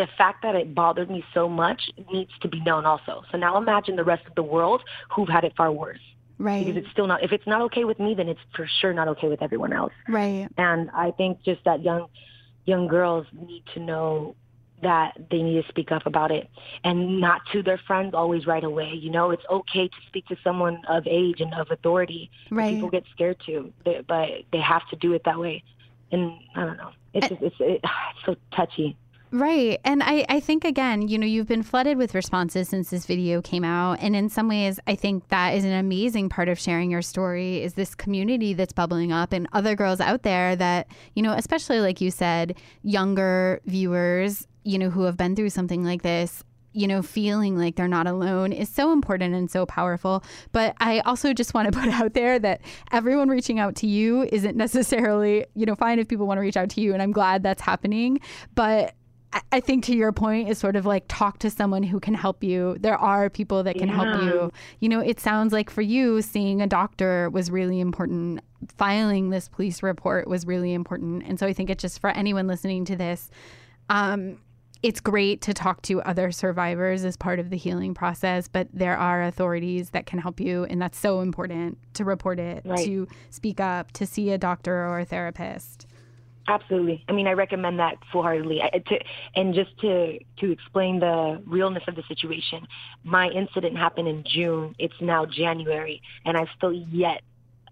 the 0.00 0.06
fact 0.20 0.38
that 0.44 0.54
it 0.54 0.74
bothered 0.74 1.10
me 1.10 1.22
so 1.34 1.48
much 1.48 1.90
needs 2.12 2.30
to 2.42 2.48
be 2.48 2.60
known 2.60 2.86
also. 2.86 3.14
So 3.30 3.36
now 3.36 3.58
imagine 3.58 3.94
the 3.96 4.04
rest 4.04 4.24
of 4.26 4.34
the 4.36 4.42
world 4.54 4.80
who've 5.12 5.28
had 5.36 5.44
it 5.44 5.54
far 5.56 5.70
worse. 5.72 6.04
Right. 6.38 6.64
Because 6.64 6.82
it's 6.82 6.90
still 6.90 7.06
not. 7.06 7.22
If 7.22 7.32
it's 7.32 7.46
not 7.46 7.60
okay 7.62 7.84
with 7.84 7.98
me, 7.98 8.14
then 8.14 8.28
it's 8.28 8.40
for 8.54 8.68
sure 8.80 8.92
not 8.92 9.08
okay 9.08 9.28
with 9.28 9.42
everyone 9.42 9.72
else. 9.72 9.92
right. 10.08 10.48
And 10.56 10.90
I 10.90 11.10
think 11.12 11.42
just 11.42 11.64
that 11.64 11.82
young 11.82 12.08
young 12.64 12.86
girls 12.86 13.26
need 13.32 13.64
to 13.74 13.80
know 13.80 14.36
that 14.82 15.16
they 15.30 15.42
need 15.42 15.60
to 15.62 15.68
speak 15.68 15.90
up 15.90 16.06
about 16.06 16.30
it 16.30 16.48
and 16.84 17.20
not 17.20 17.40
to 17.52 17.62
their 17.62 17.78
friends 17.78 18.14
always 18.14 18.46
right 18.46 18.62
away. 18.62 18.92
You 18.94 19.10
know, 19.10 19.30
it's 19.30 19.42
okay 19.50 19.88
to 19.88 19.96
speak 20.06 20.26
to 20.26 20.36
someone 20.44 20.82
of 20.88 21.06
age 21.06 21.40
and 21.40 21.52
of 21.54 21.70
authority. 21.70 22.30
Right. 22.50 22.74
People 22.74 22.90
get 22.90 23.04
scared 23.12 23.38
to, 23.46 23.72
but 23.84 24.28
they 24.52 24.60
have 24.60 24.88
to 24.90 24.96
do 24.96 25.14
it 25.14 25.22
that 25.24 25.38
way. 25.38 25.64
And 26.12 26.32
I 26.54 26.64
don't 26.64 26.76
know. 26.76 26.90
It's 27.12 27.28
just, 27.28 27.42
it's, 27.42 27.56
it's 27.60 27.84
so 28.24 28.36
touchy. 28.54 28.96
Right. 29.30 29.78
And 29.84 30.02
I, 30.02 30.24
I 30.28 30.40
think, 30.40 30.64
again, 30.64 31.06
you 31.06 31.18
know, 31.18 31.26
you've 31.26 31.48
been 31.48 31.62
flooded 31.62 31.98
with 31.98 32.14
responses 32.14 32.70
since 32.70 32.88
this 32.88 33.04
video 33.04 33.42
came 33.42 33.62
out. 33.62 33.98
And 34.00 34.16
in 34.16 34.30
some 34.30 34.48
ways, 34.48 34.80
I 34.86 34.94
think 34.94 35.28
that 35.28 35.50
is 35.50 35.64
an 35.64 35.74
amazing 35.74 36.30
part 36.30 36.48
of 36.48 36.58
sharing 36.58 36.90
your 36.90 37.02
story 37.02 37.62
is 37.62 37.74
this 37.74 37.94
community 37.94 38.54
that's 38.54 38.72
bubbling 38.72 39.12
up 39.12 39.34
and 39.34 39.46
other 39.52 39.74
girls 39.74 40.00
out 40.00 40.22
there 40.22 40.56
that, 40.56 40.86
you 41.14 41.22
know, 41.22 41.32
especially 41.32 41.80
like 41.80 42.00
you 42.00 42.10
said, 42.10 42.56
younger 42.82 43.60
viewers, 43.66 44.46
you 44.64 44.78
know, 44.78 44.88
who 44.88 45.02
have 45.02 45.18
been 45.18 45.36
through 45.36 45.50
something 45.50 45.84
like 45.84 46.02
this. 46.02 46.42
You 46.74 46.86
know, 46.86 47.02
feeling 47.02 47.56
like 47.56 47.74
they're 47.76 47.88
not 47.88 48.06
alone 48.06 48.52
is 48.52 48.68
so 48.68 48.92
important 48.92 49.34
and 49.34 49.50
so 49.50 49.66
powerful. 49.66 50.22
But 50.52 50.76
I 50.78 51.00
also 51.00 51.32
just 51.32 51.52
want 51.52 51.72
to 51.72 51.78
put 51.78 51.88
out 51.88 52.14
there 52.14 52.38
that 52.38 52.60
everyone 52.92 53.28
reaching 53.28 53.58
out 53.58 53.74
to 53.76 53.86
you 53.86 54.28
isn't 54.30 54.56
necessarily, 54.56 55.44
you 55.54 55.66
know, 55.66 55.74
fine 55.74 55.98
if 55.98 56.06
people 56.06 56.26
want 56.26 56.38
to 56.38 56.42
reach 56.42 56.56
out 56.56 56.68
to 56.70 56.80
you. 56.80 56.92
And 56.92 57.02
I'm 57.02 57.10
glad 57.10 57.42
that's 57.42 57.62
happening. 57.62 58.20
But 58.54 58.94
I- 59.52 59.60
think 59.60 59.84
to 59.84 59.94
your 59.96 60.12
point 60.12 60.48
is 60.48 60.58
sort 60.58 60.76
of 60.76 60.86
like 60.86 61.04
talk 61.08 61.38
to 61.40 61.50
someone 61.50 61.82
who 61.82 62.00
can 62.00 62.14
help 62.14 62.42
you. 62.44 62.76
There 62.80 62.96
are 62.96 63.28
people 63.28 63.62
that 63.64 63.76
can 63.76 63.88
help 63.88 64.22
you. 64.22 64.50
You 64.80 64.88
know, 64.88 65.00
it 65.00 65.20
sounds 65.20 65.52
like 65.52 65.68
for 65.70 65.82
you, 65.82 66.22
seeing 66.22 66.62
a 66.62 66.66
doctor 66.66 67.28
was 67.30 67.50
really 67.50 67.80
important. 67.80 68.40
Filing 68.76 69.30
this 69.30 69.48
police 69.48 69.82
report 69.82 70.28
was 70.28 70.46
really 70.46 70.72
important. 70.74 71.24
And 71.26 71.38
so 71.38 71.46
I 71.46 71.52
think 71.52 71.70
it's 71.70 71.82
just 71.82 72.00
for 72.00 72.10
anyone 72.10 72.46
listening 72.46 72.84
to 72.86 72.96
this, 72.96 73.30
um, 73.90 74.38
it's 74.80 75.00
great 75.00 75.40
to 75.42 75.52
talk 75.52 75.82
to 75.82 76.00
other 76.02 76.30
survivors 76.30 77.04
as 77.04 77.16
part 77.16 77.40
of 77.40 77.50
the 77.50 77.56
healing 77.56 77.94
process, 77.94 78.46
but 78.46 78.68
there 78.72 78.96
are 78.96 79.24
authorities 79.24 79.90
that 79.90 80.06
can 80.06 80.20
help 80.20 80.38
you. 80.38 80.64
And 80.66 80.80
that's 80.80 80.96
so 80.96 81.20
important 81.20 81.78
to 81.94 82.04
report 82.04 82.38
it, 82.38 82.62
Right. 82.64 82.84
to 82.86 83.08
speak 83.30 83.58
up, 83.58 83.90
to 83.92 84.06
see 84.06 84.30
a 84.30 84.38
doctor 84.38 84.86
or 84.86 85.00
a 85.00 85.04
therapist. 85.04 85.87
Absolutely. 86.48 87.04
I 87.08 87.12
mean, 87.12 87.26
I 87.26 87.32
recommend 87.32 87.78
that 87.78 87.98
full-heartedly. 88.10 88.62
I, 88.62 88.78
to, 88.78 88.98
and 89.36 89.54
just 89.54 89.78
to 89.80 90.18
to 90.38 90.50
explain 90.50 90.98
the 90.98 91.42
realness 91.46 91.82
of 91.86 91.94
the 91.94 92.02
situation, 92.08 92.66
my 93.04 93.28
incident 93.28 93.76
happened 93.76 94.08
in 94.08 94.24
June. 94.26 94.74
It's 94.78 94.94
now 95.00 95.26
January, 95.26 96.00
and 96.24 96.38
I've 96.38 96.48
still 96.56 96.72
yet 96.72 97.20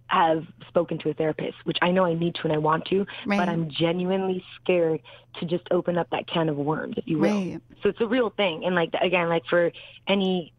have 0.09 0.45
spoken 0.69 0.99
to 0.99 1.11
a 1.11 1.15
therapist, 1.15 1.57
which 1.65 1.79
I 1.83 1.91
know 1.91 2.05
I 2.05 2.15
need 2.15 2.35
to 2.37 2.43
and 2.45 2.53
I 2.53 2.59
want 2.59 2.85
to, 2.87 3.07
Right. 3.27 3.39
but 3.39 3.49
I'm 3.49 3.69
genuinely 3.71 4.45
scared 4.63 5.01
to 5.41 5.47
just 5.47 5.65
open 5.73 5.99
up 5.99 6.09
that 6.11 6.29
can 6.29 6.49
of 6.49 6.57
worms, 6.57 6.95
if 6.97 7.09
you 7.09 7.19
will. 7.19 7.31
Right. 7.31 7.61
So 7.83 7.89
it's 7.89 8.01
a 8.01 8.07
real 8.07 8.31
thing. 8.31 8.65
And 8.65 8.75
like 8.75 8.91
again, 9.01 9.29
like 9.29 9.47
for 9.47 9.73
any 10.07 10.53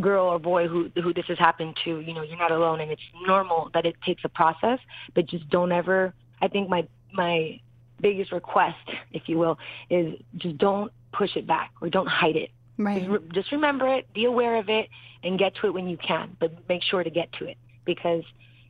girl 0.00 0.26
or 0.26 0.38
boy 0.38 0.68
who 0.68 0.90
who 0.94 1.12
this 1.12 1.26
has 1.26 1.38
happened 1.38 1.76
to, 1.84 2.00
you 2.00 2.14
know, 2.14 2.22
you're 2.22 2.38
not 2.38 2.52
alone 2.52 2.80
and 2.80 2.92
it's 2.92 3.02
normal 3.26 3.68
that 3.74 3.84
it 3.84 3.96
takes 4.06 4.24
a 4.24 4.28
process, 4.28 4.78
but 5.14 5.26
just 5.26 5.48
don't 5.50 5.72
ever 5.72 6.14
I 6.40 6.48
think 6.48 6.68
my 6.68 6.86
my 7.12 7.60
biggest 8.00 8.32
request, 8.32 8.76
if 9.12 9.28
you 9.28 9.38
will, 9.38 9.58
is 9.90 10.14
just 10.36 10.58
don't 10.58 10.92
push 11.12 11.36
it 11.36 11.46
back 11.46 11.72
or 11.80 11.88
don't 11.88 12.06
hide 12.08 12.36
it. 12.36 12.50
Right. 12.76 12.98
Just, 12.98 13.10
re- 13.10 13.28
just 13.32 13.52
remember 13.52 13.88
it, 13.88 14.12
be 14.12 14.24
aware 14.24 14.56
of 14.56 14.68
it, 14.68 14.88
and 15.22 15.38
get 15.38 15.54
to 15.56 15.66
it 15.66 15.74
when 15.74 15.88
you 15.88 15.96
can. 15.96 16.36
But 16.38 16.68
make 16.68 16.82
sure 16.82 17.02
to 17.02 17.10
get 17.10 17.32
to 17.34 17.46
it 17.46 17.56
because 17.84 18.22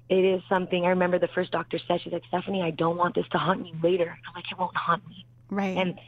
it 0.09 0.25
is 0.25 0.43
something. 0.49 0.85
I 0.85 0.89
remember 0.91 1.19
the 1.19 1.29
first 1.29 1.51
doctor 1.51 1.79
said, 1.87 2.01
she's 2.03 2.13
like, 2.13 2.23
Stephanie, 2.29 2.63
I 2.63 2.71
don't 2.71 2.97
want 2.97 3.15
this 3.15 3.27
to 3.33 3.39
haunt 3.39 3.61
me 3.61 3.75
later. 3.83 4.19
I'm 4.27 4.35
like, 4.35 4.51
it 4.51 4.59
won't 4.59 4.77
haunt 4.77 5.07
me. 5.09 5.27
Right. 5.51 5.77
And 5.77 5.99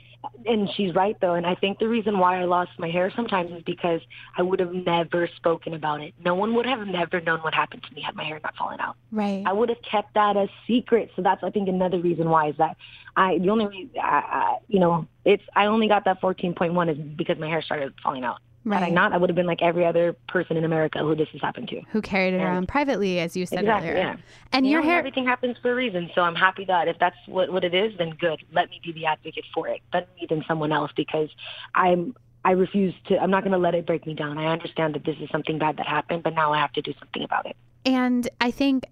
and 0.47 0.69
she's 0.77 0.95
right 0.95 1.17
though, 1.21 1.35
and 1.35 1.47
I 1.47 1.55
think 1.55 1.79
the 1.79 1.89
reason 1.89 2.19
why 2.19 2.41
I 2.41 2.45
lost 2.45 2.73
my 2.79 2.91
hair 2.91 3.11
sometimes 3.15 3.53
is 3.53 3.63
because 3.63 4.01
I 4.37 4.43
would 4.43 4.61
have 4.61 4.73
never 4.73 5.29
spoken 5.37 5.75
about 5.75 6.01
it. 6.03 6.15
No 6.25 6.35
one 6.35 6.55
would 6.55 6.67
have 6.67 6.87
never 6.87 7.21
known 7.21 7.41
what 7.41 7.55
happened 7.55 7.83
to 7.89 7.95
me 7.95 8.03
had 8.03 8.15
my 8.15 8.25
hair 8.25 8.41
not 8.43 8.57
fallen 8.57 8.81
out. 8.81 8.97
right. 9.13 9.43
I 9.47 9.53
would 9.53 9.69
have 9.69 9.83
kept 9.83 10.15
that 10.15 10.37
a 10.37 10.49
secret. 10.67 11.11
So 11.17 11.23
that's 11.23 11.43
I 11.43 11.51
think 11.51 11.69
another 11.69 11.99
reason 11.99 12.29
why 12.29 12.49
is 12.49 12.57
that 12.59 12.77
I 13.17 13.39
the 13.39 13.51
only 13.51 13.67
reason 13.67 13.91
I, 14.03 14.09
I 14.09 14.59
you 14.69 14.81
know 14.81 15.07
it's 15.25 15.45
I 15.55 15.67
only 15.67 15.89
got 15.89 16.05
that 16.05 16.21
14.1 16.21 16.91
is 16.91 16.99
because 17.17 17.39
my 17.39 17.49
hair 17.49 17.63
started 17.63 17.95
falling 18.03 18.25
out. 18.25 18.41
Had 18.69 18.83
I 18.83 18.91
not, 18.91 19.13
I 19.13 19.17
would 19.17 19.31
have 19.31 19.37
been 19.37 19.47
like 19.47 19.63
every 19.63 19.87
other 19.87 20.13
person 20.29 20.57
in 20.57 20.65
America 20.65 20.99
who 20.99 21.15
this 21.15 21.29
has 21.31 21.41
happened 21.41 21.69
to. 21.69 21.81
Who 21.93 22.03
carried 22.03 22.35
it 22.35 22.39
Yeah. 22.39 22.45
around 22.45 22.69
privately, 22.69 23.19
as 23.19 23.35
you 23.37 23.47
said 23.47 23.61
Exactly, 23.61 23.91
earlier. 23.91 24.03
yeah. 24.03 24.17
And 24.53 24.67
You 24.67 24.73
your 24.73 24.81
know, 24.83 24.89
hair. 24.89 24.99
everything 24.99 25.25
happens 25.25 25.57
for 25.63 25.73
a 25.73 25.75
reason. 25.75 26.11
So 26.15 26.21
I'm 26.21 26.35
happy 26.35 26.67
that 26.67 26.87
if 26.87 26.99
that's 26.99 27.17
what 27.27 27.51
what 27.51 27.65
it 27.65 27.73
is, 27.75 27.97
then 27.97 28.11
good. 28.11 28.43
Let 28.53 28.69
me 28.69 28.81
be 28.85 28.93
the 28.93 29.07
advocate 29.07 29.45
for 29.55 29.67
it. 29.69 29.81
Better 29.93 30.07
me 30.21 30.27
than 30.29 30.45
someone 30.47 30.73
else 30.73 30.91
because 30.95 31.31
I'm 31.75 32.15
I 32.45 32.53
refuse 32.53 32.95
to. 33.09 33.19
I'm 33.19 33.31
not 33.31 33.43
going 33.45 33.53
to 33.53 33.59
let 33.59 33.75
it 33.75 33.87
break 33.87 34.07
me 34.07 34.15
down. 34.15 34.39
I 34.39 34.47
understand 34.47 34.95
that 34.95 35.05
this 35.05 35.17
is 35.21 35.29
something 35.31 35.59
bad 35.59 35.77
that 35.77 35.87
happened, 35.87 36.23
but 36.23 36.35
now 36.35 36.53
I 36.53 36.59
have 36.59 36.73
to 36.75 36.83
do 36.83 36.93
something 36.99 37.23
about 37.23 37.47
it. 37.47 37.57
And 37.85 38.29
I 38.41 38.51
think 38.51 38.85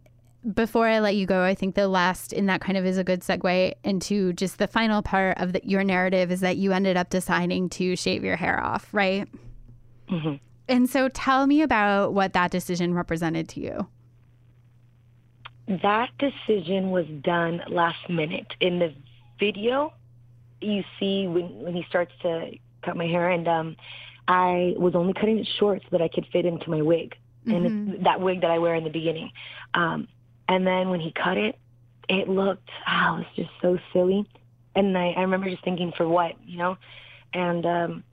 before 0.55 0.87
I 0.87 0.99
let 1.01 1.17
you 1.17 1.27
go, 1.27 1.43
I 1.43 1.55
think 1.55 1.75
the 1.75 1.89
last 1.89 2.33
in 2.33 2.47
that 2.47 2.61
kind 2.61 2.77
of 2.79 2.85
is 2.87 2.97
a 2.99 3.05
good 3.05 3.21
segue 3.21 3.73
into 3.85 4.33
just 4.35 4.59
the 4.59 4.67
final 4.67 5.03
part 5.03 5.39
of 5.39 5.53
the, 5.55 5.61
your 5.65 5.83
narrative 5.83 6.31
is 6.31 6.41
that 6.41 6.57
you 6.59 6.73
ended 6.73 6.97
up 6.97 7.11
deciding 7.11 7.69
to 7.71 7.97
shave 7.97 8.23
your 8.25 8.37
hair 8.37 8.63
off, 8.63 8.89
right? 8.93 9.27
Hmm 10.09 10.35
And 10.69 10.89
so 10.89 11.09
tell 11.09 11.47
me 11.47 11.63
about 11.63 12.15
what 12.15 12.33
that 12.33 12.51
decision 12.51 12.95
represented 12.95 13.49
to 13.51 13.61
you. 13.61 13.87
That 15.67 16.11
decision 16.19 16.91
was 16.91 17.07
done 17.23 17.63
last 17.69 18.09
minute. 18.09 18.47
In 18.61 18.79
the 18.79 18.95
video, 19.39 19.93
you 20.61 20.83
see 20.99 21.27
when 21.27 21.61
when 21.61 21.75
he 21.75 21.85
starts 21.89 22.13
to 22.23 22.53
cut 22.83 22.97
my 22.97 23.07
hair, 23.07 23.29
and 23.31 23.47
um, 23.47 23.77
I 24.27 24.75
was 24.79 24.95
only 24.95 25.13
cutting 25.13 25.39
it 25.39 25.49
short 25.59 25.83
so 25.83 25.89
that 25.93 26.03
I 26.03 26.09
could 26.09 26.27
fit 26.33 26.47
into 26.47 26.71
my 26.71 26.81
wig, 26.81 27.15
and 27.47 28.05
that 28.05 28.21
wig 28.21 28.41
that 28.41 28.51
I 28.51 28.59
wear 28.59 28.75
in 28.75 28.85
the 28.85 28.91
beginning. 28.91 29.31
Um, 29.75 30.09
and 30.49 30.67
then 30.67 30.89
when 30.89 31.01
he 31.01 31.13
cut 31.13 31.37
it, 31.37 31.59
it 32.09 32.29
looked, 32.29 32.69
oh, 32.89 33.17
it 33.17 33.19
was 33.19 33.27
just 33.37 33.51
so 33.61 33.79
silly. 33.93 34.27
And 34.75 34.97
I, 34.97 35.11
I 35.11 35.21
remember 35.23 35.51
just 35.51 35.65
thinking, 35.65 35.93
for 35.97 36.09
what, 36.09 36.33
you 36.47 36.59
know? 36.59 36.77
And 37.35 37.67
um, 37.67 38.05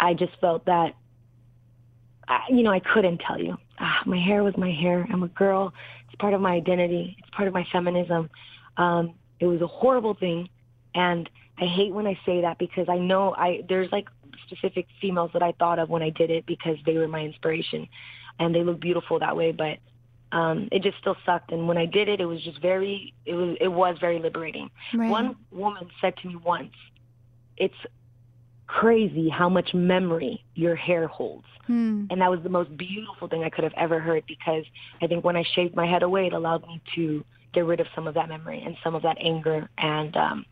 I 0.00 0.14
just 0.14 0.32
felt 0.40 0.66
that, 0.66 0.94
I, 2.28 2.40
you 2.50 2.62
know, 2.62 2.70
I 2.70 2.80
couldn't 2.80 3.18
tell 3.18 3.40
you. 3.40 3.56
ah, 3.78 4.02
my 4.06 4.18
hair 4.18 4.42
was 4.42 4.56
my 4.56 4.70
hair. 4.70 5.06
I'm 5.10 5.22
a 5.22 5.28
girl. 5.28 5.72
It's 6.06 6.16
part 6.16 6.34
of 6.34 6.40
my 6.40 6.52
identity. 6.52 7.16
It's 7.18 7.30
part 7.30 7.48
of 7.48 7.54
my 7.54 7.66
feminism. 7.72 8.30
Um, 8.76 9.14
it 9.40 9.46
was 9.46 9.60
a 9.60 9.66
horrible 9.66 10.14
thing, 10.14 10.48
and 10.94 11.28
I 11.58 11.66
hate 11.66 11.92
when 11.92 12.06
I 12.06 12.18
say 12.24 12.42
that 12.42 12.58
because 12.58 12.88
I 12.88 12.98
know 12.98 13.34
I 13.34 13.62
there's 13.68 13.90
like 13.92 14.08
specific 14.46 14.86
females 15.00 15.30
that 15.32 15.42
I 15.42 15.52
thought 15.52 15.78
of 15.78 15.88
when 15.88 16.02
I 16.02 16.10
did 16.10 16.30
it 16.30 16.46
because 16.46 16.76
they 16.86 16.94
were 16.94 17.08
my 17.08 17.20
inspiration, 17.20 17.88
and 18.38 18.54
they 18.54 18.62
look 18.62 18.80
beautiful 18.80 19.18
that 19.20 19.36
way. 19.36 19.52
But 19.52 19.78
um, 20.32 20.68
it 20.72 20.82
just 20.82 20.98
still 20.98 21.16
sucked. 21.24 21.52
And 21.52 21.68
when 21.68 21.78
I 21.78 21.86
did 21.86 22.08
it, 22.08 22.20
it 22.20 22.26
was 22.26 22.42
just 22.42 22.60
very 22.60 23.14
it 23.24 23.34
was 23.34 23.56
it 23.60 23.68
was 23.68 23.96
very 24.00 24.18
liberating. 24.18 24.70
Right. 24.92 25.10
One 25.10 25.36
woman 25.50 25.88
said 26.00 26.16
to 26.18 26.28
me 26.28 26.36
once, 26.36 26.74
"It's 27.56 27.74
crazy 28.66 29.28
how 29.28 29.48
much 29.48 29.74
memory 29.74 30.44
your 30.54 30.74
hair 30.76 31.06
holds." 31.06 31.46
Hmm. 31.66 32.04
And 32.10 32.20
that 32.20 32.30
was 32.30 32.40
the 32.42 32.50
most 32.50 32.76
beautiful 32.76 33.28
thing 33.28 33.42
I 33.42 33.50
could 33.50 33.64
have 33.64 33.72
ever 33.76 33.98
heard 33.98 34.24
because 34.26 34.64
I 35.00 35.06
think 35.06 35.24
when 35.24 35.36
I 35.36 35.44
shaved 35.54 35.74
my 35.74 35.86
head 35.86 36.02
away, 36.02 36.26
it 36.26 36.32
allowed 36.32 36.66
me 36.66 36.82
to 36.94 37.24
get 37.54 37.64
rid 37.64 37.80
of 37.80 37.86
some 37.94 38.06
of 38.06 38.14
that 38.14 38.28
memory 38.28 38.62
and 38.64 38.76
some 38.82 38.94
of 38.94 39.02
that 39.02 39.16
anger 39.20 39.68
and 39.78 40.16
um, 40.16 40.44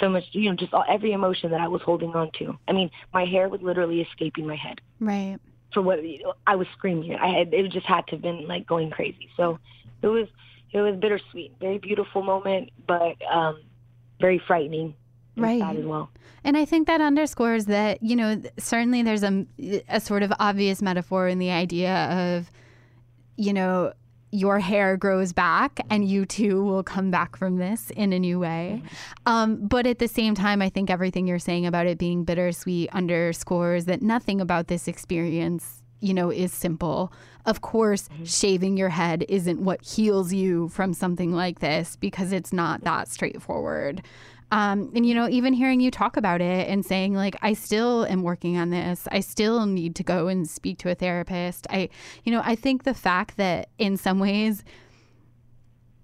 so 0.00 0.08
much, 0.08 0.24
you 0.32 0.48
know, 0.48 0.56
just 0.56 0.72
all, 0.72 0.84
every 0.88 1.12
emotion 1.12 1.50
that 1.50 1.60
I 1.60 1.68
was 1.68 1.82
holding 1.82 2.14
on 2.14 2.30
to. 2.38 2.56
I 2.68 2.72
mean, 2.72 2.90
my 3.12 3.24
hair 3.24 3.48
was 3.48 3.60
literally 3.62 4.00
escaping 4.00 4.46
my 4.46 4.56
head 4.56 4.80
Right. 5.00 5.38
for 5.72 5.82
what 5.82 6.00
I 6.46 6.56
was 6.56 6.66
screaming. 6.76 7.14
I 7.14 7.38
had, 7.38 7.52
it 7.52 7.70
just 7.72 7.86
had 7.86 8.06
to 8.08 8.12
have 8.12 8.22
been 8.22 8.46
like 8.46 8.66
going 8.66 8.90
crazy. 8.90 9.28
So 9.36 9.58
it 10.02 10.08
was, 10.08 10.28
it 10.72 10.80
was 10.80 10.96
bittersweet, 10.96 11.52
very 11.60 11.78
beautiful 11.78 12.22
moment, 12.22 12.70
but 12.86 13.16
um, 13.30 13.62
very 14.20 14.38
frightening. 14.46 14.94
Right. 15.36 15.60
sad 15.60 15.76
as 15.76 15.84
well. 15.84 16.10
And 16.44 16.56
I 16.56 16.64
think 16.64 16.86
that 16.86 17.00
underscores 17.00 17.66
that, 17.66 18.02
you 18.02 18.16
know, 18.16 18.40
certainly 18.58 19.02
there's 19.02 19.22
a, 19.22 19.46
a 19.88 20.00
sort 20.00 20.22
of 20.22 20.32
obvious 20.38 20.80
metaphor 20.80 21.28
in 21.28 21.38
the 21.38 21.50
idea 21.50 22.36
of, 22.38 22.50
you 23.36 23.52
know, 23.52 23.92
your 24.32 24.58
hair 24.58 24.96
grows 24.96 25.32
back 25.32 25.80
and 25.88 26.06
you 26.08 26.26
too 26.26 26.62
will 26.62 26.82
come 26.82 27.10
back 27.10 27.36
from 27.36 27.56
this 27.56 27.90
in 27.90 28.12
a 28.12 28.18
new 28.18 28.38
way. 28.38 28.82
Um, 29.24 29.66
but 29.66 29.86
at 29.86 29.98
the 29.98 30.08
same 30.08 30.34
time, 30.34 30.60
I 30.60 30.68
think 30.68 30.90
everything 30.90 31.26
you're 31.26 31.38
saying 31.38 31.64
about 31.64 31.86
it 31.86 31.96
being 31.96 32.24
bittersweet 32.24 32.90
underscores 32.92 33.86
that 33.86 34.02
nothing 34.02 34.40
about 34.40 34.66
this 34.68 34.88
experience, 34.88 35.82
you 36.00 36.12
know, 36.12 36.30
is 36.30 36.52
simple. 36.52 37.12
Of 37.46 37.60
course, 37.60 38.08
shaving 38.24 38.76
your 38.76 38.88
head 38.88 39.24
isn't 39.28 39.60
what 39.60 39.82
heals 39.82 40.32
you 40.32 40.68
from 40.68 40.92
something 40.92 41.32
like 41.32 41.60
this 41.60 41.96
because 41.96 42.32
it's 42.32 42.52
not 42.52 42.82
that 42.82 43.08
straightforward. 43.08 44.02
Um, 44.52 44.92
and 44.94 45.04
you 45.04 45.14
know, 45.14 45.28
even 45.28 45.52
hearing 45.52 45.80
you 45.80 45.90
talk 45.90 46.16
about 46.16 46.40
it 46.40 46.68
and 46.68 46.86
saying 46.86 47.14
like, 47.14 47.36
I 47.42 47.52
still 47.54 48.04
am 48.06 48.22
working 48.22 48.56
on 48.56 48.70
this. 48.70 49.08
I 49.10 49.20
still 49.20 49.66
need 49.66 49.96
to 49.96 50.04
go 50.04 50.28
and 50.28 50.48
speak 50.48 50.78
to 50.78 50.90
a 50.90 50.94
therapist. 50.94 51.66
I, 51.68 51.88
you 52.24 52.32
know, 52.32 52.42
I 52.44 52.54
think 52.54 52.84
the 52.84 52.94
fact 52.94 53.36
that 53.38 53.68
in 53.78 53.96
some 53.96 54.18
ways 54.18 54.62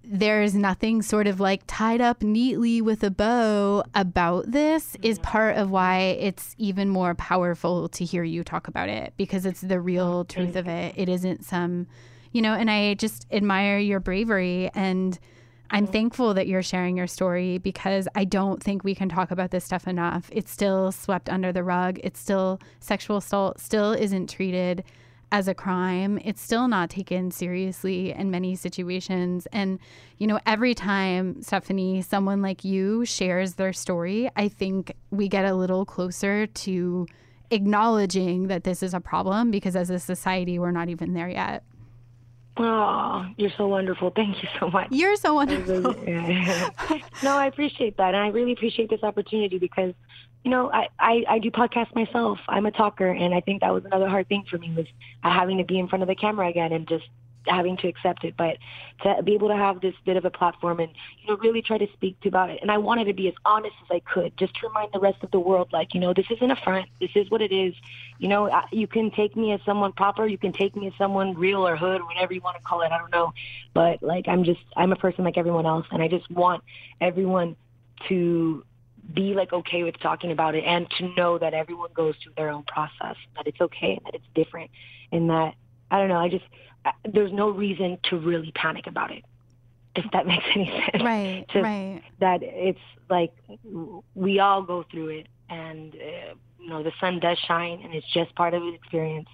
there's 0.04 0.54
nothing 0.54 1.00
sort 1.00 1.26
of 1.26 1.38
like 1.38 1.62
tied 1.66 2.00
up 2.00 2.22
neatly 2.22 2.82
with 2.82 3.04
a 3.04 3.10
bow 3.10 3.84
about 3.94 4.50
this 4.50 4.96
is 5.02 5.18
part 5.20 5.56
of 5.56 5.70
why 5.70 6.16
it's 6.18 6.56
even 6.58 6.88
more 6.88 7.14
powerful 7.14 7.88
to 7.88 8.04
hear 8.04 8.24
you 8.24 8.42
talk 8.42 8.66
about 8.66 8.88
it 8.88 9.12
because 9.16 9.46
it's 9.46 9.60
the 9.60 9.80
real 9.80 10.24
truth 10.24 10.56
of 10.56 10.66
it. 10.66 10.94
It 10.96 11.08
isn't 11.08 11.44
some, 11.44 11.86
you 12.32 12.42
know, 12.42 12.54
and 12.54 12.68
I 12.68 12.94
just 12.94 13.26
admire 13.30 13.78
your 13.78 14.00
bravery 14.00 14.70
and 14.74 15.18
I'm 15.72 15.84
mm-hmm. 15.84 15.92
thankful 15.92 16.34
that 16.34 16.46
you're 16.46 16.62
sharing 16.62 16.96
your 16.96 17.06
story 17.06 17.58
because 17.58 18.06
I 18.14 18.24
don't 18.24 18.62
think 18.62 18.84
we 18.84 18.94
can 18.94 19.08
talk 19.08 19.30
about 19.30 19.50
this 19.50 19.64
stuff 19.64 19.88
enough. 19.88 20.28
It's 20.30 20.50
still 20.50 20.92
swept 20.92 21.30
under 21.30 21.50
the 21.50 21.64
rug. 21.64 21.98
It's 22.04 22.20
still 22.20 22.60
sexual 22.80 23.16
assault 23.16 23.58
still 23.58 23.92
isn't 23.92 24.28
treated 24.28 24.84
as 25.32 25.48
a 25.48 25.54
crime. 25.54 26.18
It's 26.22 26.42
still 26.42 26.68
not 26.68 26.90
taken 26.90 27.30
seriously 27.30 28.12
in 28.12 28.30
many 28.30 28.54
situations. 28.54 29.46
And, 29.50 29.78
you 30.18 30.26
know, 30.26 30.38
every 30.44 30.74
time, 30.74 31.40
Stephanie, 31.40 32.02
someone 32.02 32.42
like 32.42 32.64
you 32.64 33.06
shares 33.06 33.54
their 33.54 33.72
story, 33.72 34.30
I 34.36 34.48
think 34.48 34.92
we 35.10 35.26
get 35.26 35.46
a 35.46 35.54
little 35.54 35.86
closer 35.86 36.46
to 36.46 37.06
acknowledging 37.50 38.48
that 38.48 38.64
this 38.64 38.82
is 38.82 38.92
a 38.92 39.00
problem 39.00 39.50
because 39.50 39.74
as 39.74 39.88
a 39.88 39.98
society, 39.98 40.58
we're 40.58 40.70
not 40.70 40.90
even 40.90 41.14
there 41.14 41.30
yet. 41.30 41.64
Oh, 42.58 43.26
you're 43.36 43.52
so 43.56 43.66
wonderful. 43.66 44.10
Thank 44.10 44.42
you 44.42 44.48
so 44.60 44.68
much. 44.68 44.88
You're 44.90 45.16
so 45.16 45.34
wonderful. 45.34 45.80
no, 47.22 47.36
I 47.38 47.46
appreciate 47.46 47.96
that, 47.96 48.14
and 48.14 48.22
I 48.22 48.28
really 48.28 48.52
appreciate 48.52 48.90
this 48.90 49.02
opportunity 49.02 49.58
because, 49.58 49.94
you 50.44 50.50
know, 50.50 50.70
I, 50.70 50.88
I 50.98 51.24
I 51.28 51.38
do 51.38 51.50
podcasts 51.50 51.94
myself. 51.94 52.38
I'm 52.48 52.66
a 52.66 52.70
talker, 52.70 53.10
and 53.10 53.34
I 53.34 53.40
think 53.40 53.62
that 53.62 53.72
was 53.72 53.84
another 53.86 54.08
hard 54.08 54.28
thing 54.28 54.44
for 54.50 54.58
me 54.58 54.70
was 54.76 54.86
uh, 55.24 55.30
having 55.30 55.58
to 55.58 55.64
be 55.64 55.78
in 55.78 55.88
front 55.88 56.02
of 56.02 56.08
the 56.08 56.14
camera 56.14 56.48
again 56.48 56.72
and 56.72 56.86
just 56.86 57.04
having 57.46 57.76
to 57.78 57.88
accept 57.88 58.24
it. 58.24 58.34
But 58.36 58.58
to 59.02 59.22
be 59.22 59.34
able 59.34 59.48
to 59.48 59.56
have 59.56 59.80
this 59.80 59.94
bit 60.04 60.16
of 60.16 60.24
a 60.24 60.30
platform 60.30 60.80
and 60.80 60.90
you 61.20 61.28
know 61.28 61.36
really 61.38 61.62
try 61.62 61.78
to 61.78 61.86
speak 61.92 62.20
to 62.20 62.28
about 62.28 62.50
it, 62.50 62.60
and 62.62 62.70
I 62.70 62.78
wanted 62.78 63.04
to 63.06 63.14
be 63.14 63.28
as 63.28 63.34
honest 63.44 63.74
as 63.84 63.88
I 63.90 64.00
could, 64.00 64.36
just 64.36 64.54
to 64.60 64.68
remind 64.68 64.92
the 64.92 65.00
rest 65.00 65.22
of 65.22 65.30
the 65.30 65.40
world, 65.40 65.68
like 65.72 65.94
you 65.94 66.00
know, 66.00 66.12
this 66.12 66.26
isn't 66.30 66.50
a 66.50 66.56
front. 66.56 66.88
This 67.00 67.10
is 67.14 67.30
what 67.30 67.42
it 67.42 67.52
is. 67.52 67.74
You 68.18 68.28
know, 68.28 68.50
you 68.70 68.86
can 68.86 69.10
take 69.10 69.36
me 69.36 69.52
as 69.52 69.60
someone 69.64 69.92
proper, 69.92 70.26
you 70.26 70.38
can 70.38 70.52
take 70.52 70.76
me 70.76 70.86
as 70.86 70.92
someone 70.96 71.34
real 71.34 71.66
or 71.66 71.76
hood 71.76 72.00
or 72.00 72.06
whatever 72.06 72.32
you 72.32 72.40
want 72.40 72.56
to 72.56 72.62
call 72.62 72.82
it. 72.82 72.92
I 72.92 72.98
don't 72.98 73.12
know, 73.12 73.32
but 73.74 74.02
like 74.02 74.28
I'm 74.28 74.44
just 74.44 74.60
I'm 74.76 74.92
a 74.92 74.96
person 74.96 75.24
like 75.24 75.38
everyone 75.38 75.66
else, 75.66 75.86
and 75.90 76.02
I 76.02 76.08
just 76.08 76.30
want 76.30 76.62
everyone 77.00 77.56
to 78.08 78.64
be 79.12 79.34
like 79.34 79.52
okay 79.52 79.82
with 79.82 79.98
talking 79.98 80.30
about 80.30 80.54
it 80.54 80.64
and 80.64 80.88
to 80.98 81.08
know 81.16 81.38
that 81.38 81.54
everyone 81.54 81.90
goes 81.92 82.14
through 82.22 82.32
their 82.36 82.50
own 82.50 82.62
process, 82.62 83.16
that 83.36 83.46
it's 83.46 83.60
okay 83.60 83.94
and 83.96 84.06
that 84.06 84.14
it's 84.14 84.26
different, 84.34 84.70
and 85.10 85.30
that 85.30 85.54
I 85.90 85.98
don't 85.98 86.08
know. 86.08 86.18
I 86.18 86.28
just 86.28 86.44
there's 87.04 87.32
no 87.32 87.50
reason 87.50 87.98
to 88.04 88.18
really 88.18 88.52
panic 88.54 88.86
about 88.86 89.10
it, 89.10 89.24
if 89.94 90.04
that 90.12 90.26
makes 90.32 90.44
any 90.54 90.66
sense. 90.70 91.02
Right, 91.02 91.44
Just 91.48 91.62
right. 91.62 92.02
That 92.20 92.42
it's 92.42 92.80
like 93.08 93.32
we 94.14 94.38
all 94.38 94.62
go 94.62 94.84
through 94.90 95.08
it, 95.08 95.26
and 95.48 95.94
uh, 95.94 96.34
you 96.58 96.68
know 96.68 96.82
the 96.82 96.92
sun 97.00 97.20
does 97.20 97.38
shine, 97.38 97.80
and 97.82 97.94
it's 97.94 98.10
just 98.12 98.34
part 98.34 98.54
of 98.54 98.62
the 98.62 98.74
experience. 98.74 99.28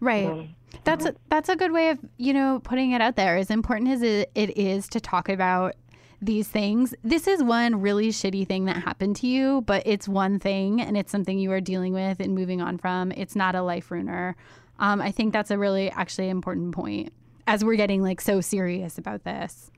Right. 0.00 0.26
Um, 0.26 0.54
That's 0.84 1.06
a, 1.06 1.14
that's 1.30 1.48
a 1.48 1.56
good 1.56 1.72
way 1.72 1.88
of 1.90 1.98
you 2.18 2.34
know 2.34 2.60
putting 2.62 2.92
it 2.92 3.00
out 3.00 3.16
there. 3.16 3.36
As 3.36 3.50
important 3.50 3.90
as 3.90 4.02
it, 4.02 4.30
it 4.34 4.56
is 4.56 4.88
to 4.88 5.00
talk 5.00 5.28
about 5.28 5.74
these 6.20 6.48
things, 6.48 6.94
this 7.02 7.26
is 7.26 7.42
one 7.42 7.80
really 7.80 8.08
shitty 8.08 8.46
thing 8.46 8.64
that 8.66 8.76
happened 8.76 9.16
to 9.16 9.26
you, 9.26 9.62
but 9.62 9.82
it's 9.86 10.08
one 10.08 10.38
thing 10.38 10.80
and 10.80 10.96
it's 10.96 11.12
something 11.12 11.38
you 11.38 11.52
are 11.52 11.60
dealing 11.60 11.92
with 11.92 12.20
and 12.20 12.34
moving 12.34 12.60
on 12.60 12.78
from. 12.78 13.12
It's 13.12 13.36
not 13.36 13.54
a 13.54 13.62
life 13.62 13.90
ruiner. 13.90 14.36
Um, 14.78 15.00
I 15.00 15.10
think 15.10 15.32
that's 15.32 15.50
a 15.50 15.58
really 15.58 15.90
actually 15.90 16.28
important 16.28 16.74
point 16.74 17.12
as 17.46 17.64
we're 17.64 17.76
getting 17.76 18.02
like 18.02 18.20
so 18.20 18.40
serious 18.40 18.98
about 18.98 19.24
this. 19.24 19.70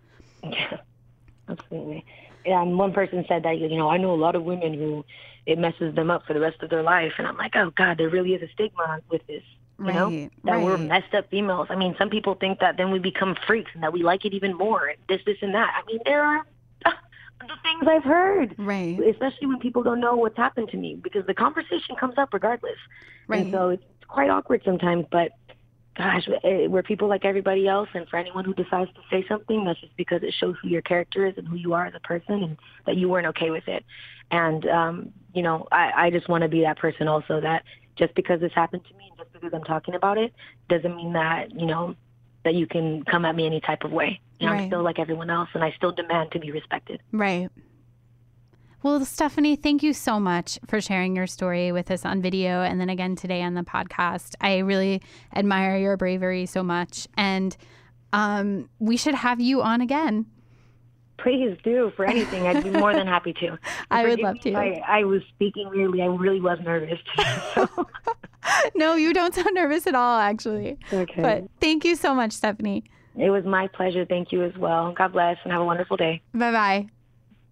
Yeah, 0.42 0.78
absolutely. 1.49 2.05
Yeah, 2.46 2.62
and 2.62 2.78
one 2.78 2.92
person 2.92 3.24
said 3.28 3.42
that 3.42 3.59
you 3.59 3.68
know 3.76 3.88
I 3.88 3.96
know 3.99 4.12
a 4.12 4.16
lot 4.16 4.34
of 4.34 4.42
women 4.44 4.74
who 4.74 5.05
it 5.46 5.59
messes 5.59 5.94
them 5.94 6.11
up 6.11 6.26
for 6.26 6.34
the 6.34 6.40
rest 6.40 6.62
of 6.62 6.70
their 6.70 6.82
life, 6.82 7.12
and 7.18 7.26
I'm 7.26 7.36
like, 7.36 7.57
oh 7.57 7.70
God, 7.76 7.99
there 7.99 8.09
really 8.09 8.34
is 8.34 8.42
a 8.42 8.49
stigma 8.53 9.01
with 9.11 9.26
this. 9.26 9.42
You 9.80 9.92
know 9.92 10.07
Right, 10.09 10.30
that 10.44 10.61
we're 10.61 10.76
messed 10.76 11.14
up 11.14 11.30
females. 11.30 11.68
I 11.70 11.76
mean, 11.76 11.94
some 11.99 12.11
people 12.11 12.34
think 12.34 12.59
that 12.59 12.76
then 12.76 12.90
we 12.90 12.99
become 12.99 13.36
freaks 13.46 13.70
and 13.74 13.82
that 13.84 13.92
we 13.92 14.03
like 14.03 14.24
it 14.24 14.34
even 14.34 14.57
more. 14.57 14.92
This, 15.09 15.20
this, 15.24 15.36
and 15.40 15.55
that. 15.55 15.72
I 15.80 15.86
mean, 15.86 16.01
there 16.05 16.20
are 16.24 16.44
the 16.84 17.55
things 17.62 17.84
I've 17.86 18.03
heard. 18.03 18.57
Right. 18.59 18.99
especially 18.99 19.46
when 19.46 19.61
people 19.61 19.84
don't 19.84 20.01
know 20.01 20.16
what's 20.16 20.36
happened 20.36 20.70
to 20.70 20.76
me 20.76 20.96
because 20.96 21.26
the 21.26 21.34
conversation 21.34 21.94
comes 21.94 22.18
up 22.18 22.34
regardless. 22.34 22.76
Right. 23.28 23.42
And 23.42 23.53
so 23.53 23.68
it's 23.68 23.84
quite 24.09 24.30
awkward 24.30 24.62
sometimes, 24.64 25.06
but 25.11 25.32
gosh, 25.96 26.28
eh, 26.44 26.66
we're 26.68 26.82
people 26.82 27.09
like 27.09 27.24
everybody 27.24 27.66
else. 27.68 27.88
And 27.92 28.09
for 28.09 28.16
anyone 28.16 28.44
who 28.44 28.54
decides 28.54 28.90
to 28.94 29.00
say 29.11 29.24
something, 29.28 29.64
that's 29.64 29.80
just 29.80 29.96
because 29.96 30.22
it 30.22 30.32
shows 30.38 30.56
who 30.62 30.68
your 30.68 30.82
character 30.82 31.26
is 31.26 31.34
and 31.36 31.46
who 31.46 31.56
you 31.56 31.74
are 31.74 31.86
as 31.86 31.94
a 31.94 32.00
person 32.00 32.42
and 32.42 32.56
that 32.86 32.96
you 32.96 33.09
weren't 33.09 33.26
okay 33.26 33.50
with 33.50 33.66
it. 33.68 33.84
And, 34.30 34.66
um, 34.66 35.12
you 35.34 35.42
know, 35.42 35.66
I, 35.72 36.06
I 36.06 36.11
just 36.11 36.28
want 36.28 36.42
to 36.42 36.48
be 36.48 36.62
that 36.62 36.78
person 36.78 37.09
also 37.09 37.40
that 37.40 37.64
just 37.96 38.14
because 38.14 38.40
this 38.40 38.52
happened 38.54 38.84
to 38.88 38.94
me 38.96 39.09
and 39.11 39.18
just 39.18 39.32
because 39.32 39.52
I'm 39.52 39.64
talking 39.64 39.94
about 39.94 40.18
it 40.18 40.32
doesn't 40.68 40.94
mean 40.94 41.14
that, 41.14 41.50
you 41.52 41.66
know, 41.66 41.96
that 42.44 42.54
you 42.54 42.66
can 42.66 43.02
come 43.04 43.24
at 43.24 43.34
me 43.34 43.46
any 43.46 43.61
type 43.61 43.82
of 43.82 43.90
way. 43.90 44.20
You 44.38 44.46
know, 44.46 44.52
Right. 44.52 44.62
I'm 44.62 44.68
still 44.68 44.82
like 44.84 45.00
everyone 45.00 45.30
else 45.30 45.48
and 45.54 45.64
I 45.64 45.72
still 45.72 45.90
demand 45.90 46.30
to 46.32 46.38
be 46.38 46.52
respected. 46.52 47.00
Right. 47.11 47.48
Well, 48.82 49.04
Stephanie, 49.04 49.56
thank 49.56 49.82
you 49.82 49.92
so 49.92 50.20
much 50.20 50.58
for 50.68 50.80
sharing 50.80 51.16
your 51.16 51.26
story 51.26 51.72
with 51.72 51.90
us 51.90 52.04
on 52.04 52.22
video 52.22 52.62
and 52.62 52.80
then 52.80 52.88
again 52.88 53.16
today 53.16 53.42
on 53.42 53.54
the 53.54 53.62
podcast. 53.62 54.34
I 54.40 54.58
really 54.58 55.02
admire 55.34 55.76
your 55.76 55.96
bravery 55.96 56.46
so 56.46 56.62
much. 56.62 57.08
And 57.16 57.56
um, 58.12 58.70
we 58.78 58.96
should 58.96 59.16
have 59.16 59.40
you 59.40 59.62
on 59.62 59.80
again. 59.80 60.26
Please 61.18 61.58
do 61.64 61.92
for 61.96 62.04
anything. 62.04 62.46
I'd 62.46 62.62
be 62.62 62.70
more 62.70 62.94
than 62.94 63.08
happy 63.08 63.32
to. 63.40 63.58
I 63.90 64.06
would 64.06 64.20
love 64.20 64.38
to. 64.42 64.54
I, 64.54 64.80
I 64.86 65.04
was 65.04 65.22
speaking 65.34 65.68
weirdly. 65.70 66.00
I 66.00 66.06
really 66.06 66.40
was 66.40 66.58
nervous. 66.62 66.98
So, 68.50 68.70
no, 68.76 68.94
you 68.94 69.12
don't 69.12 69.34
sound 69.34 69.54
nervous 69.54 69.86
at 69.88 69.94
all, 69.96 70.18
actually. 70.20 70.78
okay. 70.92 71.20
But 71.20 71.50
thank 71.60 71.84
you 71.84 71.96
so 71.96 72.14
much, 72.14 72.32
Stephanie. 72.32 72.84
it 73.16 73.30
was 73.30 73.44
my 73.44 73.66
pleasure. 73.66 74.06
Thank 74.06 74.30
you 74.32 74.44
as 74.44 74.56
well. 74.56 74.92
God 74.92 75.12
bless 75.12 75.36
and 75.42 75.52
have 75.52 75.60
a 75.60 75.64
wonderful 75.64 75.96
day. 75.96 76.22
Bye 76.32 76.52
bye. 76.52 76.86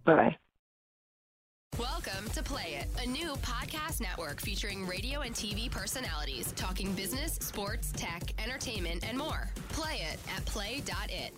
Bye 0.05 0.15
bye. 0.15 0.37
Welcome 1.75 2.31
to 2.31 2.43
Play 2.43 2.81
It, 2.81 2.89
a 3.05 3.07
new 3.07 3.35
podcast 3.43 4.01
network 4.01 4.41
featuring 4.41 4.87
radio 4.87 5.21
and 5.21 5.35
TV 5.35 5.71
personalities 5.71 6.53
talking 6.53 6.95
business, 6.95 7.35
sports, 7.35 7.93
tech, 7.93 8.23
entertainment, 8.43 9.07
and 9.07 9.19
more. 9.19 9.51
Play 9.69 10.01
it 10.11 10.19
at 10.35 10.43
play.it. 10.47 11.35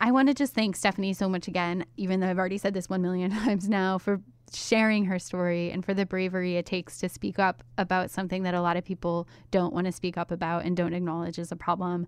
I 0.00 0.10
want 0.10 0.28
to 0.28 0.34
just 0.34 0.54
thank 0.54 0.74
Stephanie 0.74 1.12
so 1.12 1.28
much 1.28 1.48
again, 1.48 1.84
even 1.98 2.20
though 2.20 2.30
I've 2.30 2.38
already 2.38 2.56
said 2.56 2.72
this 2.72 2.88
one 2.88 3.02
million 3.02 3.30
times 3.44 3.68
now, 3.68 3.98
for 3.98 4.22
sharing 4.54 5.04
her 5.04 5.18
story 5.18 5.70
and 5.70 5.84
for 5.84 5.92
the 5.92 6.06
bravery 6.06 6.56
it 6.56 6.64
takes 6.64 6.98
to 7.00 7.08
speak 7.10 7.38
up 7.38 7.62
about 7.76 8.10
something 8.10 8.44
that 8.44 8.54
a 8.54 8.62
lot 8.62 8.78
of 8.78 8.86
people 8.86 9.28
don't 9.50 9.74
want 9.74 9.84
to 9.84 9.92
speak 9.92 10.16
up 10.16 10.30
about 10.30 10.64
and 10.64 10.78
don't 10.78 10.94
acknowledge 10.94 11.38
as 11.38 11.52
a 11.52 11.56
problem. 11.56 12.06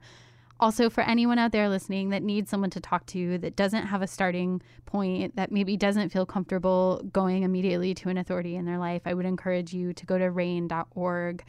Also, 0.60 0.90
for 0.90 1.02
anyone 1.02 1.38
out 1.38 1.52
there 1.52 1.68
listening 1.68 2.10
that 2.10 2.22
needs 2.22 2.50
someone 2.50 2.70
to 2.70 2.80
talk 2.80 3.06
to, 3.06 3.38
that 3.38 3.54
doesn't 3.54 3.86
have 3.86 4.02
a 4.02 4.08
starting 4.08 4.60
point, 4.86 5.36
that 5.36 5.52
maybe 5.52 5.76
doesn't 5.76 6.10
feel 6.10 6.26
comfortable 6.26 7.00
going 7.12 7.44
immediately 7.44 7.94
to 7.94 8.08
an 8.08 8.18
authority 8.18 8.56
in 8.56 8.64
their 8.64 8.78
life, 8.78 9.02
I 9.04 9.14
would 9.14 9.26
encourage 9.26 9.72
you 9.72 9.92
to 9.92 10.06
go 10.06 10.18
to 10.18 10.24
rainn.org. 10.24 11.44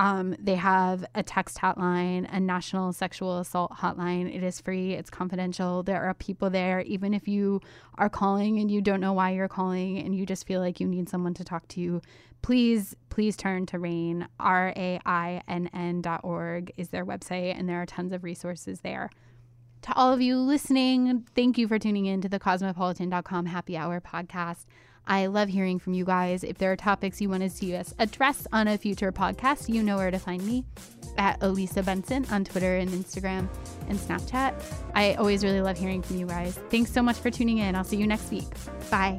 Um, 0.00 0.34
they 0.38 0.54
have 0.54 1.04
a 1.14 1.22
text 1.22 1.58
hotline, 1.58 2.26
a 2.32 2.40
national 2.40 2.94
sexual 2.94 3.38
assault 3.38 3.72
hotline. 3.72 4.34
It 4.34 4.42
is 4.42 4.58
free, 4.58 4.94
it's 4.94 5.10
confidential. 5.10 5.82
There 5.82 6.02
are 6.02 6.14
people 6.14 6.48
there, 6.48 6.80
even 6.80 7.12
if 7.12 7.28
you 7.28 7.60
are 7.98 8.08
calling 8.08 8.58
and 8.60 8.70
you 8.70 8.80
don't 8.80 9.00
know 9.00 9.12
why 9.12 9.32
you're 9.32 9.46
calling 9.46 9.98
and 9.98 10.16
you 10.16 10.24
just 10.24 10.46
feel 10.46 10.60
like 10.60 10.80
you 10.80 10.86
need 10.86 11.10
someone 11.10 11.34
to 11.34 11.44
talk 11.44 11.68
to. 11.68 11.80
you, 11.82 12.02
Please, 12.40 12.96
please 13.10 13.36
turn 13.36 13.66
to 13.66 13.78
RAINN, 13.78 14.26
R 14.38 14.72
A 14.74 14.98
I 15.04 15.42
N 15.46 15.68
N 15.74 16.00
dot 16.00 16.22
org 16.24 16.72
is 16.78 16.88
their 16.88 17.04
website, 17.04 17.54
and 17.58 17.68
there 17.68 17.82
are 17.82 17.84
tons 17.84 18.14
of 18.14 18.24
resources 18.24 18.80
there. 18.80 19.10
To 19.82 19.92
all 19.94 20.14
of 20.14 20.22
you 20.22 20.38
listening, 20.38 21.26
thank 21.34 21.58
you 21.58 21.68
for 21.68 21.78
tuning 21.78 22.06
in 22.06 22.22
to 22.22 22.28
the 22.30 22.38
cosmopolitan.com 22.38 23.44
happy 23.44 23.76
hour 23.76 24.00
podcast. 24.00 24.64
I 25.06 25.26
love 25.26 25.48
hearing 25.48 25.78
from 25.78 25.94
you 25.94 26.04
guys. 26.04 26.44
If 26.44 26.58
there 26.58 26.72
are 26.72 26.76
topics 26.76 27.20
you 27.20 27.28
want 27.28 27.42
to 27.42 27.50
see 27.50 27.74
us 27.74 27.94
address 27.98 28.46
on 28.52 28.68
a 28.68 28.78
future 28.78 29.12
podcast, 29.12 29.68
you 29.68 29.82
know 29.82 29.96
where 29.96 30.10
to 30.10 30.18
find 30.18 30.44
me 30.44 30.64
at 31.18 31.42
Elisa 31.42 31.82
Benson 31.82 32.24
on 32.30 32.44
Twitter 32.44 32.76
and 32.76 32.90
Instagram 32.90 33.48
and 33.88 33.98
Snapchat. 33.98 34.54
I 34.94 35.14
always 35.14 35.42
really 35.42 35.60
love 35.60 35.78
hearing 35.78 36.02
from 36.02 36.16
you 36.16 36.26
guys. 36.26 36.58
Thanks 36.70 36.92
so 36.92 37.02
much 37.02 37.16
for 37.16 37.30
tuning 37.30 37.58
in. 37.58 37.74
I'll 37.74 37.84
see 37.84 37.96
you 37.96 38.06
next 38.06 38.30
week. 38.30 38.48
Bye. 38.90 39.18